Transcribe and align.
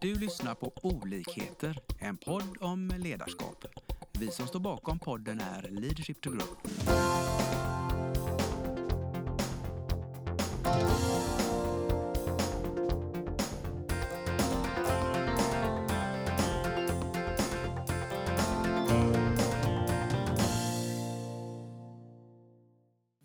Du 0.00 0.14
lyssnar 0.14 0.54
på 0.54 0.72
Olikheter, 0.82 1.78
en 1.98 2.16
podd 2.16 2.56
om 2.60 2.92
ledarskap. 2.98 3.64
Vi 4.18 4.30
som 4.30 4.46
står 4.46 4.60
bakom 4.60 4.98
podden 4.98 5.40
är 5.40 5.68
Leadership 5.70 6.20
to 6.20 6.30
Grow. 6.30 6.48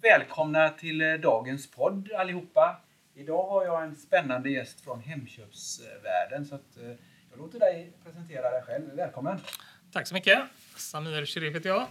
Välkomna 0.02 0.70
till 0.70 1.02
eh, 1.02 1.14
dagens 1.14 1.72
podd 1.72 2.12
allihopa. 2.12 2.83
Idag 3.16 3.50
har 3.50 3.66
jag 3.66 3.84
en 3.84 3.96
spännande 3.96 4.50
gäst 4.50 4.82
från 4.82 5.00
Hemköpsvärlden 5.02 6.46
så 6.46 6.56
att 6.56 6.78
eh, 6.78 6.84
jag 7.30 7.38
låter 7.38 7.60
dig 7.60 7.94
presentera 8.04 8.52
dig 8.52 8.64
själv. 8.64 8.96
Välkommen! 8.96 9.40
Tack 9.92 10.08
så 10.08 10.14
mycket. 10.14 10.40
Samir 10.76 11.26
Sherif 11.26 11.56
heter 11.56 11.70
jag. 11.70 11.88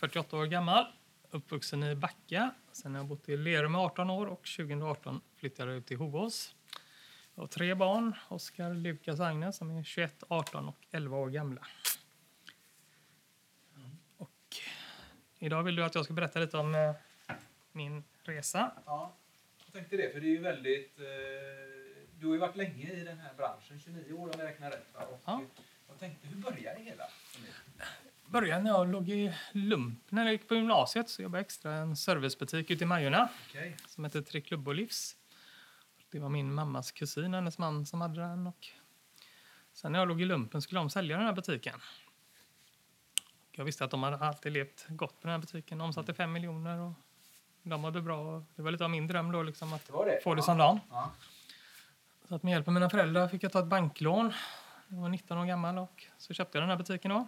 48 0.00 0.36
år 0.36 0.46
gammal. 0.46 0.86
Uppvuxen 1.30 1.82
i 1.82 1.94
Backa. 1.94 2.54
Sen 2.72 2.94
har 2.94 3.00
jag 3.00 3.06
bott 3.06 3.28
i 3.28 3.36
Lerum 3.36 3.74
i 3.74 3.78
18 3.78 4.10
år 4.10 4.26
och 4.26 4.46
2018 4.56 5.20
flyttade 5.36 5.70
jag 5.70 5.78
ut 5.78 5.86
till 5.86 5.96
Hovås. 5.96 6.54
Jag 7.34 7.42
har 7.42 7.48
tre 7.48 7.74
barn. 7.74 8.14
Oskar, 8.28 8.74
Lukas 8.74 9.20
och 9.20 9.26
Agnes 9.26 9.56
som 9.56 9.70
är 9.70 9.82
21, 9.82 10.22
18 10.28 10.68
och 10.68 10.86
11 10.90 11.16
år 11.16 11.30
gamla. 11.30 11.66
Och 14.16 14.56
idag 15.38 15.62
vill 15.62 15.76
du 15.76 15.84
att 15.84 15.94
jag 15.94 16.04
ska 16.04 16.14
berätta 16.14 16.38
lite 16.38 16.58
om 16.58 16.74
eh, 16.74 16.94
min 17.72 18.04
resa. 18.24 18.72
Ja, 18.86 19.16
tänkte 19.72 19.96
det, 19.96 20.12
för 20.12 20.20
det 20.20 20.26
är 20.26 20.30
ju 20.30 20.40
väldigt... 20.40 20.98
Eh, 20.98 21.04
du 22.20 22.26
har 22.26 22.34
ju 22.34 22.40
varit 22.40 22.56
länge 22.56 22.92
i 22.92 23.04
den 23.04 23.18
här 23.18 23.34
branschen, 23.34 23.80
29 23.80 24.12
år 24.12 24.26
om 24.26 24.34
jag 24.38 24.46
räknar 24.48 24.70
rätt. 24.70 24.94
Och 24.94 25.20
Ja. 25.24 25.42
Jag 25.88 25.98
tänkte, 25.98 26.28
hur 26.28 26.36
började 26.36 26.78
det 26.78 26.84
hela? 26.84 27.04
började 28.26 28.62
när 28.62 28.70
jag 28.70 28.88
låg 28.88 29.08
i 29.08 29.34
lump. 29.52 30.10
När 30.10 30.24
jag 30.24 30.32
gick 30.32 30.48
på 30.48 30.54
gymnasiet 30.54 31.08
så 31.08 31.22
jobbade 31.22 31.38
jag 31.38 31.44
extra 31.44 31.76
i 31.76 31.78
en 31.78 31.96
servicebutik 31.96 32.70
ute 32.70 32.84
i 32.84 32.86
Majorna. 32.86 33.28
Okej. 33.48 33.76
som 33.86 34.04
hette 34.04 34.22
Tre 34.22 34.40
Klubb 34.40 34.68
och 34.68 34.74
Livs. 34.74 35.16
Det 36.10 36.18
var 36.18 36.28
min 36.28 36.54
mammas 36.54 36.92
kusin, 36.92 37.34
hennes 37.34 37.58
man, 37.58 37.86
som 37.86 38.00
hade 38.00 38.20
den. 38.20 38.46
Och 38.46 38.68
sen 39.72 39.92
när 39.92 39.98
jag 39.98 40.08
låg 40.08 40.22
i 40.22 40.24
lumpen 40.24 40.62
skulle 40.62 40.80
de 40.80 40.90
sälja 40.90 41.16
den 41.16 41.26
här 41.26 41.32
butiken. 41.32 41.80
Jag 43.50 43.64
visste 43.64 43.84
att 43.84 43.90
de 43.90 44.02
hade 44.02 44.16
alltid 44.16 44.52
levt 44.52 44.86
gott 44.88 45.20
på 45.20 45.26
den 45.26 45.30
här 45.30 45.38
butiken. 45.38 45.78
De 45.78 45.84
omsatte 45.84 46.14
fem 46.14 46.32
miljoner 46.32 46.78
och 46.78 46.92
de 47.62 47.80
mådde 47.80 48.00
bra. 48.02 48.42
Det 48.56 48.62
var 48.62 48.70
lite 48.70 48.84
av 48.84 48.90
min 48.90 49.06
dröm 49.06 49.32
då, 49.32 49.42
liksom, 49.42 49.72
att 49.72 49.86
Det 49.86 49.92
var 49.92 50.06
det? 50.06 50.20
få 50.24 50.34
det 50.34 50.38
Ja. 50.38 50.42
som 50.42 50.58
dem. 50.58 50.80
Ja. 50.90 51.10
Så 52.28 52.34
att 52.34 52.42
med 52.42 52.52
hjälp 52.52 52.68
av 52.68 52.74
mina 52.74 52.90
föräldrar 52.90 53.28
fick 53.28 53.42
jag 53.42 53.52
ta 53.52 53.58
ett 53.58 53.66
banklån. 53.66 54.32
Jag 54.88 54.96
var 54.96 55.08
19 55.08 55.38
år 55.38 55.44
gammal 55.46 55.78
och 55.78 56.04
så 56.18 56.34
köpte 56.34 56.58
jag 56.58 56.62
den 56.62 56.70
här 56.70 56.76
butiken 56.76 57.10
då. 57.10 57.26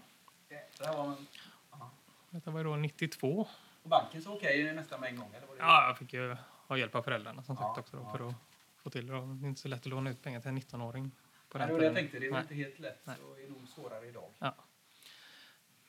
Jäklar 0.51 0.97
vad 0.97 1.07
man... 1.07 1.27
Ja. 1.71 1.91
Detta 2.31 2.51
var 2.51 2.65
då 2.65 2.77
92. 2.77 3.47
Och 3.83 3.89
banken 3.89 4.23
så 4.23 4.35
okej 4.37 4.73
nästan 4.73 5.01
med 5.01 5.11
en 5.11 5.17
gång? 5.17 5.31
Eller 5.37 5.47
var 5.47 5.55
det... 5.55 5.61
Ja, 5.63 5.87
jag 5.87 5.99
fick 5.99 6.13
ju 6.13 6.37
ha 6.69 6.77
hjälp 6.77 6.95
av 6.95 7.03
föräldrarna 7.03 7.43
som 7.43 7.57
Ja, 7.61 7.67
sagt 7.67 7.79
också 7.79 7.97
då, 7.97 8.03
ja. 8.03 8.19
för 8.19 8.29
att 8.29 8.35
få 8.83 8.91
till 8.91 9.07
det. 9.07 9.13
Det 9.13 9.19
är 9.19 9.49
inte 9.49 9.61
så 9.61 9.69
lätt 9.69 9.81
att 9.81 9.87
låna 9.87 10.11
ut 10.11 10.23
pengar 10.23 10.41
till 10.41 10.49
en 10.49 10.59
19-åring. 10.59 11.11
På 11.49 11.59
Nej, 11.59 11.67
det 11.67 11.73
var 11.73 11.81
det 11.81 11.87
jag 11.87 11.95
tänkte. 11.95 12.19
Det 12.19 12.27
är 12.27 12.31
Nej. 12.31 12.41
inte 12.41 12.55
helt 12.55 12.79
lätt. 12.79 13.01
Nej. 13.07 13.17
Och 13.31 13.41
är 13.41 13.49
nog 13.49 13.69
svårare 13.69 14.07
idag. 14.07 14.31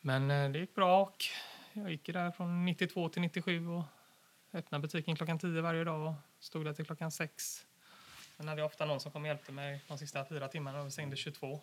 Men 0.02 0.32
eh, 0.32 0.50
det 0.52 0.60
gick 0.60 0.76
bra 0.76 1.02
och 1.02 1.24
jag 1.74 1.92
gick 1.92 2.06
där 2.14 2.32
från 2.32 2.66
92 2.66 3.10
till 3.10 3.22
97 3.22 3.68
och 3.68 3.84
öppnade 4.56 4.82
butiken 4.82 5.16
klockan 5.16 5.40
10 5.40 5.62
varje 5.62 5.84
dag 5.84 6.08
och 6.08 6.14
stod 6.40 6.66
där 6.66 6.74
till 6.74 6.86
klockan 6.86 7.12
6. 7.12 7.66
Sen 8.38 8.48
hade 8.48 8.62
jag 8.62 8.66
ofta 8.66 8.86
någon 8.86 9.00
som 9.00 9.12
kom 9.12 9.22
och 9.22 9.28
hjälpte 9.28 9.52
mig 9.52 9.84
de 9.88 9.98
sista 9.98 10.26
fyra 10.26 10.48
timmarna 10.48 10.80
och 10.80 10.88
vi 10.88 10.92
stängde 10.92 11.16
22. 11.16 11.62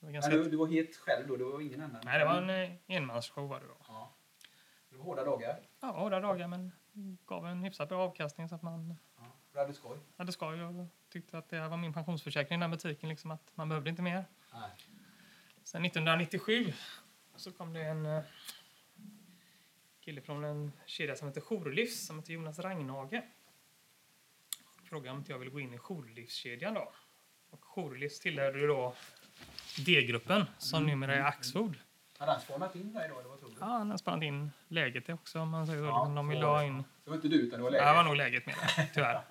Det 0.00 0.06
var 0.06 0.12
ganska... 0.12 0.32
Du, 0.32 0.50
du 0.50 0.56
var 0.56 0.66
helt 0.66 0.96
själv 0.96 1.28
då? 1.28 1.36
Det 1.36 1.44
var 1.44 1.60
ingen 1.60 1.80
annan? 1.82 2.00
Nej, 2.04 2.18
det 2.18 2.24
var 2.24 2.42
en 2.42 2.50
eh, 2.50 2.70
enmansshow 2.86 3.48
var 3.48 3.60
det 3.60 3.66
då. 3.66 3.76
Ja. 3.88 4.14
Det 4.90 4.96
var 4.96 5.04
hårda 5.04 5.24
dagar? 5.24 5.60
Ja, 5.80 5.90
hårda 5.90 6.20
dagar 6.20 6.48
men 6.48 6.72
gav 7.26 7.46
en 7.46 7.62
hyfsat 7.62 7.88
bra 7.88 8.02
avkastning 8.02 8.48
så 8.48 8.54
att 8.54 8.62
man 8.62 8.96
Ja. 9.18 9.32
Du 9.52 9.58
hade 9.58 9.74
skoj? 9.74 9.98
hade 10.16 10.32
skoj 10.32 10.62
och 10.62 10.86
tyckte 11.08 11.38
att 11.38 11.48
det 11.48 11.68
var 11.68 11.76
min 11.76 11.92
pensionsförsäkring 11.92 12.58
i 12.58 12.60
den 12.60 12.70
butiken, 12.70 13.08
liksom 13.08 13.30
att 13.30 13.52
man 13.54 13.68
behövde 13.68 13.90
inte 13.90 14.02
mer. 14.02 14.24
Nej. 14.52 14.70
Sen 15.64 15.84
1997 15.84 16.72
så 17.36 17.52
kom 17.52 17.72
det 17.72 17.82
en 17.82 18.06
eh, 18.06 18.22
kille 20.06 20.20
från 20.20 20.44
en 20.44 20.72
kedja 20.86 21.16
som 21.16 21.28
heter 21.28 21.40
Jourlivs 21.40 22.06
som 22.06 22.18
heter 22.18 22.32
Jonas 22.32 22.58
Ragnhage. 22.58 23.22
Frågade 24.84 25.10
om 25.16 25.24
jag 25.28 25.38
ville 25.38 25.50
gå 25.50 25.60
in 25.60 25.74
i 25.74 25.78
Jourlivskedjan 25.78 26.74
då. 26.74 26.92
Och 27.50 27.60
Jourlivs 27.64 28.20
tillhörde 28.20 28.58
ju 28.60 28.66
då 28.66 28.94
D-gruppen 29.86 30.44
som 30.58 30.86
numera 30.86 31.14
är 31.14 31.20
Axfood. 31.22 31.74
Hade 32.18 32.32
han 32.32 32.40
spanat 32.40 32.74
in 32.76 32.92
dig 32.92 33.08
då? 33.08 33.38
Ja, 33.60 33.66
han 33.66 33.90
har 33.90 33.96
spannat 33.98 34.22
in 34.22 34.50
läget 34.68 35.08
också 35.08 35.38
om 35.40 35.48
man 35.50 35.66
säger 35.66 35.78
så. 35.80 35.86
Ja, 35.86 36.12
de 36.16 36.28
vill 36.28 36.42
ha 36.42 36.64
in... 36.64 36.84
Det 37.04 37.10
var 37.10 37.16
inte 37.16 37.28
du 37.28 37.36
utan 37.36 37.58
det 37.58 37.62
var 37.64 37.70
Ja, 37.70 37.78
läget? 37.78 37.88
det 37.88 37.96
var 37.96 38.04
nog 38.04 38.16
läget 38.16 38.46
med 38.46 38.56
tyvärr. 38.94 39.22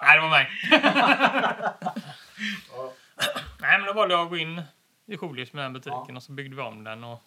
Nej, 0.00 0.16
det 0.16 0.20
var 0.22 0.30
mig. 0.30 0.48
Ja. 2.72 2.92
Nej, 3.60 3.78
men 3.78 3.86
då 3.86 3.92
valde 3.92 4.14
jag 4.14 4.22
att 4.24 4.30
gå 4.30 4.36
in 4.36 4.62
i 5.06 5.16
Jourlivs 5.16 5.52
med 5.52 5.64
den 5.64 5.72
butiken 5.72 6.04
Ja. 6.08 6.16
och 6.16 6.22
så 6.22 6.32
byggde 6.32 6.56
vi 6.56 6.62
om 6.62 6.84
den 6.84 7.04
och 7.04 7.22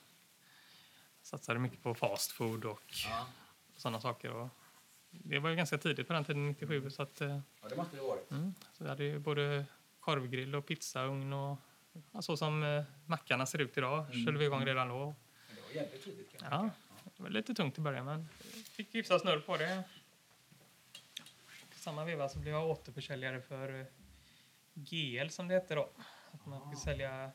satsade 1.30 1.60
mycket 1.60 1.84
på 1.84 1.94
fast 1.96 2.32
food 2.32 2.66
och 2.66 2.82
Ja. 3.06 3.28
sådana 3.76 4.02
saker. 4.02 4.32
Och 4.32 4.48
det 5.10 5.40
var 5.40 5.50
ju 5.50 5.56
ganska 5.56 5.78
tidigt 5.78 6.08
på 6.08 6.14
den 6.14 6.26
tiden, 6.26 6.48
97, 6.48 6.90
så 6.90 7.02
att 7.02 7.22
eh, 7.22 7.40
ja, 7.62 7.70
det 7.70 7.76
måste 7.76 7.96
det 7.96 8.02
varit. 8.02 8.32
mm, 8.32 8.54
så 8.74 8.84
vi 8.84 8.90
hade 8.90 9.04
ju 9.04 9.20
både 9.20 9.66
korvgrill 10.00 10.56
och 10.56 10.66
pizzaugn 10.66 11.34
och 11.34 11.58
ja, 12.12 12.22
så 12.22 12.38
som 12.38 12.64
eh, 12.64 12.84
mackarna 13.06 13.46
ser 13.46 13.62
ut 13.62 13.78
idag 13.78 14.06
Mm. 14.12 14.26
körde 14.26 14.38
vi 14.38 14.46
igång 14.46 14.66
redan 14.66 14.88
då. 14.90 15.06
Men 15.48 15.56
det 15.56 15.62
var 15.62 15.72
jävligt 15.84 16.04
tidigt 16.04 16.32
kan 16.40 16.50
man 16.50 16.72
Ja, 17.04 17.10
det 17.18 17.24
var 17.24 17.30
lite 17.30 17.54
tungt 17.54 17.78
i 17.78 17.82
början 17.82 18.06
men 18.06 18.28
fick 18.72 18.96
hyfsat 18.96 19.22
snurr 19.22 19.40
på 19.40 19.58
det. 19.58 19.84
I 21.76 21.80
samma 21.82 22.06
veva 22.06 22.30
så 22.30 22.40
blev 22.40 22.54
jag 22.54 22.68
återförsäljare 22.70 23.42
för 23.42 23.80
eh, 23.80 23.86
GL 24.74 25.30
som 25.30 25.48
det 25.48 25.54
hette 25.54 25.76
då. 25.76 25.90
Att 26.32 26.46
man 26.46 26.72
fick 26.72 26.80
sälja 26.80 27.32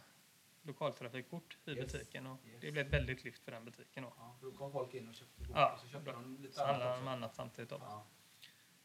lokaltrafikkort 0.65 1.59
i 1.65 1.71
Yes. 1.71 1.93
butiken 1.93 2.27
och 2.27 2.39
Yes. 2.47 2.61
det 2.61 2.73
blev 2.73 2.87
ett 2.87 2.93
väldigt 2.93 3.25
lyft 3.25 3.45
för 3.45 3.53
den 3.53 3.65
butiken 3.65 4.03
då. 4.03 4.13
Ja, 4.19 4.37
då 4.43 4.53
kom 4.53 4.73
folk 4.73 4.95
in 4.95 5.09
och 5.09 5.15
köpte 5.15 5.45
kort 5.45 5.57
Ja, 5.57 5.73
och 5.73 5.81
så 5.81 5.89
köpte 5.89 6.11
de 6.13 6.37
lite 6.37 6.55
Så 6.55 6.65
annat 6.65 6.99
också. 6.99 7.09
annat 7.09 7.35
samtidigt 7.35 7.71
då. 7.71 7.77
Ja. 7.81 8.07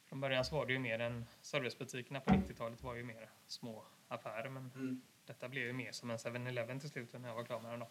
Från 0.05 0.19
början 0.21 0.45
så 0.45 0.55
var 0.55 0.65
det 0.65 0.73
ju 0.73 0.79
mer 0.79 0.99
än 0.99 1.25
servicebutikerna 1.41 2.19
på 2.19 2.33
90-talet 2.33 2.83
var 2.83 2.95
ju 2.95 3.03
mer 3.03 3.29
små 3.47 3.85
affärer 4.07 4.49
men 4.49 4.71
Mm. 4.75 5.01
detta 5.25 5.49
blev 5.49 5.63
ju 5.65 5.73
mer 5.73 5.91
som 5.91 6.09
en 6.11 6.17
7-Eleven 6.17 6.79
till 6.79 6.89
slut 6.89 7.13
när 7.13 7.29
jag 7.29 7.35
var 7.35 7.43
klar 7.43 7.59
med 7.59 7.71
den 7.71 7.79
då. 7.79 7.89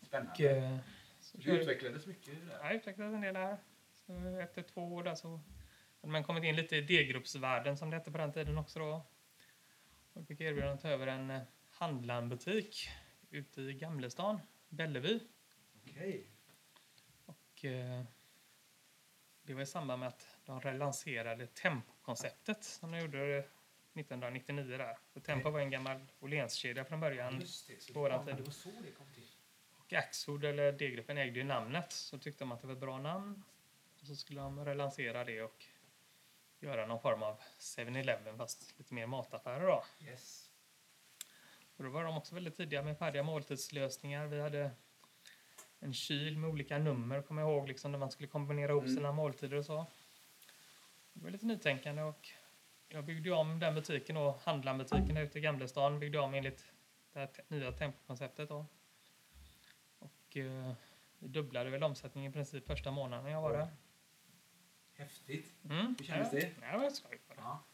Och, 0.00 0.06
Spännande. 0.06 0.56
eh, 0.56 0.78
så 1.20 1.36
Det 1.36 1.42
körde- 1.42 1.60
utvecklades 1.60 2.06
mycket 2.06 2.46
där. 2.48 2.58
Jag 2.62 2.74
utvecklades 2.74 3.14
en 3.14 3.20
del 3.20 3.36
här. 3.36 3.56
Så 4.06 4.12
efter 4.40 4.62
två 4.62 4.94
år 4.94 5.02
där 5.02 5.14
så 5.14 5.40
hade 6.00 6.12
man 6.12 6.24
kommit 6.24 6.44
in 6.44 6.56
lite 6.56 6.76
i 6.76 6.80
D-gruppsvärlden 6.80 7.76
som 7.76 7.90
det 7.90 7.96
hette 7.96 8.10
på 8.12 8.18
den 8.18 8.32
tiden 8.32 8.58
också 8.58 8.78
då. 8.78 9.06
Och 10.12 10.26
fick 10.26 10.40
erbjudande 10.40 10.74
att 10.74 10.80
ta 10.80 10.88
över 10.88 11.06
en 11.06 11.30
eh, 11.30 11.42
handlarbutik 11.70 12.88
ute 13.30 13.60
i 13.60 13.74
Gamlestan, 13.74 14.40
Bellevue. 14.68 15.20
Okej. 15.82 16.26
Och 17.26 17.64
eh, 17.64 18.04
det 19.42 19.54
var 19.54 19.62
i 19.62 19.66
samband 19.66 20.00
med 20.00 20.08
att 20.08 20.38
de 20.44 20.60
relanserade 20.60 21.46
Tempo-konceptet 21.46 22.64
som 22.64 22.90
de 22.90 22.98
gjorde 22.98 23.38
1999 23.38 24.76
där. 24.78 24.98
För 25.12 25.20
Tempo 25.20 25.50
var 25.50 25.60
en 25.60 25.70
gammal 25.70 26.06
Åhlénskedja 26.20 26.84
från 26.84 27.00
början. 27.00 27.40
Just 27.40 27.68
det. 27.68 27.82
Så 27.82 27.92
på 27.92 28.00
våran 28.00 28.26
tid. 28.26 28.36
det 28.36 28.42
var 28.42 28.50
så 28.50 28.68
det 28.68 28.90
kom 28.90 29.06
till. 29.14 29.28
Och 29.76 29.92
Axfood, 29.92 30.44
eller 30.44 30.72
D-gruppen, 30.72 31.18
ägde 31.18 31.38
ju 31.38 31.44
namnet. 31.44 31.92
Så 31.92 32.18
tyckte 32.18 32.44
de 32.44 32.52
att 32.52 32.60
det 32.60 32.66
var 32.66 32.74
ett 32.74 32.80
bra 32.80 32.98
namn. 32.98 33.42
Och 34.00 34.06
så 34.06 34.16
skulle 34.16 34.40
de 34.40 34.64
relansera 34.64 35.24
det 35.24 35.42
och 35.42 35.66
göra 36.62 36.86
någon 36.86 37.00
form 37.00 37.22
av 37.22 37.40
7-Eleven 37.58 38.36
fast 38.36 38.78
lite 38.78 38.94
mer 38.94 39.06
mataffärer 39.06 39.66
då. 39.66 39.84
Yes. 40.00 40.50
Och 41.76 41.84
då 41.84 41.90
var 41.90 42.04
de 42.04 42.16
också 42.16 42.34
väldigt 42.34 42.56
tidiga 42.56 42.82
med 42.82 42.98
färdiga 42.98 43.22
måltidslösningar. 43.22 44.26
Vi 44.26 44.40
hade 44.40 44.70
en 45.78 45.94
kyl 45.94 46.38
med 46.38 46.50
olika 46.50 46.78
nummer, 46.78 47.22
kommer 47.22 47.42
jag 47.42 47.50
ihåg, 47.50 47.68
liksom, 47.68 47.92
där 47.92 47.98
man 47.98 48.10
skulle 48.10 48.28
kombinera 48.28 48.72
ihop 48.72 48.84
Mm. 48.84 48.96
sina 48.96 49.12
måltider 49.12 49.56
och 49.56 49.64
så. 49.66 49.86
Det 51.12 51.24
var 51.24 51.30
lite 51.30 51.46
nytänkande 51.46 52.02
och 52.02 52.28
jag 52.88 53.04
byggde 53.04 53.30
om 53.32 53.58
den 53.58 53.74
butiken 53.74 54.16
och 54.16 54.34
handlarnbutiken 54.40 55.16
ute 55.16 55.38
i 55.38 55.42
Gamlestan 55.42 56.00
byggde 56.00 56.18
om 56.18 56.34
enligt 56.34 56.72
det 57.12 57.18
här 57.18 57.30
nya 57.48 57.72
tempokonceptet 57.72 58.48
då. 58.48 58.66
Och 59.98 60.36
eh, 60.36 60.72
vi 61.18 61.28
dubblade 61.28 61.70
väl 61.70 61.82
omsättningen 61.82 62.30
i 62.30 62.32
princip 62.32 62.66
första 62.66 62.90
månaden 62.90 63.32
jag 63.32 63.42
var 63.42 63.52
där. 63.52 63.68
Häftigt. 65.02 65.52
Mm. 65.64 65.94
Hur 65.98 66.04
kändes 66.06 66.32
ja. 66.32 66.38
det? 66.38 66.52
Ja, 66.62 66.72
det 66.72 66.78
var 66.78 66.90
skoj. 66.90 67.20
det. 67.28 67.34
Ja. 67.36 67.64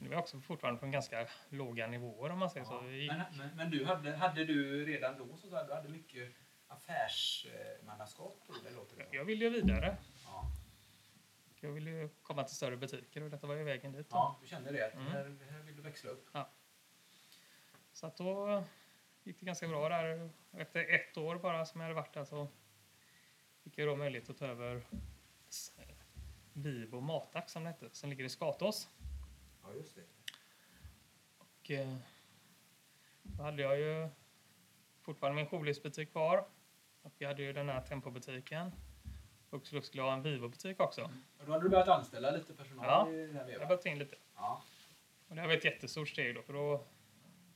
Är 0.00 0.10
jag 0.10 0.18
också 0.20 0.40
fortfarande 0.40 0.80
på 0.80 0.86
en 0.86 0.92
ganska 0.92 1.26
låga 1.48 1.86
nivåer 1.86 2.30
om 2.30 2.38
man 2.38 2.50
säger 2.50 2.66
så. 2.66 2.72
Ja. 2.74 2.82
Gick- 2.90 3.12
Men, 3.12 3.36
men, 3.38 3.56
men 3.56 3.70
du 3.70 3.84
hade, 3.84 4.16
hade 4.16 4.44
du 4.44 4.84
redan 4.86 5.18
då 5.18 5.36
så 5.36 5.46
du 5.66 5.74
hade 5.74 5.88
mycket 5.88 6.32
affärsmannaskap? 6.66 8.42
Det 8.64 8.70
låter 8.70 8.96
det. 8.96 9.06
Jag 9.16 9.24
ville 9.24 9.44
ju 9.44 9.50
vidare. 9.50 9.96
Ja. 10.24 10.44
Jag 11.60 11.70
ville 11.72 11.90
ju 11.90 12.08
komma 12.22 12.44
till 12.44 12.56
större 12.56 12.76
butiker 12.76 13.22
och 13.22 13.30
detta 13.30 13.46
var 13.46 13.54
ju 13.54 13.64
vägen 13.64 13.92
dit. 13.92 14.10
då. 14.10 14.16
ja, 14.16 14.38
du 14.42 14.46
kände 14.48 14.72
det? 14.72 14.86
Att 14.86 14.94
Mm. 14.94 15.04
det 15.04 15.10
här, 15.10 15.24
det 15.24 15.44
här 15.44 15.58
vill 15.62 15.76
du 15.76 15.82
växla 15.82 16.10
upp. 16.10 16.28
Så 17.92 18.06
att 18.06 18.16
då 18.16 18.64
gick 19.22 19.40
det 19.40 19.46
ganska 19.46 19.68
bra 19.68 19.88
där. 19.88 20.30
Efter 20.52 20.94
ett 20.94 21.16
år 21.16 21.36
bara 21.36 21.64
som 21.66 21.80
jag 21.80 21.88
hade 21.88 21.94
varit 21.94 22.14
där 22.14 22.24
så 22.24 22.48
fick 23.64 23.78
jag 23.78 23.88
då 23.88 23.96
möjlighet 23.96 24.30
att 24.30 24.38
ta 24.38 24.46
över 24.46 24.82
Vivo 26.56 27.00
Matax 27.00 27.52
som 27.52 27.64
det 27.64 27.70
hette, 27.70 27.88
som 27.92 28.10
ligger 28.10 28.24
i 28.24 28.28
Skatås. 28.28 28.88
Ja, 29.62 29.74
just 29.74 29.94
det. 29.94 30.02
Och 31.38 31.70
eh, 31.70 31.96
då 33.22 33.42
hade 33.42 33.62
jag 33.62 33.78
ju 33.78 34.08
fortfarande 35.02 35.36
min 35.36 35.46
jourlivsbutik 35.50 36.12
kvar. 36.12 36.44
Och 37.02 37.14
jag 37.18 37.28
hade 37.28 37.42
ju 37.42 37.52
den 37.52 37.68
här 37.68 37.80
Tempobutiken. 37.80 38.72
Och 39.50 39.66
så 39.66 39.82
skulle 39.82 40.02
jag 40.02 40.06
ha 40.06 40.16
en 40.16 40.22
Vivo-butik 40.22 40.80
också. 40.80 41.10
Och 41.38 41.46
då 41.46 41.52
hade 41.52 41.64
du 41.64 41.68
börjat 41.68 41.88
anställa 41.88 42.30
lite 42.30 42.54
personal 42.54 42.86
Ja, 42.86 43.12
i 43.12 43.26
den 43.26 43.36
här 43.36 43.48
Jag 43.48 43.68
gått 43.68 43.86
in 43.86 43.98
lite. 43.98 44.16
Ja. 44.34 44.62
Och 45.28 45.34
det 45.34 45.40
här 45.40 45.48
var 45.48 45.54
ett 45.54 45.64
jättestort 45.64 46.08
steg 46.08 46.34
då, 46.34 46.42
för 46.42 46.52
då 46.52 46.84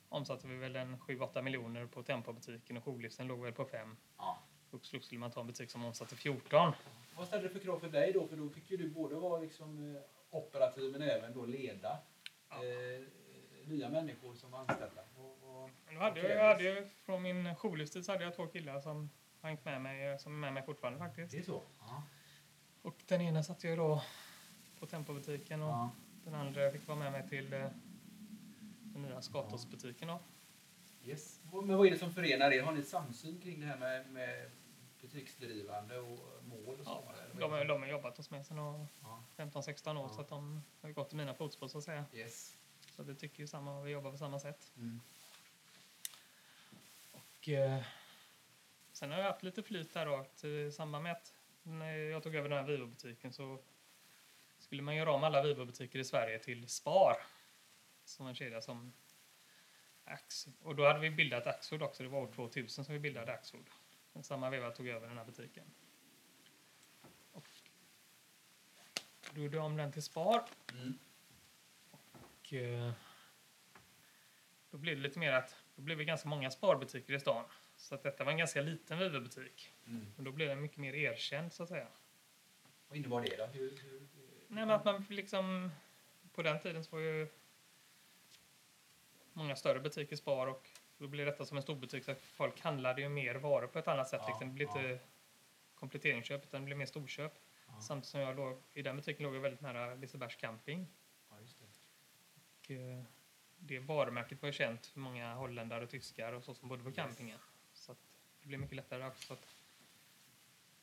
omsatte 0.09 0.47
vi 0.49 0.57
väl 0.57 0.77
en 0.77 0.99
7-8 0.99 1.43
miljoner 1.43 1.87
på 1.87 2.03
Tempobutiken 2.03 2.77
och 2.77 2.85
jourlivsen 2.85 3.27
låg 3.27 3.43
väl 3.43 3.53
på 3.53 3.65
5. 3.65 3.97
ja. 4.17 4.40
Och 4.71 4.85
så 4.87 5.01
skulle 5.01 5.19
man 5.19 5.31
ta 5.31 5.41
en 5.41 5.47
butik 5.47 5.71
som 5.71 5.85
omsatte 5.85 6.17
14. 6.17 6.73
Vad 7.17 7.27
ställde 7.27 7.49
det 7.49 7.55
för 7.55 7.61
krav 7.61 7.79
för 7.81 7.89
dig 7.89 8.13
då? 8.13 8.27
För 8.27 8.37
då 8.37 8.49
fick 8.49 8.71
ju 8.71 8.77
du 8.77 8.89
både 8.89 9.15
vara 9.15 9.41
liksom 9.41 9.97
eh, 9.97 10.03
operativ 10.31 10.93
men 10.93 11.03
även 11.03 11.35
då 11.35 11.47
leda 11.47 11.99
Ja. 12.49 12.57
eh, 12.65 13.05
nya 13.65 13.89
människor 13.89 14.35
som 14.35 14.51
var 14.51 14.59
anställda. 14.59 15.03
Och, 15.17 15.63
och, 15.63 15.71
då 15.95 15.99
hade 16.01 16.21
jag, 16.21 16.31
jag 16.31 16.49
hade 16.49 16.87
från 17.05 17.23
min 17.23 17.55
jourlivstid 17.55 18.05
så 18.05 18.13
hade 18.13 18.25
jag 18.25 18.37
två 18.37 18.47
killar 18.47 18.81
som 18.81 19.11
hängt 19.41 19.65
med 19.65 19.81
mig, 19.81 20.19
som 20.19 20.33
är 20.33 20.39
med 20.39 20.53
mig 20.53 20.63
fortfarande 20.63 20.99
faktiskt. 20.99 21.33
det 21.33 21.39
är 21.39 21.43
så? 21.43 21.63
Ja. 21.81 22.03
Och 22.83 22.97
den 23.07 23.21
ena 23.21 23.43
satt 23.43 23.65
jag 23.65 23.79
då 23.79 24.03
på 24.79 24.87
Tempobutiken 24.87 25.63
och 25.63 25.69
ja. 25.69 25.91
den 26.25 26.35
andra 26.35 26.71
fick 26.71 26.89
vara 26.89 26.99
med 26.99 27.13
mig 27.13 27.29
till 27.29 27.53
eh, 27.53 27.67
den 28.83 29.03
nya 29.03 29.23
Skatåsbutiken 29.23 30.09
då. 30.09 30.21
Yes. 31.05 31.41
Men 31.53 31.77
vad 31.77 31.87
är 31.87 31.91
det 31.91 31.99
som 31.99 32.13
förenar 32.15 32.51
er? 32.51 32.63
Har 32.63 32.73
ni 32.73 32.83
samsyn 32.83 33.41
kring 33.41 33.61
det 33.61 33.67
här 33.67 33.77
med, 33.77 34.11
med 34.11 34.51
butiksdrivande 35.01 35.99
och 35.99 36.45
mål 36.45 36.81
och 36.81 36.87
så? 36.87 37.05
Ja, 37.39 37.49
vad 37.49 37.61
de, 37.61 37.67
de 37.69 37.83
har 37.83 37.89
jobbat 37.89 38.17
hos 38.17 38.31
mig 38.31 38.45
sedan 38.45 38.87
Ja. 39.03 39.25
15-16 39.37 39.97
år 39.97 40.09
Ja. 40.11 40.15
så 40.15 40.21
att 40.21 40.29
de 40.29 40.63
har 40.81 40.91
gått 40.91 41.13
i 41.13 41.17
mina 41.17 41.35
fotspår 41.35 41.69
så 41.69 41.79
att 41.79 41.85
säga. 41.85 42.05
Yes. 42.15 42.57
Så 42.97 43.03
vi 43.03 43.15
tycker 43.15 43.41
ju 43.41 43.47
samma 43.47 43.79
och 43.79 43.87
vi 43.87 43.91
jobbar 43.91 44.11
på 44.11 44.19
samma 44.19 44.41
sätt. 44.41 44.73
Mm. 44.77 45.01
Och, 47.13 47.49
eh, 47.49 47.83
sen 48.93 49.11
har 49.11 49.19
jag 49.19 49.27
haft 49.27 49.43
lite 49.43 49.63
flyt 49.63 49.95
där 49.95 50.07
då. 50.07 50.27
Eh, 50.43 50.51
I 50.51 50.73
samband 50.73 51.03
med 51.03 51.13
att 51.13 51.35
när 51.63 51.95
jag 51.97 52.23
tog 52.23 52.35
över 52.35 52.49
den 52.49 52.59
här 52.59 52.67
Vivo-butiken 52.67 53.33
så 53.33 53.59
skulle 54.59 54.83
man 54.83 54.97
göra 54.97 55.13
om 55.13 55.25
alla 55.25 55.43
Vivo-butiker 55.43 55.99
i 55.99 56.05
Sverige 56.05 56.39
till 56.39 56.69
Spar. 56.69 57.17
Som 58.05 58.27
en 58.27 58.35
kedja 58.35 58.61
som 58.61 58.93
Och 60.63 60.77
då 60.77 60.87
hade 60.87 61.01
vi 61.01 61.11
bildat 61.11 61.47
Axfood 61.47 61.83
också. 61.83 62.03
Det 62.03 62.09
var 62.09 62.21
år 62.21 62.33
2000 62.33 62.85
som 62.85 62.95
vi 62.95 63.01
bildade 63.01 63.33
Axfood. 63.33 63.71
I 64.13 64.23
samma 64.23 64.51
veva 64.51 64.71
tog 64.71 64.87
jag 64.87 64.97
över 64.97 65.09
den 65.09 65.19
här 65.19 65.25
butiken. 65.25 65.65
Och 67.33 67.49
då 69.31 69.41
gjorde 69.41 69.57
jag 69.57 69.67
om 69.67 69.77
den 69.77 69.93
till 69.93 70.03
Spar. 70.03 70.45
Mm. 70.73 70.99
Och, 72.13 72.53
eh, 72.53 72.93
då 74.71 74.79
blev 74.79 74.97
det 74.97 75.03
lite 75.03 75.19
mer 75.19 75.33
att 75.33 75.57
då 75.77 75.83
blev 75.83 75.99
det 75.99 76.05
ganska 76.05 76.29
många 76.29 76.51
sparbutiker 76.51 77.15
i 77.15 77.21
stan. 77.21 77.45
Så 77.77 77.95
att 77.95 78.03
detta 78.03 78.25
var 78.25 78.33
en 78.33 78.39
ganska 78.39 78.61
liten 78.61 78.99
Vivo-butik. 78.99 79.73
Mm. 79.87 80.13
Och 80.17 80.23
då 80.23 80.33
blev 80.33 80.49
den 80.49 80.61
mycket 80.61 80.79
mer 80.79 80.95
erkänd 80.95 81.53
så 81.53 81.63
att 81.63 81.69
säga. 81.69 81.87
Vad 82.89 82.97
innebar 82.97 83.23
det 83.23 83.37
då? 83.37 83.47
Hur, 83.47 83.71
hur, 83.83 84.09
Nej 84.49 84.67
men 84.67 84.71
att 84.71 84.85
man 84.85 85.07
liksom 85.09 85.71
på 86.33 86.43
den 86.43 86.61
tiden 86.61 86.85
så 86.85 86.97
var 86.97 87.03
ju 87.03 87.29
många 89.33 89.57
större 89.57 89.81
butiker 89.81 90.17
spar 90.17 90.47
och 90.47 90.69
då 90.99 91.09
blev 91.09 91.27
detta 91.27 91.45
som 91.45 91.57
en 91.57 91.63
stor 91.63 91.77
butik 91.77 92.05
så 92.05 92.11
att 92.11 92.21
folk 92.21 92.61
handlade 92.61 93.01
ju 93.01 93.09
mer 93.09 93.35
varor 93.35 93.67
på 93.67 93.79
ett 93.79 93.89
annat 93.89 94.09
sätt. 94.09 94.21
Ja, 94.23 94.29
liksom. 94.29 94.49
Det 94.49 94.55
blev 94.55 94.69
ja. 94.69 94.81
inte 94.81 95.05
kompletteringsköp 95.75 96.45
utan 96.45 96.61
det 96.61 96.65
blev 96.65 96.79
mer 96.79 96.87
storköp. 96.87 97.33
Ja. 97.67 97.81
Samtidigt 97.81 98.11
som 98.11 98.21
jag 98.21 98.37
låg, 98.37 98.63
i 98.73 98.83
den 98.83 98.97
butiken 98.97 99.23
låg 99.23 99.35
jag 99.35 99.41
väldigt 99.41 99.61
nära 99.61 99.95
Lisebergs 99.95 100.37
camping. 100.37 100.87
Ja, 101.29 101.37
det. 101.59 101.67
Och, 102.35 102.71
eh, 102.71 103.05
det 103.59 103.79
varumärket 103.79 104.43
var 104.43 104.47
ju 104.47 104.53
känt 104.53 104.87
för 104.87 105.01
många 105.01 105.35
holländare 105.35 105.85
och 105.85 105.91
tyskar 105.91 106.33
och 106.33 106.45
så 106.45 106.55
som 106.55 106.69
bodde 106.69 106.83
på 106.83 106.89
Yes. 106.89 106.97
campingen. 106.97 107.39
Så 107.73 107.97
det 108.41 108.49
blev 108.49 108.61
mycket 108.61 108.77
lättare 108.77 109.07
också. 109.07 109.27
Så 109.27 109.35
att 109.35 109.47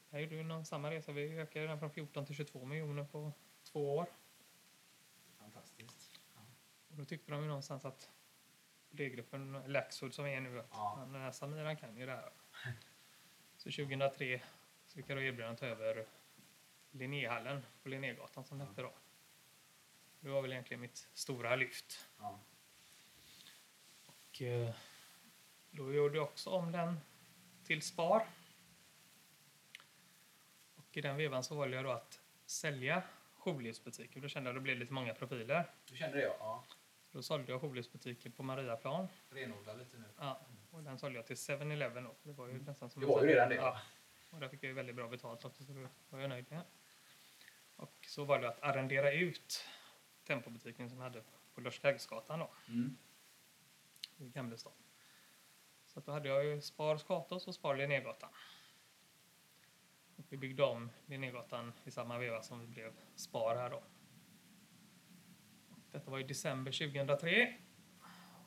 jag 0.09 0.21
gjorde 0.21 0.35
ju 0.35 0.44
någon 0.44 0.65
samma 0.65 0.91
resa. 0.91 1.11
Vi 1.11 1.39
ökade 1.39 1.67
den 1.67 1.79
från 1.79 1.91
14 1.91 2.25
till 2.25 2.35
22 2.35 2.65
miljoner 2.65 3.03
på 3.03 3.33
två 3.63 3.95
år. 3.97 4.07
Fantastiskt. 5.38 6.19
Och 6.89 6.95
då 6.95 7.05
tyckte 7.05 7.31
de 7.31 7.41
ju 7.41 7.47
någonstans 7.47 7.85
att 7.85 8.09
D-gruppen, 8.89 9.63
Laxwood 9.68 10.13
som 10.13 10.25
vi 10.25 10.34
är 10.34 10.42
nu, 10.42 10.63
Ja. 10.72 11.07
den 11.12 11.22
här 11.22 11.31
Samir 11.31 11.63
han 11.63 11.78
kan 11.78 11.98
ju 11.98 12.06
det 12.06 12.12
här. 12.12 12.30
Så 13.57 13.72
2003 13.72 14.42
så 14.88 14.95
fick 14.95 15.10
jag 15.10 15.18
då 15.18 15.22
erbjudande 15.22 15.57
ta 15.60 15.66
över 15.66 16.06
Linnéhallen 16.92 17.66
på 17.84 17.89
Linnégatan 17.89 18.44
som 18.44 18.57
det 18.57 18.63
Ja. 18.63 18.69
hette 18.69 18.81
då. 18.81 18.94
Det 20.19 20.30
var 20.30 20.42
väl 20.42 20.51
egentligen 20.51 20.81
mitt 20.81 21.07
stora 21.13 21.56
lyft. 21.56 22.07
Ja. 22.19 22.39
Och 24.06 24.42
eh, 24.42 24.75
då 25.72 25.94
gjorde 25.94 26.16
jag 26.18 26.24
också 26.24 26.50
om 26.50 26.72
den 26.72 27.00
till 27.63 27.81
Spar. 27.81 28.28
Och 30.75 30.98
i 30.98 31.01
den 31.01 31.18
vevan 31.18 31.44
så 31.44 31.56
valde 31.56 31.75
jag 31.75 31.86
då 31.86 31.92
att 31.92 32.22
sälja 32.45 33.04
jourlivsbutiker. 33.33 34.22
Då 34.22 34.28
kände 34.28 34.50
jag 34.50 34.56
att 34.56 34.62
det 34.62 34.63
blev 34.63 34.78
lite 34.78 34.94
många 34.94 35.13
profiler. 35.13 35.72
Du 35.86 35.98
kände 35.98 36.18
det 36.18 36.24
ja. 36.24 36.63
Då 37.18 37.24
sålde 37.24 37.52
jag 37.52 37.62
jourlivsbutiken 37.62 38.31
på 38.31 38.44
Mariaplan. 38.44 39.08
Renodla 39.30 39.74
lite 39.74 39.98
nu. 39.98 40.06
Ja, 40.18 40.40
och 40.72 40.84
den 40.84 40.98
sålde 40.98 41.16
jag 41.18 41.25
till 41.25 41.36
7-Eleven 41.36 42.04
då. 42.04 42.16
Det 42.24 42.31
var 42.31 42.48
ju 42.48 42.62
nästan 42.62 42.90
som 42.90 43.02
Det 43.02 43.08
var 43.08 43.22
ju 43.22 43.28
redan 43.28 43.50
det, 43.50 43.56
Ja. 43.56 43.81
Och 44.30 44.40
där 44.40 44.48
fick 44.50 44.64
jag 44.64 44.68
ju 44.68 44.74
väldigt 44.74 44.96
bra 44.96 45.08
betalt 45.08 45.46
också, 45.46 45.64
så 45.64 45.72
det 45.74 45.90
var 46.10 46.19
jag 46.19 46.30
nöjd 46.30 46.46
med. 46.50 46.62
Och 47.75 47.94
så 48.08 48.24
var 48.24 48.40
det 48.40 48.48
att 48.50 48.64
arrendera 48.64 49.12
ut 49.14 49.66
Tempobutiken 50.24 50.90
som 50.90 50.98
jag 50.98 51.04
hade 51.04 51.24
på 51.54 51.62
Lörskaggsgatan 51.62 52.40
då, 52.40 52.50
Mm. 52.68 52.98
i 54.18 54.30
Gamlestad. 54.30 54.74
Så 55.86 56.00
då 56.00 56.12
hade 56.12 56.30
jag 56.30 56.46
ju 56.46 56.62
Spar 56.62 56.98
Skatås 56.98 57.48
och 57.48 57.56
Spar 57.56 57.75
Linnégatan. 57.75 58.30
Och 60.16 60.25
vi 60.30 60.38
byggde 60.38 60.64
om 60.64 60.90
Linnégatan 61.06 61.74
i 61.84 61.92
samma 61.92 62.18
veva 62.18 62.42
som 62.42 62.60
vi 62.60 62.68
blev 62.68 62.94
Spar 63.16 63.56
här 63.56 63.69
då. 63.69 63.84
Detta 65.97 66.11
var 66.11 66.19
i 66.19 66.23
december 66.23 66.71
2003. 66.71 67.53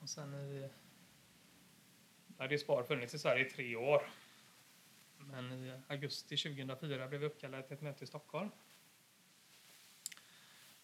Och 0.01 0.09
sen 0.09 0.35
i... 0.35 0.71
Hade 2.39 2.59
Spar 2.59 2.83
funnits 2.83 3.15
i 3.15 3.19
Sverige 3.19 3.47
i 3.47 3.51
tre 3.51 3.77
år. 3.77 4.11
Men 5.19 5.53
i 5.53 5.81
augusti 5.89 6.37
2004 6.37 7.09
blev 7.09 7.21
vi 7.21 7.27
uppkallade 7.27 7.63
till 7.63 7.77
ett 7.77 7.83
möte 7.83 8.05
i 8.05 8.07
Stockholm. 8.07 8.51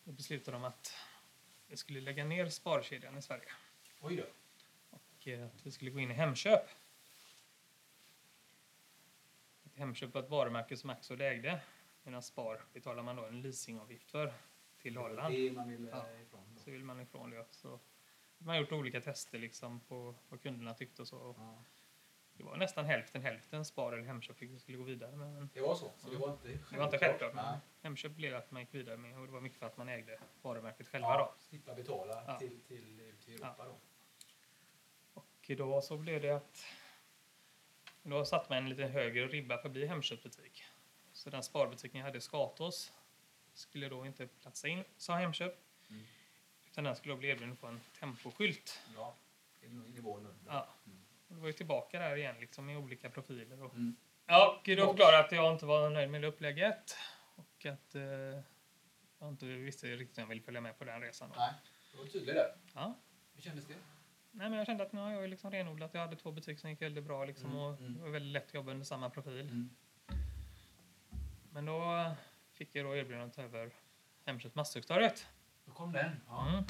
Då 0.05 0.13
beslutade 0.13 0.57
de 0.57 0.65
att 0.65 0.93
vi 1.67 1.77
skulle 1.77 2.01
lägga 2.01 2.25
ner 2.25 2.49
Sparkedjan 2.49 3.19
i 3.19 3.23
Sverige 3.23 3.51
Oj 4.01 4.17
då. 4.17 4.25
och 4.91 5.29
eh, 5.29 5.47
att 5.47 5.67
vi 5.67 5.71
skulle 5.71 5.91
gå 5.91 6.01
in 6.01 6.11
i 6.11 6.15
Hemköp. 6.15 6.69
Att 9.65 9.77
Hemköp 9.77 10.15
var 10.15 10.23
ett 10.23 10.31
varumärke 10.31 10.77
som 10.77 10.91
Axfood 10.91 11.21
ägde 11.21 11.61
medan 12.03 12.23
Spar 12.23 12.65
betalar 12.73 13.03
man 13.03 13.17
då 13.17 13.25
en 13.25 13.43
leasingavgift 13.43 14.11
för 14.11 14.35
till 14.87 14.97
Holland. 14.97 15.35
Det 15.35 15.53
man 15.53 15.69
vill 15.69 15.89
Ja. 15.93 16.07
ja. 16.13 16.21
ifrån. 16.21 16.56
Så 16.67 16.71
vill 16.73 16.85
man 16.85 17.01
ifrån 17.01 17.31
det. 17.31 17.45
Så 17.51 17.81
man 18.39 18.55
har 18.55 18.61
gjort 18.61 18.73
olika 18.73 19.01
tester 19.01 19.39
liksom 19.39 19.81
på 19.81 20.15
vad 20.29 20.43
kunderna 20.43 20.75
tyckte 20.75 21.03
och 21.03 21.09
så. 21.09 21.35
Ja. 21.39 21.63
Det 22.33 22.45
var 22.45 22.57
nästan 22.57 22.85
hälften 22.85 23.23
hälften 23.23 23.65
Spar 23.65 23.93
eller 23.93 24.05
Hemköp 24.07 24.37
fick 24.39 24.61
skulle 24.61 24.79
gå 24.79 24.85
vidare 24.85 25.17
med. 25.17 25.33
Men 25.33 25.51
Det 25.55 25.61
var 25.61 25.75
så. 25.75 25.93
Så 25.99 26.11
det 26.11 26.17
var 26.17 26.33
inte 26.33 26.49
det 26.71 26.77
var 26.79 26.85
inte 26.85 26.99
självklart. 26.99 27.35
Men 27.35 27.45
Nej. 27.45 27.59
Hemköp 27.83 28.13
blev 28.13 28.35
att 28.37 28.51
man 28.51 28.63
gick 28.63 28.75
vidare 28.75 28.97
med 28.97 29.19
och 29.19 29.27
det 29.27 29.33
var 29.33 29.41
mycket 29.41 29.59
för 29.59 29.67
att 29.67 29.77
man 29.77 29.89
ägde 29.89 30.19
varumärket 30.43 30.89
själva 30.89 31.09
Ja, 31.09 31.19
då. 31.19 31.43
slippa 31.43 31.75
betala 31.75 32.25
Ja. 32.27 32.39
till, 32.39 32.61
till, 32.61 33.13
till 33.25 33.35
Europa 33.35 33.65
då. 33.65 33.77
Och 35.15 35.51
då 35.57 35.81
så 35.81 35.97
blev 35.97 36.23
det 36.23 36.31
att 36.31 36.65
då 38.03 38.25
satte 38.25 38.47
man 38.53 38.59
en 38.59 38.69
lite 38.69 38.87
högre 38.87 39.27
ribba 39.29 39.59
för 39.59 39.69
att 39.69 39.73
bli 39.73 39.87
Hemköpbutik. 39.87 40.65
Så 41.13 41.31
den 41.31 41.43
sparbutiken 41.43 41.99
jag 41.99 42.05
hade 42.07 42.19
i 42.19 42.21
Skatås 42.21 42.93
skulle 43.55 43.89
då 43.89 44.07
inte 44.07 44.27
platsa 44.27 44.69
in, 44.69 44.85
sa 44.97 45.15
Hemköp. 45.15 45.55
Mm. 45.91 46.05
Utan 46.77 46.85
den 46.85 46.97
skulle 46.97 47.15
då 47.15 47.19
bli 47.19 47.29
erbjuden 47.29 47.57
på 47.57 47.67
en 47.67 47.81
temposkylt. 48.01 48.81
Ja, 48.95 49.15
nivån 49.95 50.27
under. 50.27 50.53
Ja. 50.53 50.69
Mm. 50.87 50.99
Och 51.29 51.35
det 51.35 51.41
var 51.41 51.47
ju 51.47 51.53
tillbaka 51.53 51.99
där 51.99 52.17
igen 52.17 52.35
liksom 52.41 52.67
med 52.67 52.79
olika 52.79 53.11
profiler. 53.11 53.63
Och, 53.63 53.75
Mm. 53.75 53.97
ja, 54.27 54.61
då 54.65 54.77
förklarade 54.87 55.17
jag 55.17 55.25
att 55.25 55.33
jag 55.33 55.53
inte 55.53 55.67
var 55.67 55.91
nöjd 55.91 56.11
med 56.11 56.25
upplägget. 56.25 56.97
Och 57.37 57.67
att 57.67 57.95
eh, 57.95 58.03
jag 59.19 59.29
inte 59.29 59.47
visste 59.47 59.87
riktigt 59.87 60.19
om 60.19 60.23
jag 60.23 60.29
ville 60.29 60.43
följa 60.43 60.61
med 60.61 60.79
på 60.79 60.85
den 60.85 61.01
resan. 61.01 61.29
Då. 61.31 61.35
Nej, 61.39 61.53
du 61.93 61.99
var 61.99 62.07
tydlig 62.07 62.35
där. 62.35 62.57
Ja. 62.75 62.95
Hur 63.35 63.43
kändes 63.43 63.67
det? 63.67 63.75
Nej, 64.31 64.49
men 64.51 64.59
jag 64.59 64.67
kände 64.67 64.85
att 64.85 64.93
nu 64.93 65.01
har 65.01 65.11
jag 65.11 65.29
liksom 65.31 65.51
renodlat. 65.51 65.95
Jag 65.95 66.01
hade 66.01 66.17
två 66.17 66.33
butiker 66.33 66.61
som 66.61 66.71
gick 66.71 66.83
väldigt 66.83 67.05
bra 67.05 67.25
liksom, 67.25 67.51
Mm, 67.51 67.63
och 67.63 67.79
mm. 67.81 67.95
det 67.95 68.01
var 68.03 68.11
väldigt 68.11 68.33
lätt 68.33 68.47
att 68.47 68.55
jobba 68.55 68.71
under 68.71 68.85
samma 68.85 69.11
profil. 69.11 69.41
Mm. 69.41 69.71
Men 71.51 71.67
då 71.67 72.11
fick 72.53 72.75
jag 72.75 72.87
då 72.87 72.97
erbjudandet 72.97 73.39
över 73.39 73.71
Hemköp 74.25 74.55
Masthuggstorget. 74.55 75.27
Då 75.67 75.73
kom 75.73 75.93
den. 75.93 76.21
Ja. 76.27 76.49
Mm. 76.49 76.65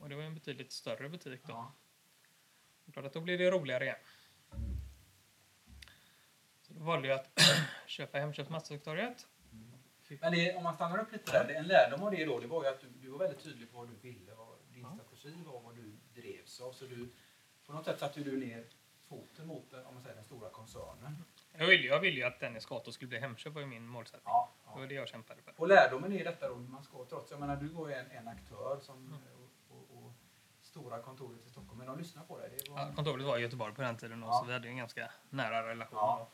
Och 0.00 0.08
det 0.08 0.14
var 0.16 0.22
en 0.22 0.34
betydligt 0.34 0.72
större 0.72 1.08
butik 1.08 1.40
då. 1.46 1.52
Ja. 1.52 1.72
Klart 2.92 3.04
att 3.06 3.12
då 3.12 3.20
blir 3.20 3.38
det 3.38 3.50
roligare 3.50 3.84
igen. 3.84 3.96
Så 6.62 6.72
då 6.74 6.84
valde 6.84 7.08
jag 7.08 7.20
att 7.20 7.40
köpa 7.86 8.18
Hemköp 8.18 8.48
Masthuggstorget. 8.48 9.26
Men 10.20 10.32
det, 10.32 10.56
om 10.56 10.62
man 10.62 10.74
stannar 10.74 10.98
upp 10.98 11.12
lite 11.12 11.32
där, 11.32 11.54
en 11.54 11.66
lärdom 11.66 12.02
av 12.02 12.10
det 12.10 12.24
då, 12.24 12.40
det 12.40 12.46
var 12.46 12.62
ju 12.64 12.68
att 12.70 12.80
du, 12.80 12.88
du 12.88 13.08
var 13.10 13.18
väldigt 13.18 13.44
tydlig 13.44 13.72
på 13.72 13.78
vad 13.78 13.88
du 13.88 13.94
ville, 13.94 14.34
vad 14.34 14.48
din 14.72 14.82
Ja. 14.82 14.94
strategi 14.94 15.42
var, 15.42 15.60
vad 15.60 15.76
du 15.76 15.96
drevs 16.14 16.60
av. 16.60 16.72
Så 16.72 16.84
du, 16.84 17.12
på 17.66 17.72
något 17.72 17.84
sätt 17.84 17.98
satte 17.98 18.20
du 18.20 18.36
ner 18.36 18.66
foten 19.08 19.46
mot 19.46 19.72
om 19.72 19.94
man 19.94 20.02
säger, 20.02 20.16
den 20.16 20.24
stora 20.24 20.50
koncernen. 20.50 21.24
Jag 21.60 21.66
ville, 21.66 21.86
jag 21.86 22.00
ville 22.00 22.16
ju 22.16 22.24
att 22.24 22.40
Dennis 22.40 22.66
Gato 22.66 22.92
skulle 22.92 23.08
bli 23.08 23.18
Hemköp 23.18 23.52
var 23.54 23.60
ju 23.60 23.66
min 23.66 23.86
målsättning. 23.86 24.22
Ja, 24.26 24.52
Det 24.64 24.70
var 24.74 24.80
ja. 24.80 24.86
det 24.88 24.94
jag 24.94 25.08
kämpade 25.08 25.42
för. 25.42 25.54
Och 25.60 25.68
lärdomen 25.68 26.12
är 26.12 26.24
detta 26.24 26.48
då, 26.48 26.54
man 26.56 26.82
ska 26.84 27.04
trots, 27.08 27.30
jag 27.30 27.40
menar 27.40 27.56
du 27.56 27.68
var 27.68 27.88
ju 27.88 27.94
en, 27.94 28.10
en 28.10 28.28
aktör 28.28 28.78
som, 28.80 28.96
Mm. 29.06 29.18
och, 29.68 29.76
och, 29.76 30.04
och 30.06 30.12
stora 30.62 31.02
kontoret 31.02 31.46
i 31.46 31.50
Stockholm, 31.50 31.78
men 31.78 31.86
de 31.86 31.98
lyssnar 31.98 32.24
på 32.24 32.38
dig. 32.38 32.50
Det 32.64 32.70
var, 32.70 32.78
Ja, 32.80 32.92
kontoret 32.96 33.24
var 33.26 33.38
i 33.38 33.42
Göteborg 33.42 33.74
på 33.74 33.82
den 33.82 33.96
tiden 33.96 34.22
Ja. 34.22 34.32
så 34.32 34.46
vi 34.46 34.52
hade 34.52 34.68
en 34.68 34.76
ganska 34.76 35.10
nära 35.30 35.68
relation. 35.68 35.98
Ja. 35.98 36.30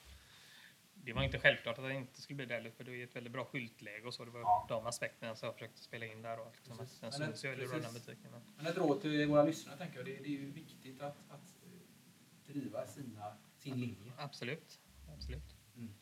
Det 0.95 1.13
var 1.13 1.23
inte 1.23 1.39
självklart 1.39 1.79
att 1.79 1.85
det 1.85 1.95
inte 1.95 2.21
skulle 2.21 2.37
bli 2.37 2.47
det 2.47 2.71
för 2.77 2.85
det 2.85 2.93
är 3.01 3.05
ett 3.05 3.17
väldigt 3.17 3.33
bra 3.33 3.45
skyltläge 3.45 4.07
och 4.07 4.15
så. 4.15 4.25
Det 4.25 4.31
var 4.31 4.41
Ja. 4.41 4.67
de 4.69 4.87
aspekterna 4.87 5.35
som 5.37 5.47
jag 5.47 5.55
försökte 5.55 5.81
spela 5.83 6.07
in 6.07 6.23
där. 6.23 6.41
Och 6.41 6.53
liksom, 6.57 6.79
Precis. 6.79 7.03
att 7.03 7.19
den 7.19 7.37
syns 7.37 7.45
ju 7.45 7.57
precis. 7.69 7.85
den 7.85 7.95
butiken. 7.95 8.31
Men- 8.31 8.43
Men 8.57 8.67
ett 8.67 8.77
råd 8.79 9.01
till 9.01 9.29
våra 9.29 9.43
lyssnare 9.43 9.77
tänker 9.79 9.97
jag, 9.97 10.07
det, 10.07 10.13
det 10.17 10.25
är 10.29 10.41
ju 10.41 10.51
viktigt 10.51 11.03
att, 11.03 11.17
att 11.31 11.55
eh, 11.65 12.53
driva 12.53 12.87
sina, 12.87 13.37
sin 13.59 13.81
linje. 13.81 14.13
Absolut. 14.19 14.81
Absolut. 15.27 15.55
Mm. 15.77 15.95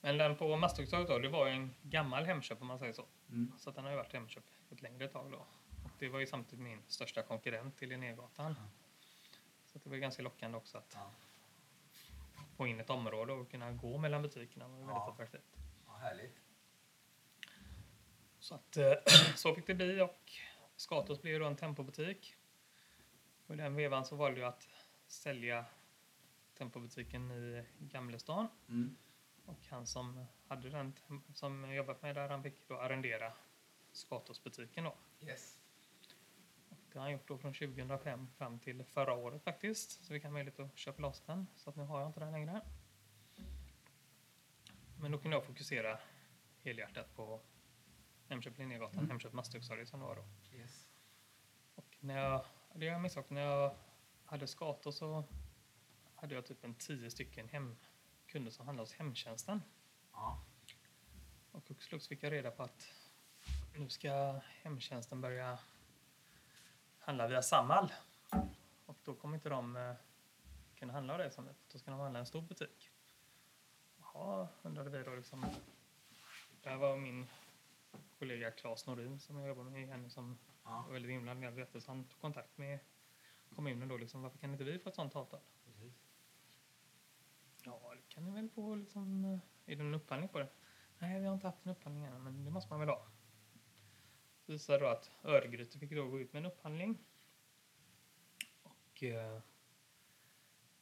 Men 0.00 0.18
den 0.18 0.36
på 0.36 0.56
Masthuggstorget 0.56 1.08
då, 1.08 1.18
det 1.18 1.28
var 1.28 1.46
ju 1.46 1.52
en 1.52 1.74
gammal 1.82 2.24
Hemköp 2.24 2.60
om 2.60 2.66
man 2.66 2.78
säger 2.78 2.92
så. 2.92 3.06
Mm. 3.28 3.52
Så 3.58 3.70
den 3.70 3.84
har 3.84 3.90
ju 3.90 3.96
varit 3.96 4.12
Hemköp 4.12 4.44
ett 4.70 4.82
längre 4.82 5.08
tag 5.08 5.30
då. 5.32 5.36
Och 5.84 5.90
det 5.98 6.08
var 6.08 6.20
ju 6.20 6.26
samtidigt 6.26 6.62
min 6.64 6.82
största 6.88 7.22
konkurrent 7.22 7.76
till 7.76 7.88
Linnégatan. 7.88 8.54
Så 9.66 9.78
att 9.78 9.84
det 9.84 9.90
var 9.90 9.94
ju 9.94 10.00
ganska 10.00 10.22
lockande 10.22 10.56
också 10.58 10.78
att 10.78 10.92
Ja. 10.94 11.10
få 12.56 12.66
in 12.66 12.80
ett 12.80 12.90
område 12.90 13.32
och 13.32 13.50
kunna 13.50 13.72
gå 13.72 13.98
mellan 13.98 14.22
butikerna. 14.22 14.64
Det 14.64 14.70
var 14.70 14.78
ju 14.78 14.84
väldigt 14.86 15.02
Ja. 15.06 15.12
attraktivt. 15.12 15.56
Ja, 15.86 15.92
härligt. 15.96 16.36
Så 18.38 18.54
att 18.54 18.76
eh, 18.76 18.92
så 19.36 19.54
fick 19.54 19.66
det 19.66 19.74
bli 19.74 20.00
och 20.00 20.32
Skatos 20.76 21.22
blev 21.22 21.32
ju 21.34 21.38
då 21.38 21.46
en 21.46 21.56
tempobutik. 21.56 22.36
Och 23.46 23.54
i 23.54 23.58
den 23.58 23.74
vevan 23.74 24.04
så 24.04 24.16
valde 24.16 24.40
jag 24.40 24.48
att 24.48 24.68
sälja 25.06 25.64
tempobutiken 26.54 27.30
i 27.30 27.64
Gamlestan. 27.78 28.48
Mm. 28.68 28.96
Och 29.46 29.66
han 29.70 29.86
som 29.86 30.24
hade 30.48 30.70
den, 30.70 30.92
som 31.34 31.74
jobbat 31.74 32.02
med 32.02 32.14
där, 32.14 32.28
han 32.28 32.42
fick 32.42 32.68
då 32.68 32.80
arrendera 32.80 33.32
Skatosbutiken 33.92 34.84
då. 34.84 34.94
Yes. 35.20 35.58
Och 36.68 36.78
det 36.92 36.98
har 36.98 37.02
han 37.04 37.12
gjort 37.12 37.28
då 37.28 37.38
från 37.38 37.54
2005 37.54 38.28
fram 38.36 38.58
till 38.58 38.84
förra 38.84 39.12
året 39.12 39.42
faktiskt. 39.42 40.04
Så 40.04 40.12
vi 40.12 40.20
kan 40.20 40.32
möjlighet 40.32 40.60
att 40.60 40.76
köpa 40.78 41.02
loss 41.02 41.20
den. 41.26 41.46
Så 41.56 41.70
att 41.70 41.76
nu 41.76 41.82
har 41.82 42.00
jag 42.00 42.08
inte 42.08 42.20
den 42.20 42.32
längre. 42.32 42.60
Men 45.00 45.12
då 45.12 45.18
kunde 45.18 45.36
jag 45.36 45.44
fokusera 45.44 45.98
helhjärtat 46.62 47.14
på 47.16 47.40
Hemköp 48.28 48.58
Linnégatan, 48.58 48.98
Mm. 48.98 49.10
Hemköp 49.10 49.32
Masthuggstorget 49.32 49.88
som 49.88 50.00
det 50.00 50.06
var 50.06 50.16
då. 50.16 50.24
yes. 50.56 50.88
Och 51.74 51.96
när 52.00 52.18
jag, 52.18 52.44
det 52.74 52.84
jag 52.84 53.00
missade 53.00 53.20
också, 53.20 53.34
när 53.34 53.40
jag 53.40 53.74
hade 54.24 54.46
Skato 54.46 54.92
så 54.92 55.24
hade 56.24 56.34
jag 56.34 56.46
typ 56.46 56.64
en 56.64 56.74
tio 56.74 57.10
stycken 57.10 57.48
hem, 57.48 57.76
kunder 58.26 58.50
som 58.50 58.66
handlade 58.66 58.82
hos 58.82 58.94
hemtjänsten. 58.94 59.62
Ja. 60.12 60.44
Och 61.52 61.68
hux 61.68 61.86
flux 61.86 62.08
fick 62.08 62.22
jag 62.22 62.32
reda 62.32 62.50
på 62.50 62.62
att 62.62 62.92
nu 63.74 63.88
ska 63.88 64.40
hemtjänsten 64.62 65.20
börja 65.20 65.58
handla 66.98 67.28
via 67.28 67.42
Samhall. 67.42 67.92
Och 68.86 68.96
då 69.04 69.14
kommer 69.14 69.34
inte 69.34 69.48
de 69.48 69.76
eh, 69.76 69.94
kunna 70.74 70.92
handla 70.92 71.12
av 71.12 71.18
det 71.18 71.30
som 71.30 71.44
det. 71.44 71.54
Då 71.72 71.78
ska 71.78 71.90
de 71.90 72.00
handla 72.00 72.18
i 72.18 72.20
en 72.20 72.26
stor 72.26 72.42
butik. 72.42 72.90
Jaha, 73.98 74.48
undrade 74.62 74.90
vi 74.90 75.02
då 75.04 75.14
liksom. 75.14 75.46
Där 76.62 76.76
var 76.76 76.96
min 76.96 77.26
kollega 78.18 78.50
Claes 78.50 78.86
Norin 78.86 79.20
som 79.20 79.38
jag 79.38 79.48
jobbar 79.48 79.64
med 79.64 79.82
igen 79.82 80.10
som 80.10 80.38
Ja, 80.64 80.82
var 80.86 80.92
väldigt 80.92 81.10
inblandad 81.10 81.54
i 81.54 81.60
detta. 81.60 81.80
Så 81.80 81.90
han 81.90 82.04
tog 82.04 82.20
kontakt 82.20 82.58
med 82.58 82.78
kommunen 83.54 83.88
då 83.88 83.96
liksom. 83.96 84.22
Varför 84.22 84.38
kan 84.38 84.52
inte 84.52 84.64
vi 84.64 84.78
få 84.78 84.88
ett 84.88 84.94
sånt 84.94 85.16
avtal? 85.16 85.40
precis. 85.64 86.13
Ja, 87.64 87.94
det 87.96 88.14
kan 88.14 88.24
ni 88.24 88.30
väl 88.30 88.48
få 88.48 88.74
liksom. 88.74 89.24
eh, 89.24 89.38
Är 89.72 89.76
det 89.76 89.82
en 89.82 89.94
upphandling 89.94 90.28
på 90.28 90.38
det? 90.38 90.48
Nej, 90.98 91.20
vi 91.20 91.26
har 91.26 91.34
inte 91.34 91.46
haft 91.46 91.64
en 91.64 91.70
upphandling 91.70 92.04
än, 92.04 92.22
men 92.22 92.44
det 92.44 92.50
måste 92.50 92.70
man 92.72 92.80
väl 92.80 92.88
ha. 92.88 93.06
Det 94.46 94.52
visade 94.52 94.78
då 94.78 94.86
att 94.86 95.10
Örgryte 95.22 95.78
fick 95.78 95.90
då 95.90 96.08
gå 96.08 96.20
ut 96.20 96.32
med 96.32 96.40
en 96.40 96.46
upphandling. 96.46 96.98
Och 98.62 99.02
eh, 99.02 99.40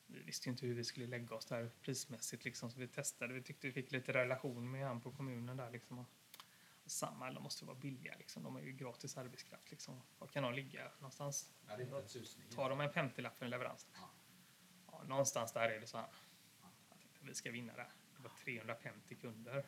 vi 0.06 0.22
visste 0.22 0.48
ju 0.48 0.52
inte 0.52 0.66
hur 0.66 0.74
vi 0.74 0.84
skulle 0.84 1.06
lägga 1.06 1.34
oss 1.36 1.46
där 1.46 1.70
prismässigt 1.82 2.44
liksom, 2.44 2.70
så 2.70 2.80
vi 2.80 2.88
testade. 2.88 3.34
Vi 3.34 3.42
tyckte 3.42 3.66
vi 3.66 3.72
fick 3.72 3.92
lite 3.92 4.12
relation 4.12 4.70
med 4.70 4.86
han 4.86 5.00
på 5.00 5.12
kommunen 5.12 5.56
där 5.56 5.70
liksom. 5.70 5.98
Och, 5.98 6.06
och 6.84 6.90
Samhall, 6.90 7.34
de 7.34 7.42
måste 7.42 7.64
vara 7.64 7.76
billiga 7.76 8.14
liksom. 8.18 8.42
De 8.42 8.56
är 8.56 8.60
ju 8.60 8.72
gratis 8.72 9.16
arbetskraft 9.16 9.70
liksom. 9.70 10.02
Var 10.18 10.26
kan 10.28 10.42
de 10.42 10.52
ligga 10.54 10.90
någonstans? 10.98 11.52
Ja, 11.68 11.76
det 11.76 11.82
är 11.82 11.84
inte 11.86 11.96
en 11.96 12.08
susning. 12.08 12.48
Tar 12.50 12.70
de 12.70 12.80
en 12.80 12.90
50-lapp 12.90 13.36
för 13.38 13.44
en 13.44 13.50
leverans? 13.50 13.86
Ja. 13.94 14.10
Ja, 14.92 15.02
någonstans 15.02 15.52
där 15.52 15.68
är 15.68 15.80
det 15.80 15.86
så 15.86 15.96
här. 15.96 16.06
Vi 17.22 17.34
ska 17.34 17.50
vinna 17.50 17.72
där. 17.76 17.88
Det 18.16 18.22
var 18.22 18.30
350 18.30 19.14
kunder. 19.14 19.64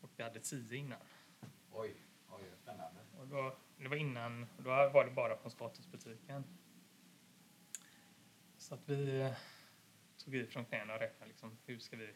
Och 0.00 0.10
vi 0.16 0.22
hade 0.22 0.40
10 0.40 0.76
innan. 0.78 0.98
Oj, 1.72 1.94
oj, 2.28 2.42
spännande. 2.62 3.00
Och 3.18 3.26
då, 3.28 3.56
det 3.76 3.88
var 3.88 3.96
innan, 3.96 4.42
och 4.56 4.62
då 4.62 4.70
var 4.70 5.04
det 5.04 5.10
bara 5.10 5.36
från 5.36 5.50
Skatusbutiken. 5.50 6.44
Så 8.56 8.74
att 8.74 8.88
vi 8.88 9.34
tog 10.16 10.34
i 10.34 10.46
från 10.46 10.64
knäna 10.64 10.94
och 10.94 11.00
räknade 11.00 11.28
liksom, 11.28 11.58
hur 11.64 11.78
ska 11.78 11.96
vi 11.96 12.14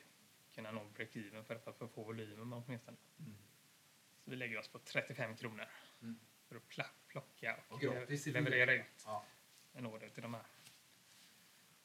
kunna 0.54 0.70
nå 0.70 0.84
break-even 0.84 1.42
för, 1.44 1.58
för 1.58 1.70
att 1.70 1.78
få 1.92 2.02
volymen 2.02 2.52
åtminstone. 2.52 2.96
Mm. 3.18 3.34
Så 4.24 4.30
vi 4.30 4.36
lägger 4.36 4.58
oss 4.58 4.68
på 4.68 4.78
35 4.78 5.36
kronor 5.36 5.68
Mm. 6.02 6.18
för 6.48 6.56
att 6.56 6.68
plocka 7.08 7.56
och, 7.68 7.82
leverera 8.26 8.72
ut 8.74 9.02
Ja. 9.06 9.24
en 9.72 9.86
order 9.86 10.08
till 10.08 10.22
de 10.22 10.34
här. 10.34 10.46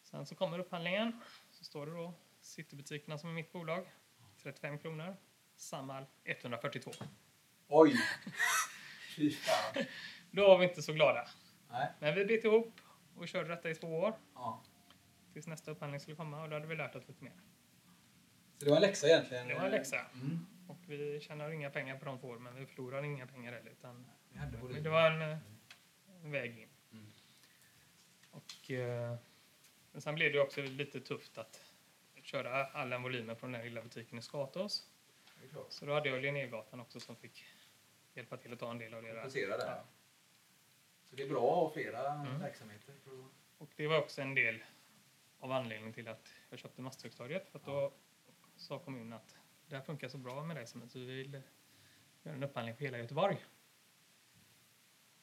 Sen 0.01 0.25
så 0.25 0.35
kommer 0.35 0.59
upphandlingen. 0.59 1.19
Så 1.51 1.63
står 1.63 1.85
det 1.85 1.91
då 1.91 2.13
Citybutikerna 2.47 3.17
som 3.17 3.29
är 3.29 3.33
mitt 3.33 3.51
bolag. 3.51 3.85
35 4.43 4.79
kronor. 4.79 5.15
Samhall 5.55 6.05
142. 6.23 6.91
Oj! 7.67 7.95
Fy 9.15 9.31
fan. 9.31 9.85
Då 10.31 10.47
var 10.47 10.57
vi 10.57 10.65
inte 10.65 10.81
så 10.81 10.93
glada. 10.93 11.27
Nej. 11.69 11.89
Men 11.99 12.15
vi 12.15 12.25
bet 12.25 12.43
ihop 12.43 12.81
och 13.15 13.27
körde 13.27 13.49
detta 13.49 13.69
i 13.69 13.75
två 13.75 13.87
år. 13.87 14.13
Ja. 14.33 14.63
Tills 15.33 15.47
nästa 15.47 15.71
upphandling 15.71 15.99
skulle 15.99 16.15
komma 16.15 16.43
och 16.43 16.49
då 16.49 16.55
hade 16.55 16.67
vi 16.67 16.75
lärt 16.75 16.95
oss 16.95 17.07
lite 17.07 17.23
mer. 17.23 17.33
Så 18.57 18.65
det 18.65 18.69
var 18.69 18.77
en 18.77 18.81
läxa 18.81 19.07
egentligen? 19.07 19.47
Det 19.47 19.55
var 19.55 19.65
en 19.65 19.71
läxa. 19.71 19.99
Mm. 20.13 20.45
Och 20.67 20.79
vi 20.87 21.19
tjänar 21.21 21.51
inga 21.51 21.69
pengar 21.69 21.97
på 21.97 22.05
de 22.05 22.19
två 22.19 22.27
åren, 22.27 22.43
men 22.43 22.55
vi 22.55 22.65
förlorar 22.65 23.03
inga 23.03 23.27
pengar 23.27 23.53
heller. 23.53 23.71
Utan 23.71 24.05
volym. 24.61 24.83
det 24.83 24.89
var 24.89 25.11
en, 25.11 25.37
en 26.23 26.31
väg 26.31 26.59
in. 26.59 26.69
Mm. 26.91 27.11
Och, 28.31 28.71
eh, 28.71 29.15
men 29.91 30.01
sen 30.01 30.15
blev 30.15 30.33
det 30.33 30.39
också 30.39 30.61
lite 30.61 30.99
tufft 30.99 31.37
att 31.37 31.66
köra 32.27 32.65
all 32.65 32.89
den 32.89 33.03
volymen 33.03 33.35
från 33.35 33.51
den 33.51 33.61
lilla 33.61 33.81
butiken 33.81 34.17
i 34.19 34.21
Skatås. 34.21 34.87
Så 35.69 35.85
då 35.85 35.93
hade 35.93 36.09
jag 36.09 36.21
Linnégatan 36.21 36.79
också 36.79 36.99
som 36.99 37.15
fick 37.15 37.45
hjälpa 38.13 38.37
till 38.37 38.53
att 38.53 38.59
ta 38.59 38.71
en 38.71 38.77
del 38.77 38.93
av 38.93 39.01
det 39.03 39.07
där. 39.07 39.15
Kompensera 39.15 39.57
där. 39.57 39.67
Ja. 39.75 39.83
Så 41.09 41.15
det 41.15 41.23
är 41.23 41.29
bra 41.29 41.51
att 41.51 41.55
ha 41.67 41.73
flera 41.73 42.11
Mm. 42.13 42.39
verksamheter. 42.39 42.95
Och 43.57 43.69
det 43.75 43.87
var 43.87 43.99
också 43.99 44.21
en 44.21 44.35
del 44.35 44.63
av 45.39 45.51
anledningen 45.51 45.93
till 45.93 46.07
att 46.07 46.29
jag 46.49 46.59
köpte 46.59 46.81
Masthuggstorget. 46.81 47.49
För 47.49 47.59
att 47.59 47.65
då 47.65 47.93
sa 48.55 48.79
kommunen 48.79 49.13
att 49.13 49.37
det 49.67 49.75
här 49.75 49.83
funkar 49.83 50.09
så 50.09 50.17
bra 50.17 50.43
med 50.43 50.55
dig 50.55 50.67
som 50.67 50.87
vi 50.93 51.05
vill 51.05 51.41
göra 52.23 52.35
en 52.35 52.43
upphandling 52.43 52.75
för 52.75 52.85
hela 52.85 52.97
Göteborg. 52.97 53.45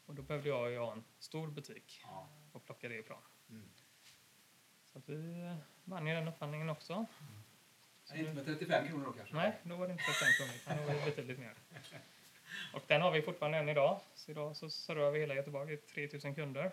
Och 0.07 0.15
då 0.15 0.23
behövde 0.23 0.49
jag 0.49 0.71
ju 0.71 0.79
ha 0.79 0.93
en 0.93 1.05
stor 1.19 1.49
butik 1.49 2.01
Ja. 2.05 2.29
och 2.53 2.65
plocka 2.65 2.89
det 2.89 2.95
ifrån. 2.99 3.23
Så 4.95 4.99
att 4.99 5.09
vi 5.09 5.55
vann 5.85 6.07
ju 6.07 6.15
den 6.15 6.29
upphandlingen 6.29 6.71
också. 6.71 7.07
Men 8.11 8.19
inte 8.19 8.33
med 8.35 8.45
35 8.45 8.89
kronor 8.89 9.05
då 9.07 9.13
kanske? 9.13 9.35
Nej, 9.37 9.59
då 9.63 9.77
var 9.77 9.87
det 9.87 9.93
inte 9.93 10.05
35 10.05 10.29
kronor, 10.39 10.55
utan 10.57 10.77
då 10.77 10.83
var 10.93 10.95
det 11.01 11.05
betydligt 11.11 11.39
mer. 11.39 11.55
Och 12.75 12.83
den 12.87 13.03
har 13.03 13.11
vi 13.11 13.23
fortfarande 13.23 13.59
än 13.59 13.69
idag. 13.69 14.01
Så 14.15 14.31
idag 14.31 14.57
så 14.57 14.71
servar 14.71 15.11
vi 15.11 15.21
hela 15.21 15.35
Göteborg. 15.35 15.67
Det 15.67 15.73
är 15.73 15.95
3000 16.09 16.35
kunder, 16.35 16.73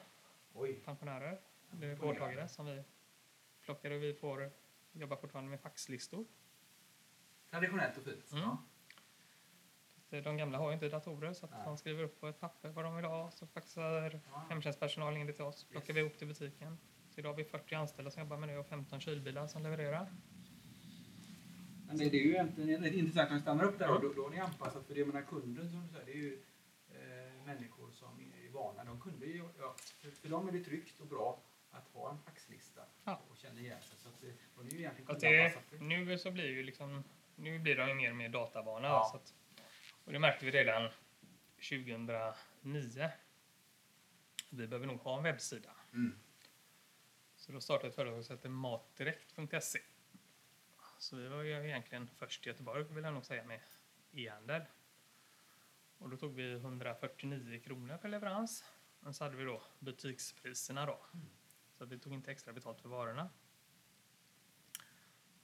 Oj. 0.54 0.74
pensionärer, 0.86 1.40
eller 1.74 1.96
vårdtagare 1.96 2.48
som 2.48 2.66
vi 2.66 2.84
plockar 3.66 3.92
och 3.92 4.04
vi 4.04 4.14
får 4.14 4.52
jobba 4.92 5.16
fortfarande 5.16 5.50
med 5.52 5.60
faxlistor. 5.62 6.26
Traditionellt 7.50 7.98
och 7.98 8.04
fint. 8.04 8.32
Mm. 8.32 8.44
Ja. 8.44 8.58
Så 10.10 10.20
De 10.22 10.38
gamla 10.38 10.58
har 10.58 10.68
ju 10.68 10.74
inte 10.74 10.90
datorer 10.90 11.34
så 11.34 11.46
att 11.46 11.52
Nej. 11.52 11.62
de 11.66 11.78
skriver 11.78 12.04
upp 12.04 12.20
på 12.20 12.28
ett 12.28 12.40
papper 12.40 12.70
vad 12.70 12.86
de 12.86 12.96
vill 12.96 13.06
ha. 13.06 13.32
Så 13.32 13.48
faxar 13.48 14.20
Ja. 14.32 14.46
hemtjänstpersonal 14.50 15.18
in 15.18 15.28
det 15.28 15.34
till 15.34 15.44
oss. 15.46 15.64
Plockar 15.64 15.88
Yes. 15.90 15.96
vi 15.98 16.00
ihop 16.00 16.18
till 16.18 16.28
butiken. 16.28 16.78
Så 17.12 17.20
idag 17.20 17.30
har 17.30 17.38
vi 17.38 17.44
40 17.44 17.76
anställda 17.76 18.12
som 18.12 18.24
jobbar 18.24 18.38
med 18.38 18.50
det 18.50 18.58
och 18.58 18.68
15 18.68 19.00
kylbilar 19.02 19.48
som 19.48 19.64
levererar. 19.64 20.12
Men 21.88 21.98
det, 21.98 22.10
det 22.10 22.18
är 22.18 22.24
ju 22.24 22.32
egentligen 22.32 22.86
intressant 22.86 23.30
när 23.30 23.36
vi 23.36 23.42
stannar 23.42 23.64
upp 23.64 23.80
där. 23.80 23.90
Mm. 23.90 24.02
Då, 24.02 24.14
då 24.14 24.24
har 24.24 24.30
ni 24.30 24.40
anpassat 24.40 24.86
för 24.86 24.94
det. 24.94 25.00
Jag 25.00 25.08
menar 25.08 25.22
kunden 25.22 25.70
som 25.70 25.82
du 25.82 25.88
säger, 25.88 26.06
det 26.06 26.12
är 26.12 26.16
ju 26.16 26.44
eh, 26.90 27.46
människor 27.46 27.92
som 27.92 28.20
är 28.20 28.50
vana, 28.50 28.84
de 28.84 29.02
kunde 29.02 29.26
ju, 29.26 29.44
ja, 29.60 29.76
för, 30.02 30.12
för 30.12 30.30
dem 30.30 30.48
är 30.48 30.52
det 30.52 30.64
tryggt 30.64 31.00
och 31.00 31.08
bra 31.08 31.40
att 31.72 31.88
ha 31.88 32.12
en 32.12 32.18
faxlista 32.18 32.82
Ja. 33.04 33.22
och 33.32 33.38
känna 33.38 33.60
igen 33.60 33.82
sig. 33.82 33.98
Så 34.00 34.10
att 34.10 34.22
det, 34.22 34.34
de 34.56 34.68
är 34.68 34.72
ju 34.72 34.80
egentligen 34.80 35.20
det, 35.20 35.80
nu 35.80 36.18
så 36.18 36.32
blir 36.32 36.48
ju 36.48 36.64
liksom, 36.64 37.04
nu 37.36 37.60
blir 37.60 37.76
de 37.76 37.90
ju 37.90 37.96
mer 37.96 38.10
och 38.10 38.18
mer 38.18 38.30
datavana. 38.30 38.88
Ja. 38.88 39.08
Så 39.12 39.18
att, 39.18 39.34
och 40.06 40.12
det 40.12 40.20
märkte 40.20 40.46
vi 40.46 40.52
redan 40.52 40.90
2009. 41.70 43.10
Vi 44.50 44.68
behöver 44.68 44.88
nog 44.88 45.00
ha 45.00 45.18
en 45.18 45.24
webbsida. 45.24 45.72
Mm. 45.94 46.16
Så 47.42 47.52
då 47.52 47.62
startade 47.62 47.88
ett 47.88 47.96
företag 47.96 48.26
som 48.26 48.36
hette 48.36 48.50
matdirekt.se. 48.50 49.80
Så 50.98 51.16
vi 51.16 51.28
var 51.28 51.44
ju 51.44 51.68
egentligen 51.68 52.08
först 52.08 52.46
i 52.46 52.50
Göteborg, 52.50 52.84
vill 52.84 53.04
jag 53.04 53.14
nog 53.14 53.26
säga, 53.26 53.44
med 53.44 53.62
e-handel. 54.12 54.62
Och 55.98 56.10
då 56.10 56.18
tog 56.18 56.36
vi 56.36 56.54
149 56.54 57.60
kronor 57.60 57.98
per 57.98 58.10
leverans. 58.10 58.66
Men 59.00 59.14
så 59.14 59.24
hade 59.24 59.38
vi 59.38 59.44
då 59.44 59.64
butikspriserna 59.80 60.86
då. 60.86 61.06
Så 61.78 61.84
att 61.84 61.92
vi 61.92 62.00
tog 62.00 62.14
inte 62.14 62.32
extra 62.32 62.54
betalt 62.54 62.82
för 62.82 62.90
varorna. 62.90 63.30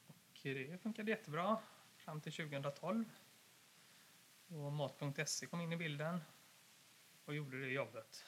Och 0.07 0.39
det 0.43 0.81
funkade 0.81 1.11
jättebra 1.11 1.59
fram 1.95 2.21
till 2.21 2.33
2012. 2.33 3.05
Och 4.47 4.73
Mat.se 4.73 5.45
kom 5.45 5.61
in 5.61 5.73
i 5.73 5.77
bilden 5.77 6.21
och 7.25 7.35
gjorde 7.35 7.59
det 7.59 7.67
jobbet 7.67 8.25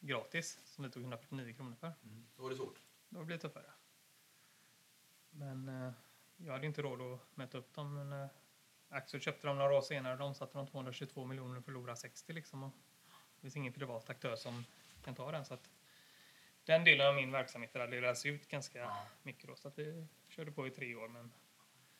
gratis 0.00 0.58
som 0.64 0.84
vi 0.84 0.90
tog 0.90 1.02
149 1.02 1.54
kronor 1.54 1.74
för. 1.80 1.92
Mm. 2.04 2.26
Då 2.36 2.42
var 2.42 2.50
det 2.50 2.56
svårt. 2.56 2.82
Då 3.08 3.24
blir 3.24 3.36
det 3.36 3.42
tuffare. 3.42 3.70
Men 5.30 5.68
eh, 5.68 5.92
jag 6.36 6.52
hade 6.52 6.66
inte 6.66 6.82
råd 6.82 7.00
att 7.00 7.36
möta 7.36 7.58
upp 7.58 7.74
dem. 7.74 7.94
Men 7.94 8.12
eh, 8.22 8.28
Axel 8.88 9.20
köpte 9.20 9.46
dem 9.46 9.58
några 9.58 9.74
år 9.74 9.82
senare. 9.82 10.16
De 10.16 10.34
satte 10.34 10.58
de 10.58 10.66
222 10.66 11.24
miljoner 11.24 11.58
och 11.58 11.64
förlorade 11.64 11.96
60 11.96 12.32
liksom. 12.32 12.62
Och 12.62 12.72
det 13.34 13.40
finns 13.40 13.56
ingen 13.56 13.72
privat 13.72 14.10
aktör 14.10 14.36
som 14.36 14.64
kan 15.04 15.14
ta 15.14 15.32
den. 15.32 15.44
Så 15.44 15.54
att 15.54 15.70
den 16.64 16.84
delen 16.84 17.06
av 17.08 17.14
min 17.14 17.32
verksamhet 17.32 17.76
raderades 17.76 18.26
ut 18.26 18.48
ganska 18.48 18.78
Ja. 18.78 19.06
mycket 19.22 19.48
då. 19.48 19.56
Så 19.56 19.68
att 19.68 19.78
vi 19.78 20.06
körde 20.28 20.52
på 20.52 20.66
i 20.66 20.70
tre 20.70 20.94
år. 20.94 21.08
Men 21.08 21.32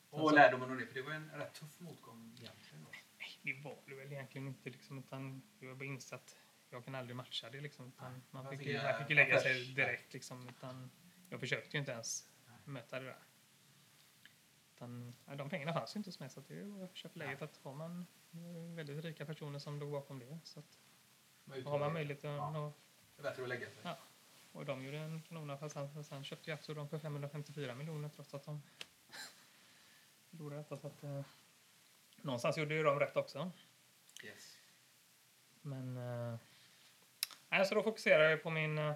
Och 0.09 0.19
Alltså- 0.19 0.35
lärdomen 0.35 0.71
av 0.71 0.77
det, 0.77 0.85
för 0.87 0.93
det 0.93 1.01
var 1.01 1.11
en 1.11 1.29
rätt 1.31 1.53
tuff 1.53 1.79
motgång 1.79 2.35
egentligen. 2.41 2.83
Då. 2.83 2.89
nej, 3.19 3.39
det 3.41 3.61
var 3.63 3.77
det 3.85 3.95
väl 3.95 4.11
egentligen 4.11 4.47
inte. 4.47 4.69
Liksom, 4.69 4.99
utan 4.99 5.41
jag 5.59 5.67
har 5.69 5.75
bara 5.75 5.85
insett 5.85 6.13
att 6.21 6.37
jag 6.69 6.85
kan 6.85 6.95
aldrig 6.95 7.15
matcha 7.15 7.49
det. 7.49 7.61
Liksom, 7.61 7.93
man 8.31 8.49
fick, 8.49 8.67
ju, 8.67 8.83
man 8.83 8.97
fick 8.99 9.09
ju 9.09 9.15
lägga 9.15 9.39
sig 9.39 9.73
direkt. 9.73 10.13
Liksom, 10.13 10.49
utan 10.49 10.91
jag 11.29 11.39
försökte 11.39 11.77
ju 11.77 11.79
inte 11.79 11.91
ens 11.91 12.29
möta 12.65 12.99
det 12.99 13.05
där. 13.05 13.19
Utan, 14.75 15.15
de 15.37 15.49
pengarna 15.49 15.73
fanns 15.73 15.95
ju 15.95 15.97
inte 15.97 16.07
hos 16.07 16.19
mig 16.19 16.29
så 16.29 16.39
att 16.39 16.47
det 16.47 16.63
var 16.63 16.89
köpläget 16.93 17.41
att 17.41 17.57
har 17.57 17.73
man 17.73 18.07
eh, 18.31 18.75
väldigt 18.75 19.05
rika 19.05 19.25
personer 19.25 19.59
som 19.59 19.79
låg 19.79 19.91
bakom 19.91 20.19
det. 20.19 20.39
Så 20.43 20.59
att, 20.59 20.79
Man 21.43 21.63
har 21.63 21.79
man 21.79 21.93
möjlighet 21.93 22.25
att 22.25 22.31
Ja. 22.31 22.73
Det 23.17 23.27
är 23.27 23.43
att 23.43 23.49
lägga 23.49 23.65
sig. 23.69 23.79
Ja. 23.83 23.97
Och 24.51 24.65
de 24.65 24.83
gjorde 24.83 24.97
en 24.97 25.21
kanonaffär 25.21 25.69
sen, 25.69 26.03
sen 26.03 26.23
köpte 26.23 26.49
jag 26.49 26.57
aktier 26.57 26.75
dem 26.75 26.89
för 26.89 26.99
554 26.99 27.75
miljoner 27.75 28.09
trots 28.09 28.33
att 28.33 28.43
de 28.43 28.63
förlorade 30.29 30.61
detta. 30.61 30.77
Så 30.77 30.87
att, 30.87 31.03
eh, 31.03 31.25
någonstans 32.21 32.57
gjorde 32.57 32.73
ju 32.73 32.83
de 32.83 32.99
rätt 32.99 33.17
också. 33.17 33.51
Yes. 34.23 34.57
Men... 35.61 35.97
Eh, 35.97 36.39
nej, 37.49 37.65
så 37.65 37.75
då 37.75 37.83
fokuserar 37.83 38.23
jag 38.29 38.43
på 38.43 38.49
min, 38.49 38.77
eh, 38.77 38.93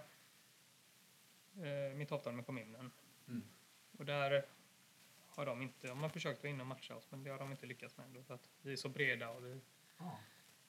eh, 1.61 1.93
mitt 1.95 2.11
avtal 2.11 2.33
med 2.33 2.45
kommunen. 2.45 2.91
Mm. 3.27 3.43
Och 3.97 4.05
där 4.05 4.45
har 5.29 5.45
de 5.45 5.61
inte... 5.61 5.87
De 5.87 5.99
har 6.01 6.09
försökt 6.09 6.39
att 6.39 6.45
in 6.45 6.61
och 6.61 6.67
matcha 6.67 6.95
oss, 6.95 7.07
men 7.09 7.23
det 7.23 7.29
har 7.29 7.39
de 7.39 7.51
inte 7.51 7.65
lyckats 7.65 7.97
med. 7.97 8.05
Ändå, 8.05 8.23
för 8.23 8.33
att 8.33 8.49
vi 8.61 8.71
är 8.71 8.77
så 8.77 8.89
breda 8.89 9.29
och 9.29 9.45
vi 9.45 9.59
Ja. 9.97 10.17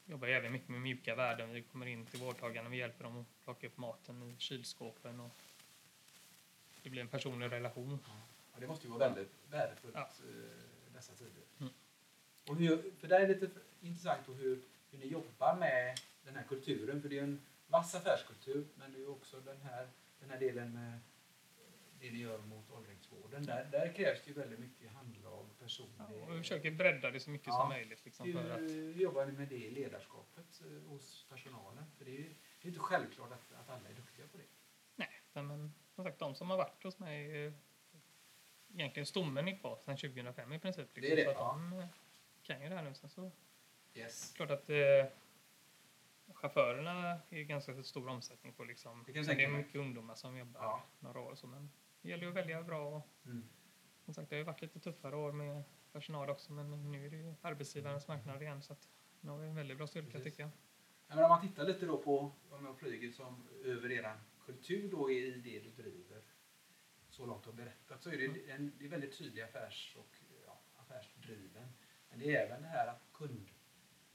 jobbar 0.04 0.28
även 0.28 0.52
mycket 0.52 0.68
med 0.68 0.80
mjuka 0.80 1.14
värden. 1.14 1.52
Vi 1.52 1.62
kommer 1.62 1.86
in 1.86 2.06
till 2.06 2.20
vårdtagarna 2.20 2.66
och 2.68 2.72
vi 2.72 2.76
hjälper 2.76 3.04
dem 3.04 3.20
att 3.20 3.44
plocka 3.44 3.66
upp 3.66 3.76
maten 3.78 4.22
i 4.22 4.34
kylskåpen. 4.38 5.20
Och 5.20 5.30
det 6.82 6.90
blir 6.90 7.00
en 7.02 7.08
personlig 7.08 7.52
relation. 7.52 7.98
Ja, 8.54 8.60
det 8.60 8.66
måste 8.66 8.86
ju 8.86 8.92
vara 8.92 9.08
väldigt 9.08 9.32
värdefullt 9.50 9.94
Ja. 9.94 10.00
eh, 10.28 10.94
dessa 10.94 11.12
tider. 11.14 11.42
Mm. 11.60 11.72
Och 12.48 12.56
hur, 12.56 12.92
för 13.00 13.08
det 13.08 13.16
är 13.16 13.28
lite 13.28 13.50
intressant 13.80 14.28
hur, 14.28 14.62
hur 14.90 14.98
ni 14.98 15.06
jobbar 15.06 15.56
med 15.56 16.00
den 16.24 16.36
här 16.36 16.44
kulturen. 16.48 17.02
För 17.02 17.08
det 17.08 17.18
är 17.18 17.22
en 17.22 17.40
vass 17.66 17.94
affärskultur, 17.94 18.68
men 18.74 18.92
det 18.92 18.98
är 19.02 19.10
också 19.10 19.40
den 19.40 19.60
här, 19.60 19.88
den 20.20 20.30
här 20.30 20.38
delen 20.38 20.72
med 20.72 20.98
det 22.00 22.10
ni 22.10 22.18
gör 22.18 22.38
mot 22.38 22.70
åldringsvården. 22.70 23.42
Där, 23.46 23.64
där 23.64 23.92
krävs 23.92 24.22
det 24.24 24.28
ju 24.30 24.34
väldigt 24.34 24.58
mycket 24.58 24.90
handlag, 24.92 25.48
personlig... 25.58 25.94
Ja, 25.98 26.26
och 26.26 26.34
vi 26.34 26.38
försöker 26.38 26.70
bredda 26.70 27.10
det 27.10 27.20
så 27.20 27.30
mycket 27.30 27.46
Ja. 27.46 27.52
som 27.60 27.68
möjligt. 27.68 28.04
Liksom, 28.04 28.26
hur, 28.26 28.32
för 28.32 28.50
att, 28.50 28.96
jobbar 29.00 29.26
ni 29.26 29.32
med 29.32 29.48
det 29.48 29.70
ledarskapet 29.70 30.60
eh, 30.60 30.88
hos 30.90 31.26
personalen? 31.28 31.84
För 31.98 32.04
det 32.04 32.10
är 32.10 32.18
ju 32.18 32.34
det 32.60 32.68
är 32.68 32.68
inte 32.68 32.80
självklart 32.80 33.32
att, 33.32 33.52
att 33.60 33.68
alla 33.70 33.88
är 33.88 33.94
duktiga 33.94 34.26
på 34.26 34.38
det. 34.38 34.44
nej, 34.96 35.08
men, 35.32 35.74
som 35.94 36.04
sagt, 36.04 36.18
de 36.18 36.34
som 36.34 36.50
har 36.50 36.56
varit 36.56 36.82
hos 36.84 36.98
mig 36.98 37.46
eh, 37.46 37.52
egentligen 38.74 39.06
stommen 39.06 39.48
är 39.48 39.56
kvar 39.56 39.76
sedan 39.76 39.96
2005 39.96 40.52
i 40.52 40.58
princip. 40.58 40.96
Liksom, 40.96 41.16
Det 41.16 41.22
är 41.22 41.26
det, 41.26 41.32
ja. 41.32 41.38
de 41.72 41.78
eh, 41.78 41.86
kan 42.42 42.62
ju 42.62 42.68
det 42.68 42.74
här 42.74 42.82
nu. 42.82 42.94
Sen 42.94 43.10
så 43.10 43.30
Yes. 43.94 44.32
klart 44.36 44.50
att 44.50 44.70
chaufförerna 46.34 47.20
är 47.30 47.42
ganska 47.42 47.82
stor 47.82 48.08
omsättning 48.08 48.52
på. 48.52 48.64
Liksom. 48.64 49.04
Det 49.06 49.12
det 49.12 49.44
är 49.44 49.48
mycket 49.48 49.76
ungdomar 49.76 50.14
som 50.14 50.36
jobbar 50.36 50.60
Ja. 50.62 50.82
några 50.98 51.20
år. 51.20 51.34
Så, 51.34 51.46
men 51.46 51.70
det 52.02 52.08
gäller 52.08 52.22
ju 52.24 52.28
att 52.30 52.36
välja 52.36 52.62
bra. 52.62 52.96
Och, 52.96 53.08
Mm. 53.26 53.48
som 54.04 54.14
sagt, 54.14 54.30
det 54.30 54.34
har 54.36 54.38
ju 54.38 54.44
varit 54.44 54.62
lite 54.62 54.80
tuffare 54.80 55.16
år 55.16 55.32
med 55.32 55.62
personal 55.92 56.30
också. 56.30 56.52
Men 56.52 56.90
nu 56.92 57.06
är 57.06 57.10
det 57.10 57.16
ju 57.16 57.34
arbetsgivarens 57.42 58.08
marknad 58.08 58.42
igen. 58.42 58.62
Så 58.62 58.72
att 58.72 58.88
nu 59.20 59.30
har 59.30 59.38
vi 59.38 59.46
en 59.48 59.54
väldigt 59.54 59.76
bra 59.76 59.86
styrka 59.86 60.10
Precis. 60.10 60.24
tycker 60.24 60.42
jag. 60.42 60.50
Ja, 61.08 61.14
men 61.14 61.24
om 61.24 61.30
man 61.30 61.40
tittar 61.48 61.64
lite 61.64 61.86
då 61.86 61.98
på, 61.98 62.32
om 62.50 62.64
jag 62.64 62.78
flyger 62.78 63.10
som 63.10 63.48
över 63.64 63.90
eran 63.92 64.18
kultur 64.46 64.90
då 64.90 65.10
i 65.10 65.30
det 65.30 65.60
du 65.60 65.70
driver, 65.82 66.22
så 67.08 67.26
långt 67.26 67.44
du 67.44 67.50
har 67.50 67.56
berättat, 67.56 68.02
så 68.02 68.10
är 68.10 68.16
det, 68.18 68.50
en, 68.50 68.72
det 68.78 68.84
är 68.84 68.88
väldigt 68.88 69.18
tydlig 69.18 69.42
affärs 69.42 69.96
och 69.98 70.16
ja, 70.46 70.60
affärsdriven. 70.76 71.68
Men 72.10 72.18
det 72.18 72.36
är 72.36 72.46
även 72.46 72.62
det 72.62 72.68
här 72.68 72.86
att 72.86 73.12
kund, 73.12 73.48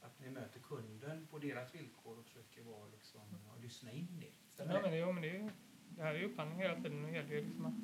att 0.00 0.20
ni 0.20 0.30
möter 0.30 0.60
kunden 0.60 1.26
på 1.30 1.38
deras 1.38 1.74
villkor 1.74 2.18
och 2.18 2.24
försöker 2.24 2.62
vara 2.62 2.86
liksom, 2.88 3.20
ja, 3.46 3.54
lyssna 3.62 3.92
in 3.92 4.20
det. 4.20 4.32
Stämmer 4.54 4.74
Ja, 4.74 4.80
men 4.82 4.90
det, 4.90 4.98
jo, 4.98 5.12
men 5.12 5.22
det, 5.22 5.28
är 5.30 5.34
ju, 5.34 5.50
det 5.88 6.02
här 6.02 6.14
är 6.14 6.18
ju 6.18 6.24
upphandling 6.24 6.58
hela 6.58 6.74
tiden. 6.76 7.02
Det 7.02 7.10
gäller 7.10 7.34
ju 7.34 7.40
liksom 7.44 7.64
att 7.66 7.74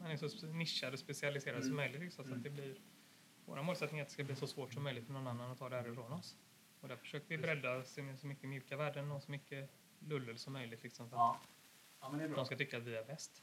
man 0.00 0.10
är 0.10 0.16
så 0.16 0.46
nischad 0.46 0.92
och 0.92 0.98
specialiserad 0.98 1.62
som 1.62 1.72
Mm. 1.72 1.76
möjligt. 1.76 2.00
Liksom, 2.00 2.24
så 2.24 2.28
Mm. 2.28 2.38
att 2.38 2.44
det 2.44 2.50
blir, 2.50 2.76
våra 3.44 3.62
målsättning 3.62 3.98
är 3.98 4.02
att 4.02 4.08
det 4.08 4.12
ska 4.14 4.24
bli 4.24 4.36
så 4.36 4.46
svårt 4.46 4.72
som 4.74 4.82
möjligt 4.82 5.06
för 5.06 5.12
någon 5.12 5.26
annan 5.26 5.50
att 5.50 5.58
ta 5.58 5.68
det 5.68 5.76
här 5.76 5.92
ifrån 5.92 6.12
oss. 6.12 6.36
Och 6.80 6.88
där 6.88 6.96
försöker 6.96 7.28
vi 7.28 7.38
bredda 7.38 7.84
så 7.84 8.02
mycket 8.26 8.48
mjuka 8.48 8.76
värden 8.76 9.10
och 9.10 9.22
så 9.22 9.30
mycket 9.30 9.70
lullel 9.98 10.38
som 10.38 10.52
möjligt. 10.52 10.82
Liksom, 10.82 11.10
för 11.10 11.16
Ja. 11.16 11.40
ja, 12.00 12.08
men 12.10 12.18
det 12.18 12.24
är 12.24 12.28
bra. 12.28 12.36
de 12.36 12.46
ska 12.46 12.56
tycka 12.56 12.76
att 12.76 12.82
vi 12.82 12.96
är 12.96 13.04
bäst. 13.04 13.42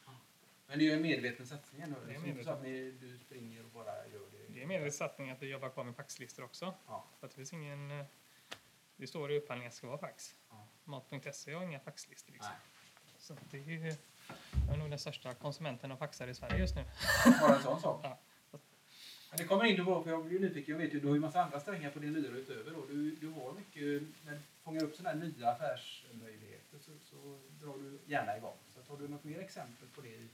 Men 0.67 0.79
det 0.79 0.86
är 0.86 0.88
ju 0.88 0.91
en 0.95 1.01
medveten 1.01 1.47
satsning 1.47 1.81
ändå. 1.81 1.97
Det 2.08 2.13
är 2.15 2.49
att 2.49 2.63
ni, 2.63 2.91
du 2.91 3.17
springer 3.17 3.63
och 3.65 3.71
bara 3.71 4.08
gör 4.08 4.29
det. 4.31 4.35
Det 4.56 4.62
är 4.63 4.65
mer 4.65 4.82
en 4.86 4.91
satsning 4.91 5.30
att 5.32 5.41
vi 5.41 5.48
jobbar 5.52 5.70
kvar 5.70 5.84
med 5.84 5.96
faxlistor 5.96 6.44
också. 6.44 6.74
Ja. 6.88 7.06
För 7.20 7.28
att 7.28 7.32
det 7.32 7.36
finns 7.36 7.54
ingen... 7.54 7.91
eh, 7.91 8.06
Det 8.98 9.08
står 9.08 9.32
i 9.32 9.38
upphandlingen 9.38 9.68
att 9.68 9.74
det 9.74 9.78
ska 9.78 9.88
vara 9.88 9.98
fax. 9.98 10.36
Ja. 10.50 10.68
Mat.se 10.84 11.54
har 11.54 11.63
inga 11.63 11.80
faxlistor. 11.80 12.34
Liksom. 12.34 12.52
Så 13.18 13.36
det 13.52 13.58
är 13.58 13.62
ju... 13.63 13.96
Jag 14.68 14.74
är 14.74 14.78
nog 14.78 14.89
den 14.89 15.00
största 15.00 15.34
konsumenten 15.34 15.91
av 15.91 15.98
faxar 15.98 16.28
i 16.28 16.34
Sverige 16.36 16.58
just 16.58 16.76
nu. 16.76 16.84
Bara 17.41 17.56
en 17.56 17.63
sån 17.63 17.82
sak. 17.82 18.06
Ja. 18.52 18.60
Men 19.30 19.38
det 19.38 19.46
kommer 19.48 19.65
in 19.65 19.86
då, 19.86 20.04
för 20.04 20.10
jag 20.10 20.26
blir 20.26 20.39
nyfiken. 20.39 20.72
Jag 20.72 20.80
vet 20.86 20.94
ju, 20.94 21.00
du 21.00 21.08
har 21.08 21.13
ju 21.15 21.20
massa 21.22 21.44
andra 21.44 21.60
strängar 21.60 21.91
på 21.91 22.00
din 22.00 22.13
lyra 22.13 22.36
utöver. 22.38 22.72
Då. 22.72 22.86
Du, 22.86 23.15
du 23.15 23.28
har 23.30 23.54
mycket, 23.54 24.02
när 24.26 24.34
du 24.34 24.39
fångar 24.63 24.84
upp 24.84 24.96
sådana 24.96 25.20
här 25.20 25.28
nya 25.28 25.50
affärsmöjligheter 25.52 26.80
så, 26.80 26.91
så 27.10 27.39
drar 27.65 27.74
du 27.78 28.00
gärna 28.06 28.38
igång. 28.38 28.58
Så 28.74 28.91
har 28.94 28.98
du 29.02 29.08
något 29.08 29.24
mer 29.24 29.39
exempel 29.39 29.88
på 29.96 30.02
det 30.02 30.08
i, 30.10 30.30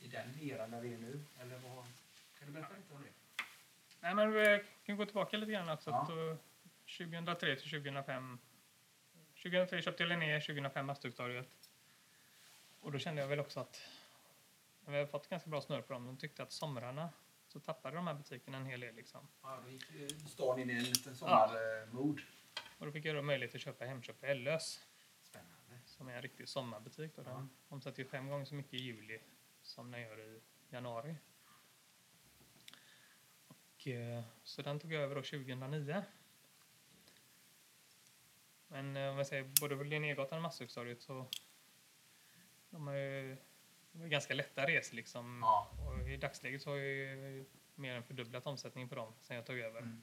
i 0.00 0.08
den 0.08 0.40
eran 0.40 0.70
där 0.70 0.80
vi 0.80 0.94
är 0.94 0.98
nu? 0.98 1.20
Eller 1.40 1.58
vad, 1.58 1.84
kan 2.38 2.46
du 2.46 2.52
berätta 2.52 2.74
lite 2.76 2.94
om 2.94 3.02
det? 3.02 3.08
Nej, 4.06 4.14
men 4.14 4.32
vi 4.32 4.62
kan 4.84 4.96
gå 4.96 5.04
tillbaka 5.04 5.36
lite 5.36 5.52
grann 5.52 5.68
också. 5.68 5.90
Ja. 5.90 6.02
Att, 6.02 6.08
eh, 6.08 6.36
2003 6.98 7.56
till 7.56 7.70
2005. 7.70 8.38
2003 9.42 9.82
köpte 9.82 10.02
jag 10.02 10.08
Linné, 10.08 10.40
2005 10.40 10.86
Masthuggstorget. 10.86 11.70
Och 12.80 12.92
då 12.92 12.98
kände 12.98 13.22
jag 13.22 13.28
väl 13.28 13.40
också 13.40 13.60
att 13.60 13.80
vi 14.86 14.98
har 14.98 15.06
fått 15.06 15.28
ganska 15.28 15.50
bra 15.50 15.60
snurr 15.60 15.82
på 15.82 15.92
dem. 15.92 16.06
De 16.06 16.16
tyckte 16.16 16.42
att 16.42 16.52
somrarna 16.52 17.10
så 17.48 17.60
tappade 17.60 17.96
de 17.96 18.06
här 18.06 18.14
butikerna 18.14 18.56
en 18.56 18.66
hel 18.66 18.80
del. 18.80 18.94
Liksom. 18.94 19.28
Ja, 19.42 19.60
då 19.64 19.70
gick 19.70 19.82
eh, 19.90 20.26
stan 20.26 20.58
in 20.58 20.70
i 20.70 20.72
en 20.72 20.84
liten 20.84 21.16
sommarmod. 21.16 22.20
Och 22.78 22.86
då 22.86 22.92
fick 22.92 23.04
jag 23.04 23.16
då 23.16 23.22
möjlighet 23.22 23.54
att 23.54 23.60
köpa 23.60 23.84
Hemköp 23.84 24.20
på 24.20 24.26
Ellös 24.26 24.80
Spännande. 25.22 25.80
som 25.84 26.08
är 26.08 26.14
en 26.14 26.22
riktig 26.22 26.48
sommarbutik. 26.48 27.16
Då. 27.16 27.22
Ja. 27.22 27.30
Den 27.30 27.50
omsätter 27.68 28.02
ju 28.02 28.08
fem 28.08 28.28
gånger 28.28 28.44
så 28.44 28.54
mycket 28.54 28.74
i 28.74 28.76
juli 28.78 29.20
som 29.62 29.90
den 29.90 30.00
gör 30.00 30.20
i 30.20 30.40
januari. 30.70 31.16
Eh, 33.92 34.24
så 34.42 34.62
den 34.62 34.78
tog 34.78 34.92
jag 34.92 35.02
över 35.02 35.14
då 35.14 35.22
2009. 35.22 36.02
Men 38.68 38.96
eh, 38.96 39.10
om 39.10 39.16
jag 39.16 39.26
säger 39.26 39.50
både 39.60 39.76
på 39.76 39.82
Linnégatan 39.82 40.38
och 40.38 40.42
Masthuggstorget 40.42 41.02
så 41.02 41.26
de 42.70 42.86
har 42.86 42.94
ju 42.94 43.36
det 43.92 44.02
var 44.02 44.08
ganska 44.08 44.34
lätta 44.34 44.66
resor 44.66 44.96
liksom. 44.96 45.40
Ja. 45.42 45.70
Och 45.86 46.08
i 46.08 46.16
dagsläget 46.16 46.62
så 46.62 46.70
har 46.70 46.76
jag 46.76 46.86
ju 46.86 47.44
mer 47.74 47.94
än 47.94 48.02
fördubblat 48.02 48.46
omsättningen 48.46 48.88
på 48.88 48.94
dem 48.94 49.12
sen 49.20 49.36
jag 49.36 49.46
tog 49.46 49.58
över. 49.58 49.78
Mm. 49.78 50.02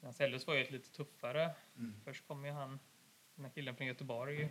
Medan 0.00 0.14
Ellös 0.18 0.46
var 0.46 0.54
ju 0.54 0.62
ett 0.62 0.70
lite 0.70 0.90
tuffare 0.90 1.54
Mm. 1.76 2.00
Först 2.04 2.26
kom 2.26 2.44
ju 2.44 2.50
han 2.50 2.78
den 3.34 3.44
här 3.44 3.52
killen 3.52 3.76
från 3.76 3.86
Göteborg. 3.86 4.48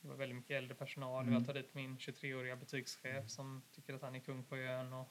Det 0.00 0.08
var 0.08 0.16
väldigt 0.16 0.36
mycket 0.36 0.56
äldre 0.56 0.74
personal. 0.74 1.22
Mm. 1.22 1.34
Jag 1.34 1.46
tar 1.46 1.54
dit 1.54 1.74
min 1.74 1.98
23-åriga 1.98 2.56
butikschef 2.56 3.28
som 3.28 3.62
tycker 3.72 3.94
att 3.94 4.02
han 4.02 4.14
är 4.14 4.20
kung 4.20 4.44
på 4.44 4.56
ön. 4.56 4.92
Och, 4.92 5.08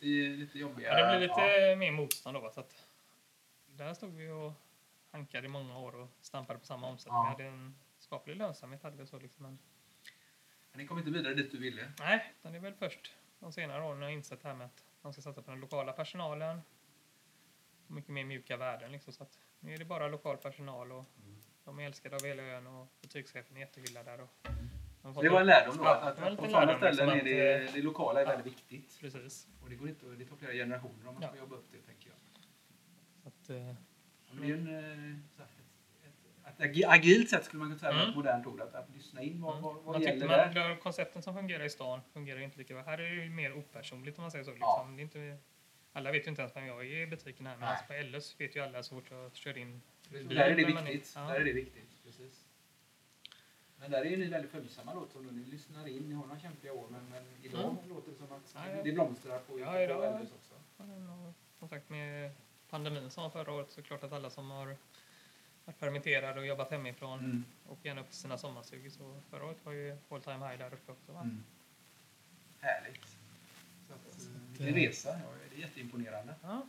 Lite, 0.00 0.36
lite 0.36 0.58
jobbiga. 0.58 0.88
ja, 0.98 1.06
det 1.12 1.18
blir 1.18 1.28
lite 1.28 1.40
Ja. 1.40 1.76
mer 1.76 1.92
motstånd 1.92 2.36
då. 2.36 2.50
Så 2.54 2.60
att, 2.60 2.86
där 3.66 3.94
stod 3.94 4.14
vi 4.14 4.28
och 4.30 4.52
hankade 5.10 5.46
i 5.46 5.50
många 5.50 5.78
år 5.78 5.94
och 5.94 6.08
stampade 6.20 6.58
på 6.58 6.66
samma 6.66 6.86
omsättning. 6.86 7.14
Ja. 7.16 7.34
Vi 7.38 7.44
hade 7.44 7.56
en 7.56 7.76
skaplig 7.98 8.36
lönsamhet. 8.36 8.82
Hade 8.82 8.96
vi 8.96 9.06
så 9.06 9.18
liksom, 9.18 9.42
men, 9.42 9.58
Men 10.72 10.78
ni 10.78 10.86
kom 10.86 10.98
inte 10.98 11.10
vidare 11.10 11.34
dit 11.34 11.50
du 11.52 11.58
ville. 11.58 11.92
nej, 11.98 12.32
utan 12.40 12.52
det 12.52 12.58
är 12.58 12.62
väl 12.62 12.74
först 12.74 13.14
de 13.38 13.52
senare 13.52 13.82
åren 13.84 13.98
jag 14.02 14.06
har 14.08 14.12
insett 14.12 14.42
det 14.42 14.48
här 14.48 14.54
med 14.54 14.64
att 14.66 14.84
man 15.02 15.12
ska 15.12 15.22
satsa 15.22 15.42
på 15.42 15.50
den 15.50 15.60
lokala 15.60 15.92
personalen. 15.92 16.60
Och 17.86 17.90
mycket 17.94 18.10
mer 18.10 18.24
mjuka 18.24 18.56
värden. 18.56 18.92
Liksom, 18.92 19.12
så 19.12 19.22
att 19.22 19.38
nu 19.60 19.74
är 19.74 19.78
det 19.78 19.84
bara 19.84 20.08
lokal 20.08 20.36
personal 20.36 20.92
och 20.92 21.04
de 21.64 21.78
är 21.78 21.86
älskade 21.86 22.16
av 22.16 22.24
hela 22.24 22.42
ön 22.42 22.66
och 22.66 22.86
butikschefen 23.02 23.56
är 23.56 23.60
jättehyllad 23.60 24.04
där. 24.06 24.20
Och 24.20 24.28
det 25.02 25.28
var 25.28 25.40
en 25.40 25.46
lärdom 25.46 25.76
då. 25.76 25.84
Att, 25.84 26.18
att 26.18 26.36
på 26.38 26.44
sådana 26.44 26.66
lärdom, 26.66 26.94
ställen 26.94 27.14
liksom, 27.14 27.30
är 27.30 27.58
det, 27.60 27.72
det 27.74 27.82
lokala 27.82 28.20
är 28.20 28.24
ja. 28.24 28.30
väldigt 28.30 28.52
viktigt. 28.52 28.98
Precis. 29.00 29.48
Och 29.62 29.70
det 29.70 29.76
går 29.76 29.88
inte 29.88 30.06
det 30.06 30.24
tar 30.24 30.36
flera 30.36 30.52
generationer 30.52 31.08
om 31.08 31.14
man 31.14 31.22
ska 31.22 31.32
Ja. 31.36 31.40
jobba 31.40 31.56
upp 31.56 31.66
det 31.72 31.78
tänker 31.78 32.08
jag. 32.08 32.16
Att, 33.32 33.50
eh, 33.50 33.74
Ja, 34.32 34.34
men 34.34 34.48
det 34.48 34.54
är 34.54 34.56
en, 34.56 35.12
eh, 35.12 35.18
så 35.36 35.42
här, 35.42 35.48
ett, 36.04 36.56
ett, 36.58 36.60
ett 36.60 36.76
agi- 36.76 36.88
agilt 36.88 37.30
sätt 37.30 37.44
skulle 37.44 37.58
man 37.58 37.68
kunna 37.68 37.78
säga 37.78 37.92
Mm. 37.92 38.10
ett 38.10 38.16
modernt 38.16 38.46
ord. 38.46 38.60
Att, 38.60 38.74
att 38.74 38.90
lyssna 38.94 39.22
in 39.22 39.40
vad, 39.42 39.52
mm. 39.52 39.62
vad, 39.62 39.74
vad 39.74 39.84
man 39.94 40.02
gäller 40.02 40.26
man, 40.26 40.54
där. 40.54 40.68
de 40.68 40.76
koncepten 40.76 41.22
som 41.22 41.34
fungerar 41.34 41.64
i 41.64 41.70
stan 41.70 42.00
fungerar 42.12 42.40
inte 42.40 42.58
lika 42.58 42.74
bra. 42.74 42.82
Här 42.82 42.98
är 42.98 43.10
det 43.10 43.24
ju 43.24 43.30
mer 43.30 43.52
opersonligt 43.52 44.18
om 44.18 44.22
man 44.22 44.30
säger 44.30 44.44
så. 44.44 44.50
Liksom. 44.50 44.66
Ja. 44.68 44.88
Det 44.96 45.00
är 45.00 45.02
inte, 45.02 45.38
alla 45.92 46.12
vet 46.12 46.26
ju 46.26 46.30
inte 46.30 46.42
ens 46.42 46.56
vem 46.56 46.66
jag 46.66 46.86
är 46.86 47.02
i 47.02 47.06
butiken 47.06 47.46
här. 47.46 47.56
Men 47.56 47.68
alltså 47.68 47.84
på 47.86 47.92
LS 48.02 48.40
vet 48.40 48.56
ju 48.56 48.60
alla 48.60 48.82
så 48.82 48.94
fort 48.94 49.10
jag 49.10 49.36
kör 49.36 49.58
in 49.58 49.82
Där 50.08 50.36
är 50.36 50.56
det 50.56 50.64
viktigt. 50.64 51.12
Ja. 51.16 51.20
Där 51.20 51.34
är 51.40 51.44
det 51.44 51.52
viktigt. 51.52 52.02
Precis. 52.04 52.44
Men 53.80 53.90
där 53.90 54.04
är 54.06 54.16
ni 54.16 54.26
väldigt 54.28 54.50
följsamma 54.50 54.94
låter 54.94 55.12
som 55.12 55.26
ni 55.26 55.44
lyssnar 55.44 55.88
in. 55.88 56.08
Ni 56.08 56.14
har 56.14 56.26
några 56.26 56.40
kämpiga 56.40 56.72
år 56.72 56.88
men, 56.90 57.08
men 57.10 57.24
idag 57.42 57.60
Mm. 57.78 57.88
låter 57.88 58.10
det 58.10 58.16
som 58.16 58.32
att 58.32 58.52
Ja, 58.54 58.70
ja. 58.76 58.82
det 58.82 58.92
blomstrar 58.92 59.38
på, 59.38 59.60
Ja, 59.60 59.72
på 59.72 59.78
idag- 59.80 60.20
LS 60.22 60.32
också. 60.32 60.54
Och 60.76 61.34
som 61.58 61.68
sagt 61.68 61.88
med 61.90 62.32
pandemin 62.70 63.10
som 63.10 63.22
var 63.22 63.30
förra 63.30 63.52
året 63.52 63.70
så 63.70 63.80
är 63.80 63.82
det 63.82 63.88
klart 63.88 64.02
att 64.04 64.12
alla 64.12 64.30
som 64.30 64.50
har 64.50 64.76
varit 65.64 65.78
permitterade 65.78 66.40
och 66.40 66.46
jobbat 66.46 66.70
hemifrån 66.70 67.18
Mm. 67.18 67.44
och 67.66 67.78
gärna 67.82 68.00
upp 68.00 68.12
sina 68.12 68.38
sommarstugor. 68.38 68.90
Så 68.90 69.20
förra 69.30 69.44
året 69.44 69.64
var 69.64 69.72
ju 69.72 69.96
all 70.08 70.22
time 70.22 70.48
high 70.48 70.58
där 70.58 70.74
uppe 70.74 70.92
också. 70.92 71.12
Va? 71.12 71.20
Mm. 71.20 71.44
Härligt. 72.60 73.06
Så 73.88 73.94
att, 73.94 74.20
Så 74.20 74.30
eh, 74.30 74.36
att, 74.36 74.42
vilken 74.50 74.68
eh, 74.68 74.74
resa. 74.74 75.08
Ja, 75.08 75.28
det 75.50 75.56
är 75.56 75.60
jätteimponerande. 75.60 76.34
Ja. 76.42 76.66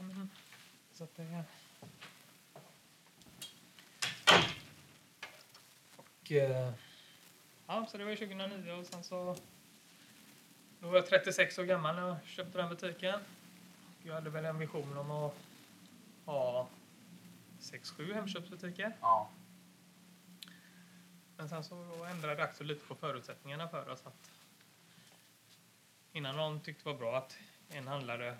men, 0.00 0.30
så 0.92 1.04
att 1.04 1.14
det... 1.16 1.44
Och... 5.96 6.21
eh, 6.21 6.21
Ja, 7.66 7.86
så 7.86 7.98
det 7.98 8.04
var 8.04 8.10
ju 8.10 8.16
2009 8.16 8.72
och 8.72 8.86
sen 8.86 9.04
så... 9.04 9.36
Då 10.80 10.88
var 10.88 10.96
jag 10.96 11.06
36 11.06 11.58
år 11.58 11.64
gammal 11.64 11.94
när 11.94 12.08
jag 12.08 12.16
köpte 12.24 12.58
den 12.58 12.68
butiken. 12.68 13.20
Jag 14.02 14.14
hade 14.14 14.30
väl 14.30 14.44
en 14.44 14.58
vision 14.58 14.98
om 14.98 15.10
att 15.10 15.34
ha 16.24 16.68
6-7 17.60 18.14
Hemköpsbutiker. 18.14 18.92
Ja. 19.00 19.30
Men 21.36 21.48
sen 21.48 21.64
så 21.64 22.04
ändrade 22.04 22.42
Axel 22.42 22.66
lite 22.66 22.86
på 22.86 22.94
förutsättningarna 22.94 23.68
för 23.68 23.88
oss. 23.88 24.06
Att 24.06 24.30
innan 26.12 26.36
någon 26.36 26.60
tyckte 26.60 26.84
det 26.84 26.92
var 26.92 26.98
bra 26.98 27.16
att 27.18 27.38
en 27.68 27.88
handlare 27.88 28.36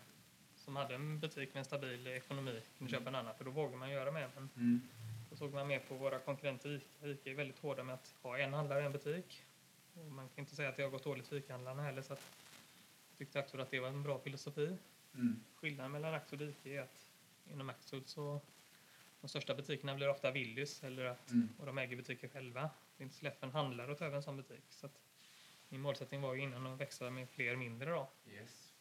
som 0.57 0.77
hade 0.77 0.95
en 0.95 1.21
butik 1.21 1.55
med 1.55 1.59
en 1.61 1.65
stabil 1.65 2.07
ekonomi 2.07 2.63
kunde 2.79 2.93
köpa 2.93 3.09
en 3.09 3.15
annan, 3.15 3.35
för 3.35 3.45
då 3.45 3.51
vågar 3.51 3.77
man 3.77 3.91
göra 3.91 4.11
mer. 4.11 4.31
Men 4.35 4.49
Mm. 4.57 4.81
Då 5.33 5.37
såg 5.37 5.55
man 5.55 5.67
mer 5.67 5.79
på 5.79 5.95
våra 5.95 6.19
konkurrenter 6.19 6.81
ICA. 7.03 7.31
Är 7.31 7.35
väldigt 7.35 7.59
hårda 7.59 7.83
med 7.83 7.95
att 7.95 8.15
ha 8.23 8.39
en 8.39 8.55
handlare 8.55 8.83
i 8.83 8.87
en 8.87 8.93
butik. 8.93 9.45
Och 9.95 10.05
man 10.05 10.29
kan 10.29 10.43
inte 10.43 10.57
säga 10.57 10.69
att 10.69 10.77
det 10.77 10.83
har 10.83 10.91
gått 10.91 11.05
dåligt 11.05 11.29
för 11.29 11.37
ICA-handlarna 11.37 11.83
heller. 11.83 12.03
Så 12.03 12.13
att 12.13 12.23
jag 13.11 13.19
tyckte 13.19 13.39
Axel 13.39 13.61
att 13.61 13.71
det 13.71 13.81
var 13.81 13.89
en 13.89 14.03
bra 14.03 14.19
filosofi. 14.19 14.77
Mm. 15.15 15.45
Skillnaden 15.55 15.93
mellan 15.93 16.15
Axel 16.15 16.43
och 16.43 16.49
ICA 16.49 16.71
är 16.71 16.81
att 16.81 17.07
inom 17.53 17.71
Axel 17.71 18.05
så 18.05 18.41
de 19.21 19.29
största 19.29 19.55
butikerna 19.55 19.95
blir 19.95 20.09
ofta 20.09 20.31
Willys 20.31 20.85
eller 20.85 21.05
att 21.05 21.31
Mm. 21.31 21.49
och 21.59 21.67
de 21.67 21.79
äger 21.79 21.97
butiker 21.97 22.29
själva. 22.29 22.71
Det 22.97 23.03
är 23.03 23.05
inte 23.05 23.17
så 23.17 23.25
lätt 23.25 23.39
för 23.39 23.47
en 23.47 23.53
handlare 23.53 23.93
att 23.93 23.99
ta 23.99 24.05
över 24.05 24.17
en 24.17 24.23
sån 24.23 24.37
butik. 24.37 24.65
Så 24.69 24.87
att 24.87 25.01
min 25.69 25.81
målsättning 25.81 26.21
var 26.21 26.35
ju 26.35 26.41
innan 26.41 26.67
att 26.67 26.81
växa 26.81 27.11
med 27.11 27.31
fler 27.31 27.57
mindre 27.57 27.91
då. 27.91 28.09
Yes. 28.31 28.73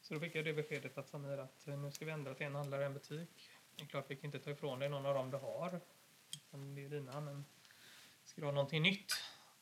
Så 0.00 0.14
då 0.14 0.20
fick 0.20 0.34
jag 0.34 0.44
det 0.44 0.52
beskedet 0.52 0.98
att 0.98 1.08
Samir 1.08 1.38
att 1.38 1.68
eh, 1.68 1.78
nu 1.78 1.90
ska 1.90 2.04
vi 2.04 2.10
ändra 2.10 2.34
till 2.34 2.46
en 2.46 2.54
handlare 2.54 2.86
en 2.86 2.94
butik. 2.94 3.50
Det 3.76 3.82
är 3.82 3.86
klart 3.86 4.04
vi 4.08 4.16
kan 4.16 4.24
inte 4.24 4.38
ta 4.38 4.50
ifrån 4.50 4.78
dig 4.78 4.88
någon 4.88 5.06
av 5.06 5.14
dem 5.14 5.30
du 5.30 5.36
har. 5.36 5.80
Det 6.50 6.84
är 6.84 6.88
dina. 6.88 7.20
Men 7.20 7.44
ska 8.24 8.40
du 8.40 8.46
ha 8.46 8.52
någonting 8.52 8.82
nytt 8.82 9.12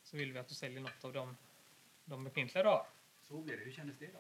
så 0.03 0.17
vill 0.17 0.33
vi 0.33 0.39
att 0.39 0.49
du 0.49 0.55
säljer 0.55 0.81
något 0.81 1.05
av 1.05 1.13
dem, 1.13 1.37
de 2.05 2.25
befintliga 2.25 2.63
du 2.63 2.69
har. 2.69 2.87
Så 3.23 3.41
blev 3.41 3.59
det. 3.59 3.65
Hur 3.65 3.73
kändes 3.73 3.99
det 3.99 4.07
då? 4.13 4.19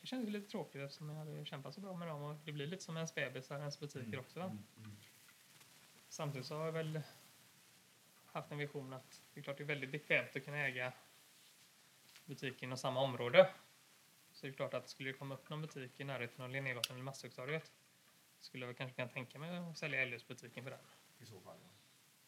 Det 0.00 0.06
kändes 0.06 0.30
lite 0.30 0.50
tråkigt 0.50 0.80
eftersom 0.80 1.08
jag 1.08 1.16
hade 1.16 1.44
kämpat 1.44 1.74
så 1.74 1.80
bra 1.80 1.96
med 1.96 2.08
dem 2.08 2.22
och 2.22 2.36
det 2.44 2.52
blir 2.52 2.66
lite 2.66 2.82
som 2.82 2.96
ens 2.96 3.14
bebisar, 3.14 3.58
ens 3.58 3.80
butiker 3.80 4.18
också. 4.18 4.38
Va? 4.38 4.44
Mm. 4.44 4.64
Mm. 4.78 4.96
Samtidigt 6.08 6.46
så 6.46 6.56
har 6.56 6.64
jag 6.64 6.72
väl 6.72 7.00
haft 8.26 8.50
en 8.50 8.58
vision 8.58 8.92
att 8.92 9.22
det 9.34 9.40
är 9.40 9.44
klart 9.44 9.56
det 9.56 9.62
är 9.62 9.66
väldigt 9.66 9.90
bekvämt 9.90 10.36
att 10.36 10.44
kunna 10.44 10.58
äga 10.58 10.92
butik 12.24 12.62
inom 12.62 12.78
samma 12.78 13.00
område. 13.00 13.50
Så 14.32 14.46
det 14.46 14.52
är 14.52 14.54
klart 14.54 14.74
att 14.74 14.88
skulle 14.88 15.10
det 15.10 15.18
komma 15.18 15.34
upp 15.34 15.48
någon 15.50 15.62
butik 15.62 16.00
i 16.00 16.04
närheten 16.04 16.44
av 16.44 16.50
Linnégatan 16.50 16.96
eller 16.96 17.04
Masthuggstorget 17.04 17.72
skulle 18.40 18.66
jag 18.66 18.76
kanske 18.76 18.94
kunna 18.96 19.08
tänka 19.08 19.38
mig 19.38 19.56
att 19.56 19.78
sälja 19.78 20.04
LS-butiken 20.04 20.64
för 20.64 20.70
den. 20.70 20.80
I 21.20 21.24
så 21.26 21.40
fall. 21.40 21.56
Ja. 21.62 21.68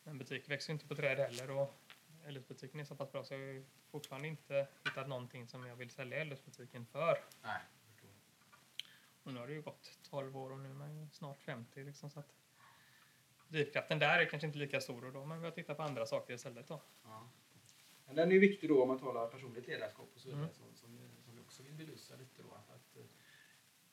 Men 0.05 0.19
butik 0.19 0.51
växer 0.51 0.71
ju 0.71 0.75
inte 0.75 0.87
på 0.87 0.95
träd 0.95 1.19
heller 1.19 1.51
och 1.51 1.75
LS-butiken 2.29 2.81
är 2.81 2.85
så 2.85 2.95
pass 2.95 3.13
bra 3.13 3.25
så 3.25 3.35
jag 3.35 3.41
har 3.55 3.65
fortfarande 3.91 4.29
inte 4.29 4.69
hittat 4.85 5.09
någonting 5.09 5.49
som 5.49 5.67
jag 5.67 5.77
vill 5.77 5.91
sälja 5.91 6.25
LS-butiken 6.25 6.87
för. 6.87 7.25
Nej, 7.43 7.61
förstår. 7.87 8.11
Och 9.23 9.33
nu 9.35 9.41
har 9.41 9.47
det 9.47 9.53
ju 9.53 9.63
gått 9.63 9.99
12 10.03 10.37
år 10.37 10.53
och 10.53 10.59
nu 10.59 10.69
är 10.69 10.75
man 10.75 10.97
ju 11.01 11.09
snart 11.13 11.43
50 11.43 11.85
liksom 11.85 12.11
så 12.11 12.21
att 12.21 12.35
drivkraften 13.49 13.99
där 13.99 14.19
är 14.19 14.25
kanske 14.25 14.47
inte 14.47 14.59
lika 14.59 14.81
stor 14.81 15.05
och 15.05 15.13
då 15.13 15.25
men 15.25 15.41
vi 15.41 15.45
har 15.45 15.53
tittat 15.53 15.77
på 15.77 15.83
andra 15.83 16.07
saker 16.07 16.35
istället 16.35 16.69
då. 16.69 16.81
Ja. 17.05 17.29
Men 18.07 18.17
den 18.17 18.29
är 18.29 18.33
ju 18.33 18.39
viktig 18.41 18.69
då 18.69 18.83
om 18.83 18.89
man 18.89 18.99
talar 18.99 19.29
personligt 19.29 19.67
ledarskap 19.67 20.11
och 20.15 20.21
så 20.21 20.29
vidare 20.29 20.43
Mm. 20.43 20.55
som, 20.55 20.75
som, 20.75 20.99
som 21.25 21.35
vi 21.35 21.41
också 21.41 21.63
vill 21.63 21.75
belysa 21.75 22.17
lite 22.17 22.43
då. 22.43 22.55
Att, 22.55 22.71
att, 22.71 22.97
eh, 22.97 23.03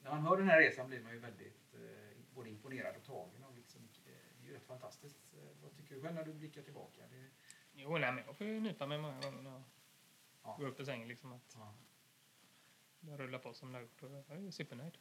när 0.03 0.09
man 0.12 0.21
hör 0.21 0.38
den 0.38 0.49
här 0.49 0.59
resan 0.59 0.88
blir 0.88 1.01
man 1.01 1.12
ju 1.13 1.19
väldigt 1.19 1.73
eh, 1.73 2.17
både 2.35 2.49
imponerad 2.49 2.95
och 2.95 3.03
tagen 3.03 3.43
av 3.43 3.55
liksom, 3.55 3.81
eh, 4.05 4.12
det 4.41 4.45
är 4.45 4.47
ju 4.47 4.53
rätt 4.53 4.65
fantastiskt. 4.67 5.33
Eh, 5.33 5.63
vad 5.63 5.75
tycker 5.75 5.95
du 5.95 6.01
själv 6.01 6.15
när 6.15 6.25
du 6.25 6.33
blickar 6.33 6.62
tillbaka? 6.62 7.01
Det, 7.12 7.25
Jo, 7.73 7.97
nej, 7.97 8.12
men 8.12 8.23
jag 8.25 8.38
får 8.38 8.47
ju 8.47 8.59
nypa 8.59 8.85
mig 8.88 8.97
många 8.97 9.19
gånger 9.21 9.41
när 9.41 9.51
jag 9.51 9.63
Ja. 10.43 10.55
går 10.59 10.67
upp 10.67 10.79
i 10.79 10.85
sängen 10.85 11.07
liksom 11.07 11.33
att 11.33 11.55
ja. 11.55 11.73
det 12.99 13.17
rullar 13.17 13.39
på 13.39 13.53
som 13.53 13.71
det 13.71 13.77
har 13.77 13.81
gjort 13.81 14.03
och 14.03 14.12
jag 14.12 14.45
är 14.45 14.51
supernöjd. 14.51 14.97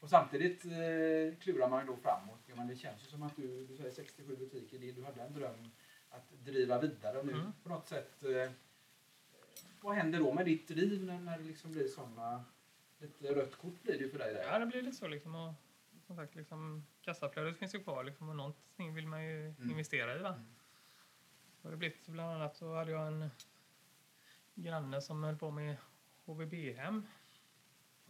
Och 0.00 0.10
samtidigt 0.10 0.64
eh, 0.64 1.38
klurar 1.40 1.68
man 1.68 1.80
ju 1.80 1.86
då 1.86 1.96
framåt. 1.96 2.40
Ja, 2.46 2.54
men 2.56 2.66
det 2.68 2.76
känns 2.76 3.02
ju 3.02 3.06
som 3.06 3.22
att 3.22 3.36
du, 3.36 3.66
du 3.66 3.76
säger 3.76 3.90
67 3.90 4.36
butiker, 4.36 4.78
det, 4.78 4.92
du 4.92 5.04
hade 5.04 5.22
en 5.22 5.32
dröm 5.32 5.70
att 6.10 6.30
driva 6.30 6.80
vidare 6.80 7.18
och 7.18 7.26
nu 7.26 7.32
Mm. 7.32 7.52
på 7.62 7.68
något 7.68 7.88
sätt. 7.88 8.22
Eh, 8.24 8.50
vad 9.80 9.94
händer 9.96 10.18
då 10.18 10.32
med 10.32 10.44
ditt 10.44 10.70
liv 10.70 11.04
när, 11.04 11.18
när 11.20 11.38
det 11.38 11.44
liksom 11.44 11.72
blir 11.72 11.88
sådana, 11.88 12.44
lite 12.98 13.34
rött 13.34 13.56
kort 13.58 13.82
blir 13.82 13.92
det 13.98 14.04
ju 14.04 14.10
för 14.10 14.18
dig 14.18 14.34
där. 14.34 14.42
Ja, 14.42 14.58
det 14.58 14.66
blir 14.66 14.82
lite 14.82 14.96
så 14.96 15.08
liksom 15.08 15.34
och 15.34 15.54
som 16.06 16.16
sagt 16.16 16.34
liksom 16.34 16.86
kassaflödet 17.02 17.56
finns 17.58 17.74
ju 17.74 17.82
kvar 17.82 18.04
liksom 18.04 18.28
och 18.28 18.36
någonting 18.36 18.94
vill 18.94 19.06
man 19.06 19.24
ju 19.24 19.46
Mm. 19.48 19.70
investera 19.70 20.16
i 20.16 20.18
va. 20.18 20.28
Mm. 20.34 20.54
Och 21.62 21.70
det 21.70 21.76
blivit 21.76 22.06
bland 22.08 22.30
annat 22.32 22.56
så 22.56 22.74
hade 22.74 22.90
jag 22.90 23.06
en 23.06 23.30
granne 24.54 25.00
som 25.00 25.22
höll 25.24 25.36
på 25.36 25.50
med 25.50 25.76
HVB-hem 26.24 27.06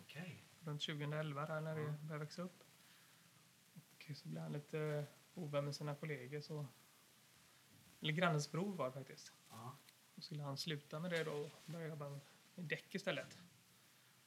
Okej. 0.00 0.42
runt 0.60 0.82
2011 0.82 1.46
där 1.46 1.60
när 1.60 1.74
det 1.74 1.80
Ja. 1.82 1.92
började 2.02 2.24
växa 2.24 2.42
upp. 2.42 2.64
Och 3.74 4.16
så 4.16 4.28
blev 4.28 4.42
han 4.42 4.52
lite 4.52 5.06
ovän 5.34 5.64
med 5.64 5.74
sina 5.76 5.94
kollegor 5.94 6.40
så 6.40 6.66
eller 8.00 8.12
grannens 8.12 8.50
bror 8.52 8.74
var 8.76 8.86
det 8.86 8.92
faktiskt. 8.92 9.32
Ja. 9.50 9.76
Då 10.14 10.20
skulle 10.22 10.42
han 10.42 10.56
sluta 10.56 11.00
med 11.00 11.10
det 11.10 11.24
då 11.24 11.32
och 11.32 11.50
börja 11.66 11.86
jobba 11.88 12.08
med 12.08 12.20
däck 12.54 12.94
istället. 12.94 13.38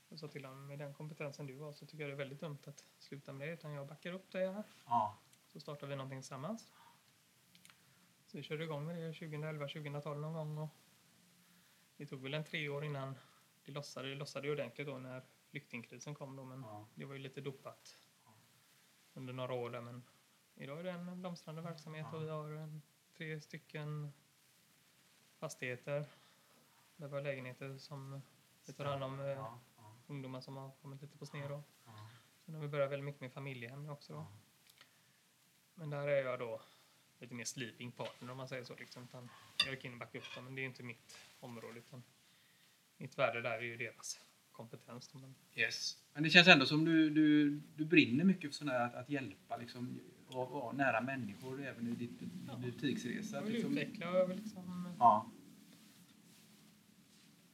Jag 0.10 0.20
sa 0.20 0.28
till 0.28 0.46
honom, 0.46 0.68
med 0.68 0.80
den 0.80 0.94
kompetensen 0.94 1.48
du 1.48 1.60
har 1.60 1.74
så 1.74 1.86
tycker 1.86 2.04
jag 2.04 2.10
det 2.10 2.14
är 2.14 2.18
väldigt 2.18 2.40
dumt 2.40 2.58
att 2.66 2.86
sluta 3.00 3.34
med 3.34 3.48
det 3.48 3.54
utan 3.54 3.72
jag 3.74 3.88
backar 3.88 4.14
upp 4.14 4.32
dig 4.32 4.52
här. 4.54 4.64
Ja. 4.86 5.18
Så 5.48 5.60
startar 5.60 5.88
vi 5.88 5.96
någonting 5.96 6.20
tillsammans. 6.22 6.74
Så 8.26 8.38
vi 8.38 8.44
körde 8.44 8.64
igång 8.64 8.86
med 8.86 8.96
det 8.96 9.14
2011, 9.14 9.68
2012 9.68 10.20
någon 10.20 10.34
gång 10.34 10.58
och 10.58 10.70
det 11.98 12.06
tog 12.06 12.22
väl 12.24 12.34
en 12.34 12.44
tre 12.44 12.70
år 12.70 12.86
innan 12.86 13.16
det 13.66 13.72
lossade. 13.72 14.10
Det 14.10 14.16
lossade 14.16 14.48
ju 14.48 14.54
ordentligt 14.54 14.88
då 14.88 14.98
när 14.98 15.24
flyktingkrisen 15.50 16.16
kom 16.16 16.36
då 16.36 16.44
men 16.44 16.62
Ja. 16.62 16.88
det 16.96 17.06
var 17.06 17.14
ju 17.14 17.20
lite 17.20 17.42
dopat 17.42 17.98
under 19.14 19.34
några 19.34 19.54
år 19.54 19.70
där 19.70 19.82
men 19.82 20.04
idag 20.56 20.80
är 20.80 20.84
det 20.84 20.92
en 20.92 21.20
blomstrande 21.22 21.62
verksamhet 21.62 22.06
och 22.14 22.24
vi 22.24 22.30
har 22.30 22.50
en, 22.50 22.82
tre 23.18 23.42
stycken 23.42 24.14
fastigheter 25.40 26.06
där 26.96 27.08
vi 27.08 27.14
har 27.16 27.22
lägenheter 27.22 27.78
som 27.78 28.22
vi 28.66 28.74
tar 28.74 28.86
hand 28.86 29.04
om 29.04 29.20
eh, 29.20 29.26
Ja. 29.26 29.60
Ungdomar 30.08 30.42
som 30.42 30.56
har 30.58 30.72
kommit 30.82 31.02
lite 31.02 31.18
på 31.18 31.26
sned 31.26 31.50
då. 31.50 31.64
Ja. 31.86 32.10
Sen 32.46 32.54
har 32.56 32.62
vi 32.62 32.68
börjat 32.68 32.92
väldigt 32.92 33.06
mycket 33.06 33.22
med 33.22 33.32
familjehem 33.34 33.90
också 33.90 34.14
då. 34.14 34.28
Men 35.76 35.90
där 35.90 36.08
är 36.08 36.24
jag 36.26 36.40
då 36.40 36.62
lite 37.20 37.34
mer 37.34 37.46
sleeping 37.46 37.92
partner 37.92 38.32
om 38.32 38.38
man 38.38 38.48
säger 38.48 38.64
så. 38.64 38.76
Liksom. 38.76 39.04
Utan 39.04 39.30
jag 39.66 39.74
gick 39.74 39.86
in 39.86 39.94
och 39.94 40.00
backade 40.00 40.18
upp 40.20 40.36
dem, 40.36 40.44
men 40.46 40.56
det 40.56 40.62
är 40.62 40.66
inte 40.66 40.84
mitt 40.84 41.18
område. 41.40 41.80
Utan 41.80 42.04
mitt 42.98 43.18
värde 43.18 43.42
där 43.42 43.58
är 43.58 43.62
ju 43.62 43.78
deras 43.78 44.20
kompetens. 44.52 45.14
Men 45.14 45.36
Yes. 45.56 46.04
Men 46.14 46.24
det 46.24 46.30
känns 46.30 46.48
ändå 46.48 46.66
som 46.66 46.86
du, 46.86 47.10
du, 47.10 47.50
du 47.76 47.86
brinner 47.86 48.24
mycket 48.24 48.50
för 48.50 48.56
sån 48.56 48.68
här 48.70 48.80
att, 48.86 48.96
att 48.96 49.10
hjälpa 49.10 49.58
liksom, 49.58 50.00
och 50.28 50.50
vara 50.52 50.72
nära 50.72 51.02
människor 51.02 51.62
även 51.66 51.88
i 51.88 51.92
ditt 51.92 52.22
Ja. 52.48 52.56
butiksresa. 52.58 53.36
jag 53.36 53.44
vill 53.44 53.54
Liksom, 53.54 53.72
utveckla 53.78 54.10
och 54.12 54.18
jag 54.18 54.28
vill 54.28 54.38
liksom... 54.38 54.96
ja. 55.00 55.30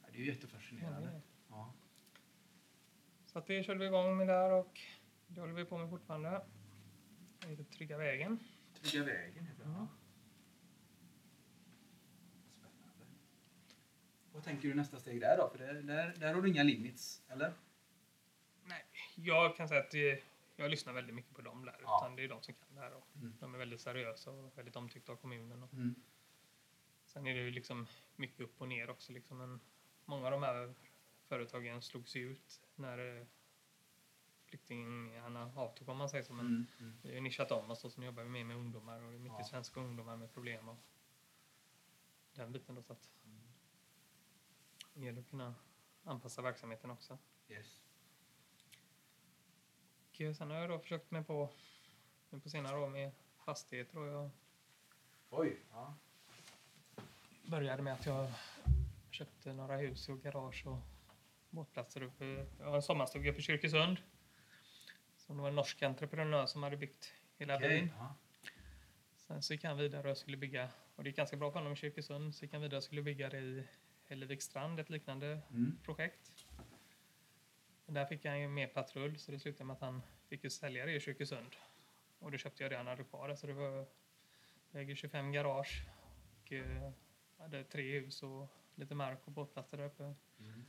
Ja, 0.02 0.08
Det 0.12 0.16
är 0.16 0.20
ju 0.20 0.26
jättefascinerande. 0.26 1.10
Ja. 1.14 1.20
Så 3.34 3.38
att 3.38 3.46
det 3.46 3.62
körde 3.64 3.78
vi 3.80 3.86
igång 3.86 4.16
med 4.16 4.26
där 4.28 4.52
och 4.52 4.80
det 5.26 5.40
håller 5.40 5.52
vi 5.54 5.64
på 5.64 5.78
med 5.78 5.90
fortfarande. 5.90 6.44
Det 7.40 7.46
heter 7.48 7.64
Trygga 7.64 7.96
vägen. 7.98 8.38
Trygga 8.82 9.04
vägen 9.04 9.46
heter. 9.46 9.64
Ja. 9.64 9.86
Spännande. 12.58 13.04
Vad 14.32 14.44
tänker 14.44 14.68
du 14.68 14.74
nästa 14.74 14.98
steg 14.98 15.20
där 15.20 15.36
då? 15.38 15.48
För 15.48 15.58
det, 15.58 15.82
där, 15.82 16.14
där 16.16 16.34
har 16.34 16.42
du 16.42 16.48
inga 16.48 16.62
limits, 16.62 17.22
eller? 17.28 17.52
Nej, 18.64 18.84
jag 19.14 19.56
kan 19.56 19.68
säga 19.68 19.80
att 19.80 19.90
det, 19.90 20.22
jag 20.56 20.70
lyssnar 20.70 20.92
väldigt 20.92 21.14
mycket 21.14 21.34
på 21.34 21.42
dem 21.42 21.64
där. 21.64 21.76
Ja. 21.82 22.00
Utan 22.02 22.16
det 22.16 22.24
är 22.24 22.28
de 22.28 22.42
som 22.42 22.54
kan 22.54 22.74
det 22.74 22.80
här. 22.80 22.92
Och 22.94 23.06
Mm. 23.16 23.34
De 23.40 23.54
är 23.54 23.58
väldigt 23.58 23.80
seriösa 23.80 24.30
och 24.30 24.58
väldigt 24.58 24.76
omtyckta 24.76 25.12
av 25.12 25.16
kommunen. 25.16 25.62
Och 25.62 25.72
Mm. 25.72 25.94
sen 27.06 27.26
är 27.26 27.34
det 27.34 27.40
ju 27.40 27.50
liksom 27.50 27.86
mycket 28.16 28.40
upp 28.40 28.60
och 28.60 28.68
ner 28.68 28.90
också. 28.90 29.12
Liksom. 29.12 29.38
Men 29.38 29.60
många 30.04 30.24
av 30.26 30.30
de 30.32 30.42
här 30.42 30.74
företagen 31.28 31.82
slogs 31.82 32.16
ut 32.16 32.60
när 32.74 33.18
eh, 33.20 33.26
flyktingarna 34.44 35.52
avtog 35.56 35.88
om 35.88 35.96
man 35.96 36.08
säger 36.08 36.24
så. 36.24 36.32
Men 36.32 36.46
Mm. 36.46 36.66
Mm. 36.80 36.96
vi 37.02 37.08
har 37.08 37.14
ju 37.14 37.20
nischat 37.20 37.50
om 37.50 37.70
oss 37.70 37.84
och 37.84 37.92
så 37.92 38.00
nu 38.00 38.06
jobbar 38.06 38.22
vi 38.22 38.28
mer 38.28 38.44
med 38.44 38.56
ungdomar 38.56 39.00
och 39.02 39.10
det 39.10 39.16
är 39.16 39.20
mycket 39.20 39.38
Ja. 39.38 39.44
svenska 39.44 39.80
ungdomar 39.80 40.16
med 40.16 40.32
problem 40.32 40.68
och 40.68 40.78
den 42.34 42.52
biten 42.52 42.74
då. 42.74 42.82
Så 42.82 42.92
att 42.92 43.08
det 44.94 45.04
gäller 45.04 45.20
att 45.20 45.30
kunna 45.30 45.54
anpassa 46.04 46.42
verksamheten 46.42 46.90
också. 46.90 47.18
Yes. 47.48 47.80
Och 50.10 50.20
eh, 50.20 50.34
sen 50.34 50.50
har 50.50 50.56
jag 50.56 50.70
då 50.70 50.78
försökt 50.78 51.10
mig 51.10 51.24
på, 51.24 51.50
nu 52.30 52.40
på 52.40 52.48
senare 52.50 52.78
år 52.78 52.88
med 52.88 53.12
fastigheter 53.44 53.98
och 53.98 54.06
jag 54.06 54.30
Oj. 55.30 55.60
Ja. 55.70 55.94
började 57.46 57.82
med 57.82 57.92
att 57.94 58.06
jag 58.06 58.32
köpte 59.10 59.52
några 59.52 59.76
hus 59.76 60.08
och 60.08 60.22
garage 60.22 60.66
och 60.66 60.78
båtplatser 61.54 62.02
uppe. 62.02 62.46
Har 62.60 62.76
en 62.76 62.82
sommarstuga 62.82 63.32
i 63.34 63.42
Kyrkesund. 63.42 63.98
Som 65.16 65.36
det 65.36 65.42
var 65.42 65.48
en 65.48 65.54
norsk 65.56 65.82
entreprenör 65.82 66.46
som 66.46 66.62
hade 66.62 66.76
byggt 66.76 67.14
hela 67.36 67.56
Okej. 67.56 67.68
byn. 67.68 67.90
Ja. 67.98 68.14
Sen 69.16 69.42
så 69.42 69.52
gick 69.52 69.64
han 69.64 69.76
vidare 69.76 70.10
och 70.10 70.16
skulle 70.16 70.36
bygga, 70.36 70.68
och 70.96 71.04
det 71.04 71.10
gick 71.10 71.16
ganska 71.16 71.36
bra 71.36 71.50
för 71.50 71.58
honom 71.58 71.72
i 71.72 71.76
Kyrkesund, 71.76 72.34
så 72.34 72.44
gick 72.44 72.52
han 72.52 72.62
vidare 72.62 72.76
och 72.76 72.84
skulle 72.84 73.02
bygga 73.02 73.28
det 73.30 73.38
i 73.38 73.64
Hälleviks 74.06 74.44
strand, 74.44 74.80
ett 74.80 74.90
liknande 74.90 75.40
Mm. 75.50 75.78
projekt. 75.84 76.46
Men 77.86 77.94
där 77.94 78.06
fick 78.06 78.24
han 78.24 78.40
ju 78.40 78.48
mer 78.48 78.66
patrull 78.66 79.18
så 79.18 79.32
det 79.32 79.38
slutade 79.38 79.64
med 79.64 79.74
att 79.74 79.80
han 79.80 80.02
fick 80.28 80.44
ju 80.44 80.50
sälja 80.50 80.86
det 80.86 80.92
i 80.92 81.00
Kyrkesund. 81.00 81.56
Och 82.18 82.30
då 82.32 82.38
köpte 82.38 82.62
jag 82.62 82.72
det 82.72 82.76
han 82.76 82.86
hade 82.86 83.04
kvar 83.04 83.34
så 83.34 83.46
det 83.46 83.52
var, 83.52 83.86
jag 84.70 84.82
äger 84.82 84.94
25 84.94 85.32
garage 85.32 85.82
och 86.42 86.52
eh, 86.52 86.90
hade 87.38 87.64
tre 87.64 87.98
hus 88.00 88.22
och 88.22 88.48
lite 88.74 88.94
mark 88.94 89.18
och 89.24 89.32
båtplatser 89.32 89.76
där 89.76 89.84
uppe. 89.84 90.14
Mm. 90.40 90.64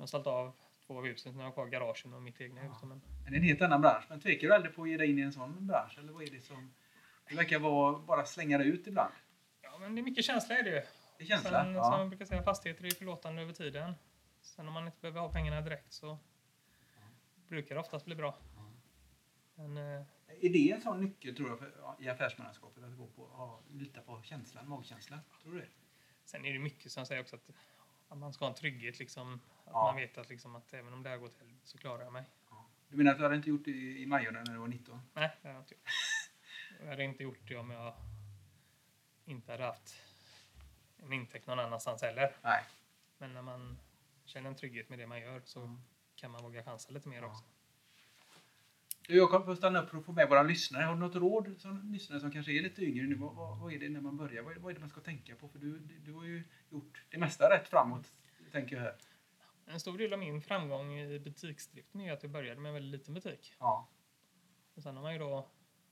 De 0.00 0.02
har 0.02 0.06
sålt 0.06 0.26
av 0.26 0.52
två 0.86 0.98
av 0.98 1.04
husen, 1.06 1.32
så 1.32 1.36
nu 1.36 1.42
har 1.42 1.44
jag 1.48 1.54
kvar 1.54 1.66
garagen 1.66 2.12
och 2.12 2.22
mitt 2.22 2.40
egna 2.40 2.60
Ja. 2.64 2.68
hus. 2.68 2.76
Men 2.82 2.88
Men 3.24 3.32
det 3.32 3.36
är 3.36 3.40
en 3.40 3.42
helt 3.42 3.62
annan 3.62 3.80
bransch. 3.80 4.04
Men 4.08 4.20
tvekar 4.20 4.48
du 4.48 4.54
aldrig 4.54 4.74
på 4.74 4.82
att 4.82 4.88
ge 4.88 4.96
dig 4.96 5.10
in 5.10 5.18
i 5.18 5.22
en 5.22 5.32
sån 5.32 5.66
bransch? 5.66 5.98
Eller 5.98 6.12
vad 6.12 6.22
är 6.22 6.30
det 6.30 6.40
som... 6.40 6.74
Det 7.28 7.34
verkar 7.36 7.58
vara 7.58 7.98
bara 7.98 8.24
slänga 8.24 8.58
det 8.58 8.64
ut 8.64 8.86
ibland. 8.86 9.12
Ja, 9.62 9.78
men 9.78 9.94
det 9.94 10.00
är 10.00 10.02
mycket 10.02 10.24
känsla 10.24 10.58
i 10.58 10.62
det. 10.62 10.70
Det 11.18 11.24
är 11.24 11.26
känsla. 11.26 11.50
Sen, 11.50 11.64
som 11.64 11.74
Ja. 11.74 11.98
jag 11.98 12.08
brukar 12.08 12.24
säga, 12.24 12.42
fastigheter 12.42 12.84
är 12.84 12.90
förlåtande 12.90 13.42
över 13.42 13.52
tiden. 13.52 13.94
Sen 14.40 14.68
om 14.68 14.74
man 14.74 14.86
inte 14.86 14.98
behöver 15.00 15.20
ha 15.20 15.32
pengarna 15.32 15.60
direkt 15.60 15.92
så 15.92 16.18
brukar 17.48 17.74
det 17.74 17.80
oftast 17.80 18.04
bli 18.04 18.14
bra. 18.14 18.38
Men 19.54 19.76
eh, 19.76 20.06
Är 20.40 20.52
det 20.52 20.70
en 20.70 20.80
sån 20.80 21.00
nyckel 21.04 21.36
tror 21.36 21.48
jag 21.48 21.58
för, 21.58 21.96
i 21.98 22.08
affärsmannaskapet? 22.08 22.84
Att 22.84 22.96
gå 22.96 23.06
på, 23.06 23.28
ja, 23.32 23.60
lita 23.70 24.00
på 24.00 24.22
känslan, 24.22 24.68
magkänslan? 24.68 25.18
Tror 25.42 25.52
du 25.52 25.58
det? 25.60 25.68
sen 26.24 26.44
är 26.44 26.52
det 26.52 26.58
mycket 26.58 26.92
som 26.92 27.06
säger 27.06 27.20
också 27.22 27.36
att, 27.36 27.50
att 28.10 28.18
man 28.18 28.32
ska 28.32 28.44
ha 28.44 28.50
en 28.50 28.54
trygghet. 28.56 28.98
Liksom, 28.98 29.34
att 29.34 29.40
Ja. 29.72 29.84
man 29.84 29.96
vet 29.96 30.18
att, 30.18 30.28
liksom, 30.28 30.56
att 30.56 30.74
även 30.74 30.92
om 30.92 31.02
det 31.02 31.08
här 31.08 31.16
går 31.16 31.28
till 31.28 31.38
helvete 31.38 31.66
så 31.66 31.78
klarar 31.78 32.02
jag 32.04 32.12
mig. 32.12 32.24
Ja. 32.50 32.66
Du 32.88 32.96
menar 32.96 33.10
att 33.12 33.18
du 33.18 33.22
hade 33.24 33.36
inte 33.36 33.48
gjort 33.50 33.64
det 33.64 33.70
i, 33.70 34.06
Majorna 34.06 34.38
när 34.46 34.52
du 34.52 34.58
var 34.58 34.68
19? 34.68 35.00
Nej, 35.14 35.30
det 35.42 35.48
har 35.48 35.54
jag 35.54 35.62
inte 35.62 35.74
gjort. 35.74 35.82
Jag 36.80 36.86
hade 36.86 37.04
inte 37.04 37.22
gjort 37.22 37.48
det 37.48 37.56
om 37.56 37.70
jag 37.70 37.94
inte 39.24 39.52
hade 39.52 39.64
haft 39.64 40.02
en 40.96 41.12
intäkt 41.12 41.46
någon 41.46 41.58
annanstans 41.58 42.02
heller. 42.02 42.36
Nej. 42.42 42.64
Men 43.18 43.32
när 43.34 43.42
man 43.42 43.78
känner 44.24 44.50
en 44.50 44.56
trygghet 44.56 44.88
med 44.88 44.98
det 44.98 45.06
man 45.06 45.20
gör 45.20 45.40
så 45.44 45.60
Mm. 45.60 45.80
kan 46.14 46.30
man 46.30 46.42
våga 46.42 46.62
chansa 46.64 46.90
lite 46.92 47.08
mer 47.08 47.22
Ja. 47.22 47.26
också. 47.26 47.44
Du, 49.10 49.16
jag 49.16 49.30
kommer 49.30 49.46
få 49.46 49.56
stanna 49.56 49.82
upp 49.82 49.94
att 49.94 50.04
få 50.04 50.12
med 50.12 50.28
våra 50.28 50.42
lyssnare. 50.42 50.84
Har 50.84 50.94
du 50.94 51.00
något 51.00 51.14
råd 51.14 51.60
som 51.60 51.92
lyssnare 51.92 52.20
som 52.20 52.30
kanske 52.30 52.52
är 52.52 52.62
lite 52.62 52.84
yngre 52.84 53.06
nu? 53.06 53.14
Vad, 53.14 53.34
vad, 53.34 53.58
vad 53.58 53.72
är 53.72 53.78
det 53.78 53.88
när 53.88 54.00
man 54.00 54.16
börjar? 54.16 54.42
Vad 54.42 54.56
är, 54.56 54.60
vad 54.60 54.70
är 54.70 54.74
det 54.74 54.80
man 54.80 54.88
ska 54.88 55.00
tänka 55.00 55.34
på? 55.34 55.48
För 55.48 55.58
du, 55.58 55.78
du, 55.78 56.12
har 56.12 56.24
ju 56.24 56.44
gjort 56.68 57.04
det 57.08 57.18
mesta 57.18 57.50
rätt 57.50 57.68
framåt, 57.68 58.12
tänker 58.52 58.76
jag 58.76 58.82
här. 58.82 58.96
En 59.66 59.80
stor 59.80 59.98
del 59.98 60.12
av 60.12 60.18
min 60.18 60.42
framgång 60.42 60.98
i 60.98 61.18
butiksdriften 61.18 62.00
är 62.00 62.12
att 62.12 62.22
jag 62.22 62.32
började 62.32 62.60
med 62.60 62.68
en 62.68 62.74
väldigt 62.74 63.00
liten 63.00 63.14
butik. 63.14 63.54
Ja. 63.58 63.88
Och 64.74 64.82
sen 64.82 64.96
har 64.96 65.02
man 65.02 65.12
ju 65.12 65.18
då 65.18 65.48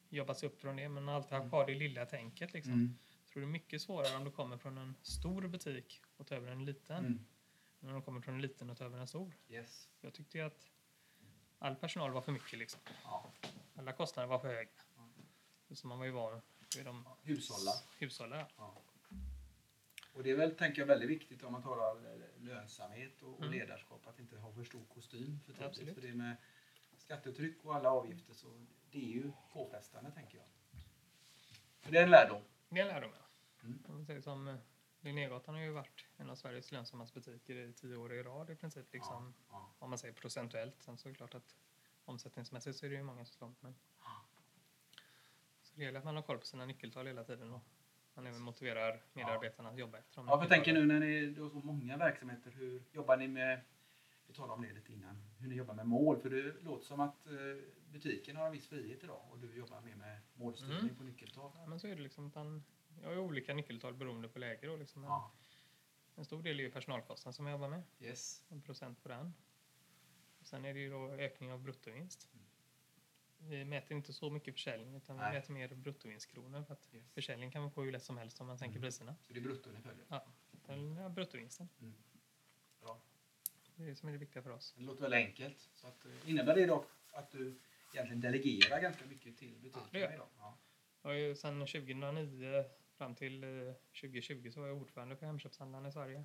jobbat 0.08 0.38
sig 0.38 0.48
upp 0.48 0.60
från 0.60 0.76
det, 0.76 0.88
men 0.88 1.08
alltid 1.08 1.32
Mm. 1.32 1.42
haft 1.42 1.50
kvar 1.50 1.66
det 1.66 1.74
lilla 1.74 2.06
tänket. 2.06 2.52
Liksom. 2.52 2.72
Mm. 2.72 2.98
Jag 3.24 3.32
tror 3.32 3.40
det 3.40 3.46
är 3.46 3.50
mycket 3.50 3.82
svårare 3.82 4.16
om 4.16 4.24
du 4.24 4.30
kommer 4.30 4.56
från 4.58 4.78
en 4.78 4.94
stor 5.02 5.48
butik 5.48 6.02
och 6.16 6.26
tar 6.26 6.36
över 6.36 6.52
en 6.52 6.64
liten. 6.64 7.04
Mm. 7.04 7.24
än 7.82 7.88
om 7.88 7.94
du 7.94 8.02
kommer 8.02 8.20
från 8.20 8.34
en 8.34 8.42
liten 8.42 8.70
och 8.70 8.78
tar 8.78 8.84
över 8.84 8.98
en 8.98 9.06
stor. 9.06 9.36
Yes. 9.48 9.88
Jag 10.00 10.14
tyckte 10.14 10.46
att 10.46 10.66
all 11.58 11.74
personal 11.76 12.10
var 12.12 12.20
för 12.20 12.32
mycket. 12.32 12.58
Liksom. 12.58 12.80
Ja. 13.04 13.30
Alla 13.76 13.92
kostnader 13.92 14.28
var 14.28 14.38
för 14.38 14.48
höga. 14.48 14.68
Ja. 14.96 15.74
Så 15.74 15.86
man 15.86 15.98
var 15.98 16.04
ju 16.06 16.12
van 16.12 16.40
vid 16.76 16.84
de 16.84 17.06
Hushålla. 17.22 17.72
hushållen. 17.98 18.44
Ja. 18.56 18.82
Och 20.14 20.22
det 20.24 20.30
är 20.30 20.36
väl, 20.36 20.54
tänker 20.56 20.78
jag, 20.82 20.86
väldigt 20.86 21.10
viktigt 21.10 21.42
om 21.42 21.52
man 21.52 21.62
talar 21.62 21.96
lönsamhet 22.38 23.22
och, 23.22 23.38
Mm. 23.40 23.52
ledarskap 23.52 24.06
att 24.06 24.18
inte 24.18 24.36
ha 24.38 24.52
för 24.52 24.64
stor 24.64 24.84
kostym 24.94 25.40
för 25.46 25.52
tidigt. 25.52 25.66
Absolut. 25.66 25.94
För 25.94 26.02
det 26.02 26.14
med 26.14 26.36
skattetryck 26.96 27.64
och 27.64 27.74
alla 27.74 27.90
avgifter 27.90 28.34
så 28.34 28.66
det 28.90 28.98
är 28.98 29.12
ju 29.14 29.32
påfrestande, 29.52 30.10
tänker 30.10 30.38
jag. 30.38 30.46
Så 31.84 31.90
det 31.90 31.98
är 31.98 32.02
en 32.02 32.10
lärdom. 32.10 32.42
Det 32.68 32.84
lärde 32.84 33.00
de 33.00 33.10
mig. 33.10 33.20
Mm. 33.62 33.84
Om 33.88 33.94
man 33.94 34.06
säger 34.06 34.20
som 34.20 34.48
eh, 34.48 34.56
Linnégatan 35.00 35.54
har 35.54 35.62
ju 35.62 35.70
varit 35.70 36.06
en 36.16 36.30
av 36.30 36.34
Sveriges 36.34 36.72
lönsammaste 36.72 37.14
butiker 37.20 37.54
i 37.56 37.72
tio 37.72 37.96
år 37.96 38.12
i 38.12 38.22
rad 38.22 38.50
i 38.50 38.54
princip. 38.56 38.92
Liksom, 38.92 39.34
Ja. 39.50 39.70
Om 39.78 39.90
man 39.90 39.98
säger 39.98 40.14
procentuellt. 40.14 40.82
Sen 40.82 40.98
så 40.98 41.08
är 41.08 41.12
det 41.12 41.16
klart 41.16 41.34
att 41.34 41.56
omsättningsmässigt 42.04 42.76
så 42.78 42.86
är 42.86 42.90
det 42.90 42.96
ju 42.96 43.02
många 43.02 43.24
som 43.24 43.32
slår 43.36 43.54
men 43.60 43.74
Så 45.62 45.76
det 45.76 45.84
gäller 45.84 45.98
att 45.98 46.04
man 46.04 46.14
har 46.16 46.22
koll 46.22 46.38
på 46.38 46.46
sina 46.46 46.66
nyckeltal 46.66 47.06
hela 47.06 47.24
tiden 47.24 47.52
och 47.52 47.60
man 48.14 48.26
även 48.26 48.42
motiverar 48.42 49.02
medarbetarna 49.12 49.68
att 49.68 49.78
jobba 49.78 49.98
efter 49.98 50.16
dem. 50.16 50.26
Ja, 50.28 50.40
för 50.40 50.48
tänker 50.48 50.72
nu 50.72 50.86
när 50.86 51.00
ni 51.00 51.40
har 51.40 51.50
så 51.50 51.56
många 51.56 51.96
verksamheter, 51.96 52.50
hur 52.50 52.82
jobbar 52.92 53.16
ni 53.16 53.28
med, 53.28 53.60
vi 54.26 54.34
talade 54.34 54.52
om 54.52 54.62
det 54.62 54.72
lite 54.72 54.92
innan, 54.92 55.22
hur 55.38 55.48
ni 55.48 55.54
jobbar 55.54 55.74
med 55.74 55.86
mål? 55.86 56.20
För 56.20 56.30
det 56.30 56.62
låter 56.62 56.84
som 56.86 57.00
att 57.00 57.26
eh, 57.26 57.32
butiken 57.92 58.36
har 58.36 58.46
en 58.46 58.52
viss 58.52 58.66
frihet 58.66 59.04
idag 59.04 59.22
och 59.30 59.38
du 59.38 59.56
jobbar 59.56 59.80
mer 59.80 59.96
med 59.96 60.20
målstyrning 60.34 60.78
Mm. 60.78 60.96
på 60.96 61.02
nyckeltal. 61.02 61.52
Ja, 61.54 61.66
men 61.66 61.80
så 61.80 61.86
är 61.86 61.96
det 61.96 62.02
liksom. 62.02 62.26
Utan 62.26 62.64
jag 63.02 63.08
har 63.08 63.18
olika 63.18 63.54
nyckeltal 63.54 63.94
beroende 63.94 64.28
på 64.28 64.38
läge 64.38 64.66
då 64.66 64.76
liksom. 64.76 65.02
Ja, 65.04 65.32
En 66.16 66.24
stor 66.24 66.42
del 66.42 66.60
är 66.60 66.64
ju 66.64 66.70
personalkostnaden 66.70 67.32
som 67.34 67.46
jag 67.46 67.52
jobbar 67.52 67.68
med. 67.68 67.82
yes. 68.00 68.44
En 68.48 68.62
procent 68.62 69.02
på 69.02 69.08
den. 69.08 69.34
Och 70.40 70.46
sen 70.46 70.64
är 70.64 70.74
det 70.74 70.80
ju 70.80 70.90
då 70.90 71.10
ökning 71.10 71.52
av 71.52 71.60
bruttovinst. 71.62 72.28
Vi 73.40 73.64
mäter 73.64 73.96
inte 73.96 74.12
så 74.12 74.30
mycket 74.30 74.54
försäljning 74.54 74.94
utan 74.96 75.16
vi 75.16 75.22
Nej. 75.22 75.32
mäter 75.32 75.52
mer 75.52 75.68
bruttovinstkronor. 75.68 76.62
För 76.64 76.72
att 76.72 76.88
yes. 76.94 77.04
försäljning 77.12 77.50
kan 77.50 77.62
man 77.62 77.70
få 77.70 77.82
hur 77.82 77.92
lätt 77.92 78.02
som 78.02 78.18
helst 78.18 78.40
om 78.40 78.46
man 78.46 78.58
sänker 78.58 78.76
Mm. 78.76 78.82
priserna. 78.86 79.14
Så 79.26 79.32
det 79.32 79.38
är 79.38 79.42
brutto 79.42 79.70
ni 79.70 79.80
följer? 79.80 80.04
Ja, 80.08 80.24
ja, 81.02 81.08
bruttovinsten. 81.08 81.68
Bra. 82.80 83.00
Det 83.76 83.82
är 83.82 83.86
det 83.86 83.96
som 83.96 84.08
är 84.08 84.12
det 84.12 84.18
viktiga 84.18 84.42
för 84.42 84.50
oss. 84.50 84.74
Det 84.76 84.82
låter 84.84 85.02
väldigt 85.02 85.26
enkelt. 85.26 85.68
Så 85.74 85.86
att, 85.86 86.04
eh, 86.04 86.30
innebär 86.30 86.54
det 86.54 86.66
dock 86.66 86.86
att 87.12 87.30
du 87.30 87.54
egentligen 87.94 88.20
delegerar 88.20 88.80
ganska 88.80 89.06
mycket 89.06 89.36
till 89.38 89.54
butikerna 89.58 89.98
jag. 89.98 90.14
idag? 90.14 90.28
Ja. 90.38 90.58
Jag 91.02 91.10
har 91.10 91.14
ju 91.14 91.34
sedan 91.36 91.60
2009 91.66 92.64
fram 92.98 93.14
till 93.14 93.44
eh, 93.44 93.74
2020 94.00 94.50
så 94.50 94.60
var 94.60 94.68
jag 94.68 94.76
ordförande 94.76 95.16
för 95.16 95.26
Hemköpshandlarna 95.26 95.88
i 95.88 95.92
Sverige. 95.92 96.24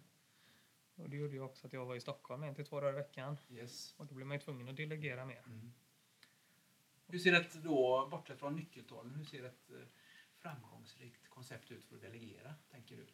Och 0.96 1.10
det 1.10 1.16
gjorde 1.18 1.34
ju 1.34 1.42
också 1.42 1.68
att 1.68 1.74
jag 1.74 1.86
var 1.86 1.96
i 1.96 2.02
Stockholm 2.02 2.44
en 2.44 2.56
till 2.56 2.66
två 2.66 2.80
dagar 2.80 2.94
i 2.94 2.96
veckan. 2.96 3.38
Yes. 3.50 3.96
Och 3.98 4.06
då 4.06 4.16
blev 4.16 4.28
man 4.28 4.38
ju 4.38 4.42
tvungen 4.42 4.70
att 4.70 4.76
delegera 4.76 5.26
mer. 5.26 5.44
Mm. 5.46 5.74
Hur 7.08 7.20
ser 7.20 7.34
ett 7.34 7.54
då, 7.54 8.08
bortsett 8.12 8.40
från 8.40 8.56
nyckeltalen, 8.56 9.16
hur 9.16 9.26
ser 9.26 9.44
ett 9.44 9.70
eh, 9.70 9.88
framgångsrikt 10.36 11.30
koncept 11.30 11.72
ut 11.72 11.86
för 11.86 11.96
att 11.96 12.02
delegera, 12.02 12.56
tänker 12.72 12.98
du? 12.98 13.08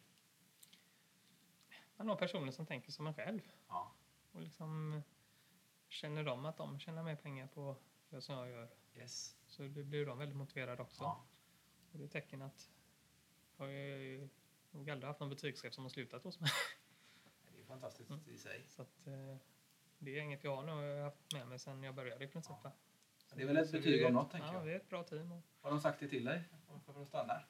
Man 1.96 2.08
har 2.08 2.16
personer 2.16 2.52
som 2.52 2.66
tänker 2.66 2.92
som 2.92 3.06
en 3.06 3.14
själv. 3.14 3.52
Ja. 3.68 3.94
Och 4.32 4.40
liksom 4.40 5.02
känner 5.88 6.24
de 6.24 6.44
att 6.44 6.56
de 6.56 6.78
tjänar 6.78 7.02
mer 7.02 7.16
pengar 7.16 7.46
på 7.46 7.76
det 8.08 8.20
som 8.20 8.34
jag 8.34 8.50
gör 8.50 8.68
Yes. 8.94 9.36
så 9.46 9.62
det 9.62 9.84
blir 9.84 10.06
de 10.06 10.18
väldigt 10.18 10.36
motiverade 10.36 10.82
också. 10.82 11.02
Ja. 11.02 11.24
Och 11.92 11.98
det 11.98 12.04
är 12.04 12.06
ett 12.06 12.12
tecken 12.12 12.42
att 12.42 12.70
har 13.60 13.68
ju 13.68 14.28
nog 14.70 14.90
aldrig 14.90 15.08
haft 15.08 15.20
någon 15.20 15.28
butikschef 15.28 15.74
som 15.74 15.84
har 15.84 15.88
slutat 15.90 16.24
hos 16.24 16.40
mig. 16.40 16.50
Det 17.54 17.60
är 17.60 17.64
fantastiskt 17.64 18.10
Mm. 18.10 18.22
i 18.34 18.36
sig. 18.38 18.64
Så 18.66 18.82
att, 18.82 19.06
eh, 19.06 19.36
det 19.98 20.18
är 20.18 20.20
inget 20.22 20.44
jag 20.44 20.56
har 20.56 20.62
nog 20.62 21.00
haft 21.04 21.32
med 21.32 21.48
mig 21.48 21.58
sedan 21.58 21.82
jag 21.82 21.94
började 21.94 22.24
i 22.24 22.28
princip. 22.28 22.56
Ja. 22.64 22.72
Det 23.34 23.42
är 23.42 23.46
väl 23.46 23.56
ett 23.56 23.72
betyg 23.72 24.06
om 24.06 24.12
något, 24.12 24.30
tänker 24.30 24.48
ja, 24.48 24.54
jag. 24.54 24.60
vi 24.62 24.72
är 24.72 24.76
ett 24.76 24.88
bra 24.88 25.02
team. 25.02 25.42
Har 25.60 25.70
de 25.70 25.80
sagt 25.80 26.00
det 26.00 26.08
till 26.08 26.24
dig? 26.24 26.42
Varför 26.86 27.04
stannar? 27.04 27.46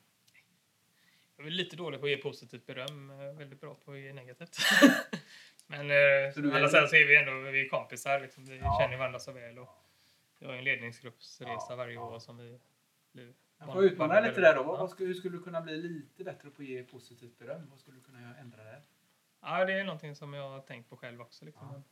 jag 1.37 1.46
är 1.46 1.51
lite 1.51 1.77
dålig 1.77 2.01
på 2.01 2.07
att 2.07 2.11
ge 2.11 2.16
positivt 2.16 2.66
beröm, 2.66 3.11
jag 3.11 3.29
är 3.29 3.33
väldigt 3.33 3.61
bra 3.61 3.75
på 3.75 3.92
att 3.92 3.99
ge 3.99 4.12
negativt. 4.12 4.57
Men 5.66 5.81
eh, 5.90 6.33
Så 6.35 6.55
alla 6.57 6.68
sen 6.68 6.88
så 6.88 6.96
är 6.96 7.07
vi 7.07 7.16
ändå 7.16 7.51
vi 7.51 7.64
är 7.64 7.68
kompisar, 7.68 8.20
liksom. 8.20 8.44
vi 8.44 8.57
Ja. 8.59 8.79
känner 8.81 8.96
varandra 8.96 9.18
så 9.18 9.33
väl. 9.33 9.59
Och 9.59 9.68
vi 10.38 10.46
har 10.46 10.53
en 10.55 10.64
ledningsgruppsresa 10.64 11.66
Ja, 11.68 11.77
varje 11.77 11.94
ja. 11.94 12.01
år 12.14 12.18
som 12.18 12.37
vi 12.38 12.61
blir 13.12 13.35
Jag 13.61 13.73
får 13.73 13.85
utmana 13.85 14.20
lite 14.20 14.40
där 14.40 14.55
då. 14.55 14.61
Ja. 14.61 14.64
vad 14.77 14.90
skulle, 14.90 15.07
hur 15.09 15.14
skulle 15.14 15.37
du 15.37 15.42
kunna 15.42 15.61
bli 15.61 15.77
lite 15.77 16.25
bättre 16.25 16.51
på 16.51 16.62
att 16.62 16.68
ge 16.68 16.83
positivt 16.85 17.38
beröm? 17.38 17.70
Vad 17.70 17.79
skulle 17.81 17.96
du 17.96 18.03
kunna 18.03 18.37
ändra 18.37 18.64
där? 18.64 18.83
Ja, 19.40 19.64
det 19.64 19.73
är 19.73 19.85
någonting 19.85 20.14
som 20.16 20.35
jag 20.35 20.49
har 20.51 20.61
tänkt 20.61 20.90
på 20.90 20.96
själv 20.96 21.20
också. 21.20 21.44
Liksom. 21.44 21.68
Ja. 21.73 21.83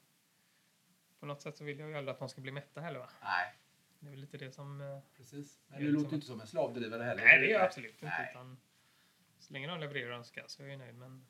På 1.20 1.26
något 1.26 1.40
sätt 1.42 1.56
så 1.56 1.64
vill 1.64 1.78
jag 1.78 1.88
ju 1.88 1.96
aldrig 1.96 2.12
att 2.12 2.18
de 2.18 2.28
ska 2.28 2.40
bli 2.40 2.52
mätta 2.52 2.80
heller. 2.80 2.98
Va? 2.98 3.08
Nej, 3.22 3.54
Det 4.00 4.06
är 4.06 4.10
väl 4.10 4.20
lite 4.20 4.38
det 4.38 4.52
som... 4.52 4.80
eh, 4.80 5.00
precis. 5.16 5.60
Men 5.68 5.78
du 5.78 5.84
liksom 5.84 6.02
låter 6.02 6.14
inte 6.14 6.26
som 6.26 6.40
en 6.40 6.46
slavdrivare 6.46 7.02
heller. 7.02 7.24
Nej, 7.24 7.40
det 7.40 7.46
är 7.46 7.52
jag 7.52 7.62
absolut 7.62 7.92
inte. 7.92 8.06
Nej. 8.18 8.28
Utan 8.30 8.56
så 9.38 9.52
länge 9.52 9.68
de 9.68 9.80
levererar 9.80 10.18
och 10.18 10.26
ska 10.26 10.42
så 10.46 10.62
är 10.62 10.66
jag 10.66 10.78
nöjd. 10.78 10.94
Men 10.94 11.26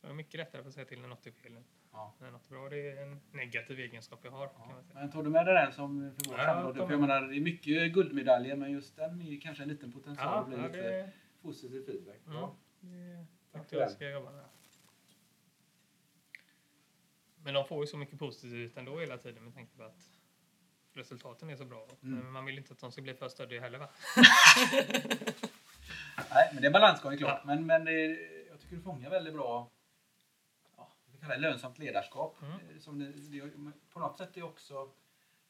jag 0.00 0.10
är 0.10 0.14
mycket 0.14 0.34
lättare 0.34 0.62
att 0.66 0.74
säga 0.74 0.86
till 0.86 1.00
när 1.00 1.08
något 1.08 1.26
är 1.26 1.30
fel 1.30 1.56
Ja. 1.92 2.14
något 2.20 2.46
är 2.46 2.50
bra. 2.50 2.68
Det 2.68 2.90
är 2.90 3.02
en 3.02 3.20
negativ 3.32 3.78
egenskap 3.80 4.20
jag 4.22 4.30
har. 4.30 4.46
Kan 4.46 4.56
Ja. 4.68 4.74
man 4.74 4.84
säga. 4.84 4.94
Men 5.00 5.10
tog 5.12 5.24
du 5.24 5.30
med 5.30 5.46
det 5.46 5.52
där 5.52 5.70
som 5.70 6.14
för 6.18 6.30
vår 6.30 6.38
Ja, 6.38 6.44
samråd? 6.44 6.76
jag 6.76 6.86
För 6.86 6.94
jag 6.94 7.00
menar, 7.00 7.20
det 7.22 7.36
är 7.36 7.40
mycket 7.40 7.92
guldmedaljer 7.92 8.56
men 8.56 8.72
just 8.72 8.96
den 8.96 9.20
är 9.22 9.40
kanske 9.40 9.62
en 9.62 9.68
liten 9.68 9.92
potential 9.92 10.26
Ja, 10.28 10.40
att 10.40 10.46
bli 10.48 10.56
ja, 10.56 10.66
lite 10.66 10.78
det, 10.82 11.10
positiv 11.42 11.84
feedback. 11.86 12.20
mm, 12.26 12.36
Ja. 12.38 12.56
det 12.80 13.26
Tack 13.52 13.60
något 13.60 13.68
för 13.70 13.76
jag 13.76 13.86
den. 13.88 13.94
ska 13.94 14.10
jobba 14.10 14.30
med. 14.30 14.44
Men 17.44 17.54
de 17.54 17.64
får 17.64 17.80
ju 17.80 17.86
så 17.86 17.96
mycket 17.96 18.18
positivt 18.18 18.76
ändå 18.76 19.00
hela 19.00 19.18
tiden 19.18 19.44
med 19.44 19.54
tanke 19.54 19.76
på 19.76 19.82
att 19.82 20.08
resultaten 20.94 21.50
är 21.50 21.56
så 21.56 21.64
bra. 21.64 21.88
Mm. 22.02 22.18
Men 22.18 22.32
man 22.32 22.44
vill 22.44 22.58
inte 22.58 22.72
att 22.72 22.78
de 22.78 22.92
ska 22.92 23.02
bli 23.02 23.14
för 23.14 23.28
stöddiga 23.28 23.60
heller 23.60 23.78
va? 23.78 23.88
Nej, 26.30 26.50
men 26.52 26.62
det 26.62 26.66
är 26.68 26.72
balansgång 26.72 27.12
är 27.12 27.16
klart. 27.16 27.40
Ja. 27.42 27.46
Men, 27.46 27.66
men 27.66 27.84
det, 27.84 27.92
jag 28.50 28.60
tycker 28.60 28.76
du 28.76 28.82
fångar 28.82 29.10
väldigt 29.10 29.34
bra 29.34 29.70
kallar 31.22 31.38
lönsamt 31.38 31.78
ledarskap. 31.78 32.42
Mm. 32.42 32.52
Eh, 32.52 32.78
Som 32.78 32.98
det, 32.98 33.12
på 33.92 33.98
något 34.00 34.18
sätt 34.18 34.36
är 34.36 34.42
också 34.42 34.92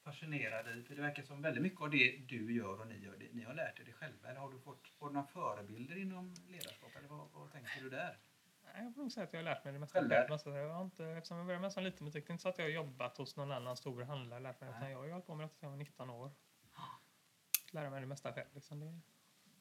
fascinerad 0.03 0.69
i. 0.79 0.83
För 0.83 0.95
det 0.95 1.03
verkar 1.03 1.23
som 1.23 1.43
väldigt 1.43 1.63
mycket 1.63 1.81
av 1.81 1.91
det 1.91 2.17
du 2.29 2.55
gör 2.57 2.81
och 2.81 2.87
ni 2.87 2.99
gör, 2.99 3.17
det, 3.17 3.29
ni 3.33 3.43
har 3.45 3.55
lärt 3.55 3.81
er 3.81 3.85
det 3.85 3.93
själva. 3.93 4.29
Eller 4.29 4.41
har 4.41 4.51
du 4.53 4.59
fått 4.59 4.93
har 4.99 5.09
du 5.09 5.15
några 5.15 5.27
förebilder 5.27 5.97
inom 5.97 6.35
ledarskap? 6.49 6.91
Eller 6.99 7.09
vad, 7.09 7.29
vad 7.35 7.53
tänker 7.53 7.81
du 7.83 7.91
där? 7.91 8.19
Nej, 8.65 8.85
Jag 8.85 8.95
får 8.95 9.03
nog 9.03 9.13
säga 9.13 9.25
att 9.25 9.33
jag 9.33 9.41
har 9.41 9.45
lärt 9.45 9.65
mig 9.65 9.73
det 9.73 9.79
mesta 9.79 9.99
själv. 9.99 10.57
jag 10.57 10.69
har 10.75 10.83
inte, 10.85 11.05
eftersom 11.07 11.37
jag 11.37 11.47
började 11.47 11.61
med 11.61 11.67
en 11.67 11.73
sån 11.73 11.85
liten 11.85 12.07
butik, 12.07 12.27
det 12.27 12.31
är 12.31 12.33
inte 12.33 12.43
så 12.43 12.49
att 12.49 12.59
jag 12.59 12.65
har 12.65 12.71
jobbat 12.71 13.17
hos 13.19 13.37
någon 13.37 13.53
annan 13.53 13.77
stor 13.77 14.03
handlare 14.03 14.37
och 14.39 14.43
lärt 14.43 14.61
mig 14.61 14.71
utan 14.71 14.91
jag 14.91 14.99
har 14.99 15.09
hållit 15.11 15.27
på 15.27 15.35
med 15.35 15.45
detta 15.45 15.55
sedan 15.55 15.67
jag 15.67 15.71
var 15.71 15.77
19 15.79 16.11
år. 16.11 16.31
Lära 17.73 17.91
mig 17.91 18.01
det 18.01 18.07
mesta 18.07 18.33
själv. 18.33 18.49
Liksom. 18.55 18.81
Det, 18.81 19.01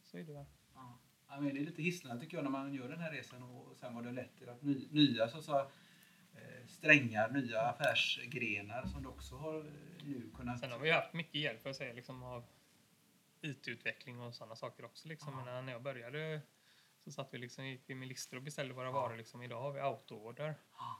så 0.04 0.17
är 0.17 0.24
det 0.24 0.34
väl. 0.34 0.45
Ja. 0.74 0.97
Ja, 1.28 1.39
men 1.39 1.54
det 1.56 1.62
är 1.62 1.65
lite 1.65 1.82
hisnande 1.82 2.24
tycker 2.24 2.38
jag 2.38 2.43
när 2.43 2.52
man 2.52 2.74
gör 2.74 2.89
den 2.89 3.00
här 3.00 3.12
resan 3.12 3.43
och, 3.43 3.67
och 3.67 3.78
sen 3.78 3.95
vad 3.95 4.04
det 4.04 4.12
lett 4.12 4.38
till 4.38 4.50
att 4.50 4.62
ny, 4.62 4.88
nya 4.91 5.28
så 5.28 5.58
eh, 5.60 5.67
strängar, 6.67 7.30
nya 7.30 7.62
affärsgrenar 7.62 8.86
som 8.86 9.04
du 9.04 9.10
också 9.10 9.36
har 9.36 9.58
eh, 9.60 9.63
nu 10.06 10.30
kunnat... 10.38 10.60
Sen 10.60 10.72
har 10.72 10.80
vi 10.80 10.91
haft 10.91 11.13
mycket 11.13 11.36
hjälp 11.41 11.62
för 11.62 11.70
att 11.70 11.76
säga, 11.76 11.94
liksom, 11.94 12.24
av 12.24 12.44
IT-utveckling 13.41 14.20
och 14.22 14.36
sådana 14.36 14.56
saker 14.56 14.86
också. 14.86 15.08
Liksom. 15.08 15.34
Ja. 15.38 15.46
Men 15.46 15.65
när 15.65 15.74
jag 15.74 15.82
började 15.82 16.41
så 17.00 17.12
satt 17.12 17.34
vi 17.34 17.38
liksom, 17.38 17.65
gick 17.65 17.82
vi 17.86 17.96
med 17.96 18.08
listor 18.08 18.38
och 18.38 18.44
beställde 18.44 18.74
våra 18.74 18.91
varor. 18.91 19.17
Liksom. 19.17 19.44
Idag 19.44 19.62
har 19.62 19.72
vi 19.72 19.80
autoorder. 19.80 20.56
Ja. 20.78 21.00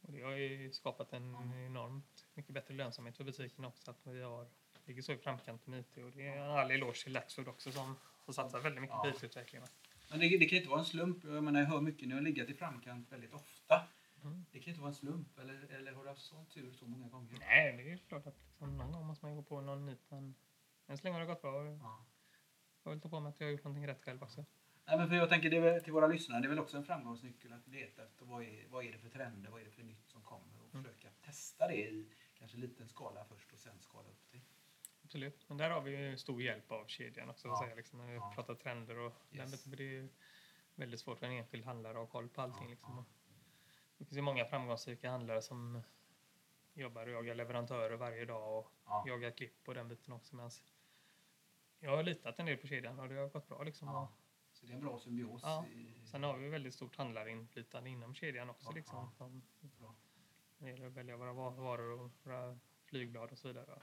Och 0.00 0.12
det 0.12 0.22
har 0.22 0.32
ju 0.32 0.72
skapat 0.72 1.12
en 1.12 1.32
Ja. 1.32 1.56
enormt 1.66 2.26
mycket 2.34 2.52
bättre 2.54 2.74
lönsamhet 2.74 3.16
för 3.16 3.24
butiken 3.24 3.64
också. 3.64 3.90
Att 3.90 4.06
vi 4.06 4.22
har, 4.22 4.46
ligger 4.84 5.02
så 5.02 5.12
i 5.12 5.16
framkant 5.18 5.66
med 5.66 5.80
IT. 5.80 5.96
Och 5.96 6.10
det 6.10 6.26
är 6.26 6.36
en 6.36 6.50
all 6.50 6.70
eloge 6.70 7.02
till 7.04 7.12
Laxfood 7.12 7.48
också 7.48 7.72
som 7.72 7.96
har 8.26 8.32
satsat 8.32 8.64
väldigt 8.64 8.80
mycket 8.82 8.96
på 8.96 9.06
Ja. 9.08 9.14
IT-utveckling. 9.16 9.60
va. 9.60 9.66
Men 10.10 10.18
det, 10.20 10.38
det 10.38 10.44
kan 10.46 10.56
inte 10.58 10.68
vara 10.70 10.80
en 10.80 10.84
slump. 10.86 11.24
Jag 11.24 11.44
menar, 11.44 11.60
jag 11.60 11.66
hör 11.66 11.80
mycket, 11.80 12.08
ni 12.08 12.14
har 12.14 12.20
legat 12.20 12.48
i 12.50 12.54
framkant 12.54 13.12
väldigt 13.12 13.32
ofta. 13.32 13.88
Mm. 14.24 14.44
Det 14.52 14.60
kan 14.60 14.68
inte 14.70 14.80
vara 14.80 14.88
en 14.88 14.94
slump, 14.94 15.38
eller, 15.38 15.54
eller 15.72 15.92
har 15.92 16.02
du 16.02 16.08
haft 16.08 16.22
sån 16.22 16.46
tur 16.46 16.72
så 16.72 16.86
många 16.86 17.08
gånger? 17.08 17.38
Nej, 17.38 17.76
det 17.76 17.92
är 17.92 17.96
klart 17.96 18.26
att 18.26 18.36
liksom, 18.48 18.76
någon 18.76 18.92
gång 18.92 19.06
måste 19.06 19.24
man 19.24 19.32
ju 19.32 19.36
gå 19.36 19.42
på 19.42 19.60
någon 19.60 19.86
nit. 19.86 20.00
Men 20.08 20.34
än 20.86 20.98
så 20.98 21.04
länge 21.04 21.14
har 21.14 21.20
det 21.20 21.26
gått 21.26 21.42
bra. 21.42 21.64
Jag 21.64 21.74
Ja. 21.78 22.04
får 22.82 22.90
väl 22.90 23.00
ta 23.00 23.08
på 23.08 23.20
mig 23.20 23.30
att 23.30 23.40
jag 23.40 23.46
har 23.46 23.52
gjort 23.52 23.64
någonting 23.64 23.86
rätt 23.88 24.02
själv 24.04 24.22
också. 24.22 24.44
Nej, 24.86 24.98
men 24.98 25.08
för 25.08 25.14
jag 25.16 25.28
tänker 25.28 25.50
det 25.50 25.56
är 25.56 25.60
väl, 25.60 25.82
till 25.82 25.92
våra 25.92 26.06
lyssnare, 26.06 26.40
det 26.40 26.46
är 26.46 26.48
väl 26.48 26.58
också 26.58 26.76
en 26.76 26.84
framgångsnyckel 26.84 27.52
att 27.52 27.68
leta 27.68 28.04
efter 28.04 28.24
vad 28.24 28.42
är, 28.42 28.66
vad 28.68 28.84
är 28.84 28.92
det 28.92 28.98
för 28.98 29.08
trender, 29.08 29.50
vad 29.50 29.60
är 29.60 29.64
det 29.64 29.70
för 29.70 29.82
nytt 29.82 30.08
som 30.08 30.22
kommer 30.22 30.60
och 30.62 30.74
Mm. 30.74 30.84
försöka 30.84 31.08
testa 31.20 31.68
det 31.68 31.76
i 31.76 32.08
kanske 32.34 32.56
liten 32.56 32.88
skala 32.88 33.24
först 33.24 33.52
och 33.52 33.58
sen 33.58 33.80
skala 33.80 34.08
upp 34.08 34.30
det. 34.30 34.40
Absolut. 35.04 35.48
Men 35.48 35.56
där 35.58 35.70
har 35.70 35.80
vi 35.80 35.90
ju 35.96 36.16
stor 36.16 36.42
hjälp 36.42 36.72
av 36.72 36.86
kedjan 36.86 37.30
också. 37.30 37.48
Ja. 37.48 37.56
Så 37.56 37.62
att 37.62 37.66
säga, 37.66 37.74
liksom, 37.76 37.98
när 37.98 38.06
vi 38.06 38.14
Ja. 38.14 38.32
pratar 38.34 38.54
trender 38.54 38.98
och 38.98 39.12
Yes. 39.32 39.64
Det 39.64 39.82
är 39.84 39.88
ju 39.88 40.08
väldigt 40.74 41.00
svårt 41.00 41.18
för 41.18 41.26
en 41.26 41.32
enskild 41.32 41.64
handlare 41.64 41.92
att 41.92 41.98
ha 41.98 42.06
koll 42.06 42.28
på 42.28 42.40
allting. 42.42 42.64
Ja, 42.64 42.70
Liksom. 42.70 43.04
Det 43.98 44.04
finns 44.04 44.16
ju 44.18 44.22
många 44.22 44.44
framgångsrika 44.44 45.10
handlare 45.10 45.42
som 45.42 45.82
jobbar 46.74 47.06
och 47.06 47.12
jagar 47.12 47.34
leverantörer 47.34 47.96
varje 47.96 48.24
dag 48.24 48.58
och 48.58 48.70
Ja. 48.86 49.04
jagar 49.06 49.30
klipp 49.30 49.68
och 49.68 49.74
den 49.74 49.88
biten 49.88 50.12
också. 50.12 50.36
Medans 50.36 50.64
jag 51.80 51.96
har 51.96 52.02
litat 52.02 52.38
en 52.38 52.46
del 52.46 52.56
på 52.56 52.66
kedjan 52.66 52.98
och 53.00 53.08
det 53.08 53.14
har 53.14 53.28
gått 53.28 53.48
bra. 53.48 53.62
Liksom. 53.62 53.88
Ja. 53.88 54.12
Så 54.52 54.66
det 54.66 54.72
är 54.72 54.76
en 54.76 54.80
bra 54.82 54.98
symbios. 54.98 55.40
Ja. 55.44 55.66
I, 55.66 56.06
Sen 56.06 56.22
har 56.22 56.36
vi 56.36 56.48
väldigt 56.48 56.74
stort 56.74 56.96
handlarinflytande 56.96 57.90
inom 57.90 58.14
kedjan 58.14 58.50
också. 58.50 58.68
Ja, 58.68 58.74
Liksom, 58.74 59.12
ja. 59.18 59.30
Bra. 59.78 59.94
det 60.58 60.68
gäller 60.70 60.86
att 60.86 60.92
välja 60.92 61.16
våra 61.16 61.32
va- 61.32 61.50
varor 61.50 62.00
och 62.00 62.10
våra 62.22 62.58
flygblad 62.84 63.32
och 63.32 63.38
så 63.38 63.48
vidare. 63.48 63.82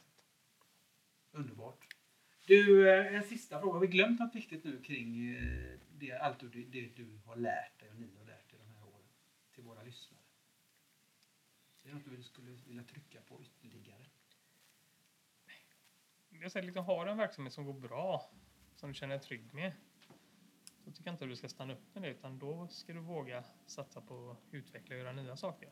Underbart. 1.31 1.87
Du, 2.47 2.89
eh, 2.89 3.15
en 3.15 3.23
sista 3.23 3.59
fråga. 3.59 3.73
Har 3.73 3.79
vi 3.79 3.87
glömt 3.87 4.19
något 4.19 4.35
viktigt 4.35 4.63
nu 4.63 4.81
kring 4.83 5.35
eh, 5.35 5.79
det, 5.91 6.11
allt 6.11 6.39
du, 6.39 6.49
det 6.49 6.81
du 6.95 7.19
har 7.25 7.35
lärt 7.35 7.79
dig 7.79 7.89
och 7.89 7.95
ni 7.95 8.15
har 8.17 8.25
lärt 8.25 8.53
er 8.53 8.57
de 8.57 8.75
här 8.75 8.87
åren 8.87 9.07
lyssnare? 9.91 10.21
Är 11.83 11.89
det 11.89 11.93
något 11.93 12.05
du 12.05 12.23
skulle 12.23 12.51
vilja 12.51 12.83
trycka 12.83 13.21
på 13.21 13.41
ytterligare? 13.41 14.05
jag 16.29 16.51
säger 16.51 16.65
liksom, 16.65 16.85
har 16.85 17.05
du 17.05 17.11
en 17.11 17.17
verksamhet 17.17 17.53
som 17.53 17.65
går 17.65 17.73
bra, 17.73 18.31
som 18.75 18.89
du 18.89 18.93
känner 18.93 19.15
dig 19.15 19.23
trygg 19.23 19.53
med, 19.53 19.73
då 20.85 20.91
tycker 20.91 21.07
jag 21.07 21.13
inte 21.13 21.23
att 21.23 21.29
du 21.29 21.35
ska 21.35 21.49
stanna 21.49 21.73
upp 21.73 21.93
med 21.95 22.03
det, 22.03 22.09
utan 22.09 22.39
då 22.39 22.67
ska 22.67 22.93
du 22.93 22.99
våga 22.99 23.43
satsa 23.65 24.01
på 24.01 24.31
att 24.31 24.53
utveckla 24.53 24.95
och 24.95 25.01
göra 25.01 25.11
nya 25.11 25.37
saker. 25.37 25.69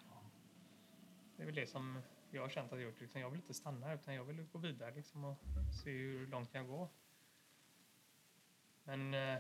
Det 1.36 1.44
är 1.44 1.46
väl 1.46 1.56
det 1.56 1.68
som 1.68 2.02
jag 2.32 2.42
har 2.42 2.50
känt 2.50 2.74
att 2.74 2.80
jag 2.80 2.90
gjort. 2.90 3.02
Liksom, 3.02 3.22
jag 3.22 3.30
vill 3.30 3.40
inte 3.40 3.54
stanna 3.54 3.86
här, 3.86 3.96
utan 3.96 4.14
jag 4.14 4.24
vill 4.24 4.44
gå 4.44 4.58
vidare 4.60 4.96
liksom, 4.96 5.24
och 5.24 5.38
se 5.84 5.92
hur 5.92 6.28
långt 6.28 6.54
jag 6.54 6.68
går. 6.68 6.90
Men 8.84 9.14
eh, 9.14 9.40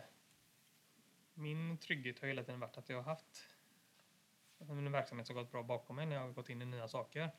min 1.33 1.77
trygghet 1.77 2.19
har 2.19 2.27
hela 2.27 2.43
tiden 2.43 2.59
varit 2.59 2.77
att 2.77 2.89
jag 2.89 2.97
har 2.97 3.03
haft 3.03 3.58
en 4.59 4.91
verksamhet 4.91 5.27
som 5.27 5.35
gått 5.35 5.51
bra 5.51 5.63
bakom 5.63 5.95
mig 5.95 6.05
när 6.05 6.15
jag 6.15 6.21
har 6.21 6.29
gått 6.31 6.49
in 6.49 6.61
i 6.61 6.65
nya 6.65 6.87
saker 6.87 7.31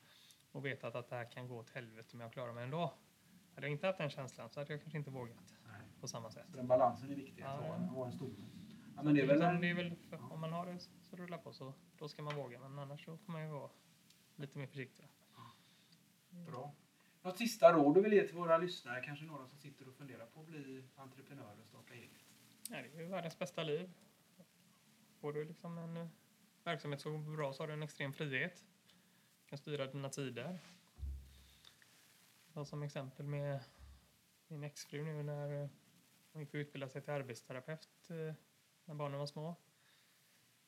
och 0.52 0.66
vetat 0.66 0.94
att 0.94 1.08
det 1.08 1.16
här 1.16 1.30
kan 1.30 1.48
gå 1.48 1.56
åt 1.58 1.70
helvete 1.70 2.08
men 2.16 2.20
jag 2.20 2.32
klarar 2.32 2.52
mig 2.52 2.64
ändå. 2.64 2.94
Hade 3.54 3.66
jag 3.66 3.72
inte 3.72 3.86
haft 3.86 3.98
den 3.98 4.10
känslan 4.10 4.50
så 4.50 4.60
hade 4.60 4.72
jag 4.72 4.82
kanske 4.82 4.98
inte 4.98 5.10
vågat 5.10 5.54
Nej. 5.66 5.80
på 6.00 6.08
samma 6.08 6.30
sätt. 6.30 6.46
Den 6.54 6.66
balansen 6.66 7.10
är 7.10 7.14
viktig, 7.14 7.42
att 7.42 7.60
Ja, 7.60 7.66
ha 7.66 7.74
en, 7.74 7.90
ja. 7.94 8.10
stomme. 8.12 8.34
Ja, 8.96 9.02
men 9.02 9.14
det 9.14 9.20
är 9.20 9.26
väl 9.26 9.36
Liksom, 9.38 9.60
det 9.60 9.70
är 9.70 9.74
väl 9.74 9.96
för, 9.96 10.16
ja. 10.16 10.28
Om 10.30 10.40
man 10.40 10.52
har 10.52 10.66
det 10.66 10.78
så 10.78 11.16
rullar 11.16 11.38
på 11.38 11.52
så 11.52 11.74
då 11.98 12.08
ska 12.08 12.22
man 12.22 12.36
våga 12.36 12.58
men 12.58 12.78
annars 12.78 13.04
så 13.04 13.16
får 13.16 13.32
man 13.32 13.42
ju 13.42 13.48
vara 13.48 13.70
lite 14.36 14.58
mer 14.58 14.66
försiktig. 14.66 15.08
bra. 16.30 16.72
Något 17.22 17.38
sista 17.38 17.72
råd 17.72 17.94
du 17.94 18.00
vill 18.02 18.12
ge 18.12 18.26
till 18.26 18.36
våra 18.36 18.58
lyssnare? 18.58 19.00
Kanske 19.04 19.24
några 19.24 19.46
som 19.46 19.58
sitter 19.58 19.88
och 19.88 19.94
funderar 19.94 20.26
på 20.26 20.40
att 20.40 20.46
bli 20.46 20.84
entreprenörer 20.96 21.60
och 21.60 21.66
starta 21.66 21.94
eget? 21.94 22.10
Nej, 22.70 22.90
det 22.92 22.98
är 22.98 23.02
ju 23.02 23.08
världens 23.08 23.38
bästa 23.38 23.62
liv. 23.62 23.90
Får 25.20 25.32
du 25.32 25.44
liksom 25.44 25.78
en 25.78 26.10
verksamhet 26.70 27.00
så 27.00 27.18
bra 27.18 27.52
så 27.52 27.62
har 27.62 27.68
du 27.68 27.72
en 27.72 27.82
extrem 27.82 28.12
frihet. 28.12 28.64
Du 29.42 29.48
kan 29.48 29.58
styra 29.58 29.86
dina 29.86 30.08
tider. 30.08 30.58
Jag 32.52 32.66
som 32.66 32.82
exempel 32.82 33.26
med 33.26 33.60
min 34.48 34.64
exfru 34.64 35.04
nu 35.04 35.18
eh, 35.18 35.24
när 35.24 35.68
hon 36.32 36.42
gick 36.42 36.54
och 36.54 36.58
utbildade 36.58 36.92
sig 36.92 37.02
till 37.02 37.12
arbetsterapeut 37.12 38.10
eh, 38.10 38.34
när 38.84 38.94
barnen 38.94 39.18
var 39.18 39.26
små. 39.26 39.56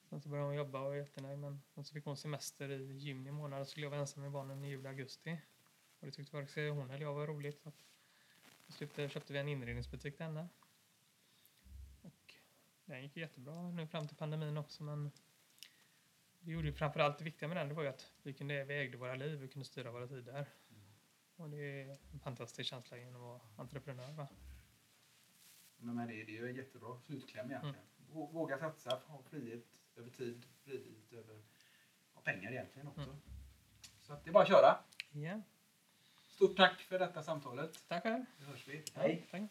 Sen 0.09 0.20
så 0.20 0.28
började 0.28 0.48
hon 0.48 0.57
jobba 0.57 0.80
och 0.80 0.84
var 0.84 0.94
jättenöjd 0.94 1.38
men 1.38 1.62
sen 1.74 1.84
så 1.84 1.94
fick 1.94 2.05
hon 2.05 2.16
semester 2.16 2.68
i 2.68 2.92
juni 2.92 3.30
månad 3.30 3.61
och 3.61 3.66
så 3.66 3.70
skulle 3.70 3.86
jag 3.86 3.90
vara 3.90 4.00
ensam 4.00 4.22
med 4.22 4.32
barnen 4.32 4.64
i 4.64 4.68
juli 4.68 4.88
augusti. 4.88 5.38
Och 6.00 6.07
det 6.07 6.12
tyckte 6.12 6.36
varken 6.36 6.76
hon 6.76 6.90
eller 6.90 7.03
jag 7.03 7.14
var 7.14 7.26
roligt. 7.26 7.62
Så 7.62 7.72
till 8.66 8.74
slut 8.74 9.12
köpte 9.12 9.32
vi 9.32 9.38
en 9.38 9.48
inredningsbutik 9.48 10.16
till 10.16 10.26
henne. 10.26 10.48
Och 12.03 12.34
den 12.84 13.03
gick 13.03 13.16
jättebra 13.16 13.70
nu 13.70 13.86
fram 13.86 14.09
till 14.09 14.16
pandemin 14.16 14.57
också 14.57 14.82
men 14.82 15.11
det 16.43 16.53
gjorde 16.53 16.66
ju 16.66 16.72
framförallt 16.72 17.18
det 17.18 17.24
viktiga 17.24 17.49
med 17.49 17.57
den 17.57 17.68
det 17.68 17.74
var 17.74 17.82
ju 17.82 17.88
att 17.88 18.12
vi, 18.22 18.32
kunde, 18.32 18.64
vi 18.64 18.74
ägde 18.78 18.97
våra 18.97 19.14
liv, 19.14 19.38
vi 19.38 19.49
kunde 19.49 19.64
styra 19.66 19.90
våra 19.90 20.07
tider. 20.07 20.47
Och 21.36 21.51
det 21.51 21.57
är 21.82 21.97
en 22.12 22.18
fantastisk 22.20 22.70
känsla 22.70 22.97
genom 22.99 23.14
att 23.14 23.20
vara 23.20 23.40
entreprenör. 23.57 24.12
Va? 24.12 24.28
Men 25.76 25.97
det, 26.09 26.24
det 26.24 26.36
är 26.36 26.43
ju 26.43 26.49
en 26.49 26.55
jättebra 26.57 26.99
slutkläm 26.99 27.47
egentligen. 27.51 27.76
Vå- 28.12 28.32
Våga 28.32 28.59
satsa, 28.59 29.01
ha 29.07 29.22
frihet 29.22 29.66
över 29.97 30.11
tid, 30.11 30.47
frihet 30.64 31.12
över 31.12 31.43
pengar 32.24 32.51
egentligen 32.53 32.88
också. 32.88 33.03
Mm. 33.03 33.16
Så 34.01 34.12
att 34.12 34.24
det 34.24 34.30
är 34.30 34.32
bara 34.32 34.43
att 34.43 34.49
köra. 34.49 34.78
Ja, 35.12 35.40
Stort 36.28 36.57
tack 36.57 36.80
för 36.80 36.99
detta 36.99 37.22
samtalet. 37.22 37.84
tack 37.88 38.03
själv. 38.03 38.24
Nu 38.38 38.45
hörs 38.47 38.68
vi. 38.68 38.82
Tack. 38.82 39.51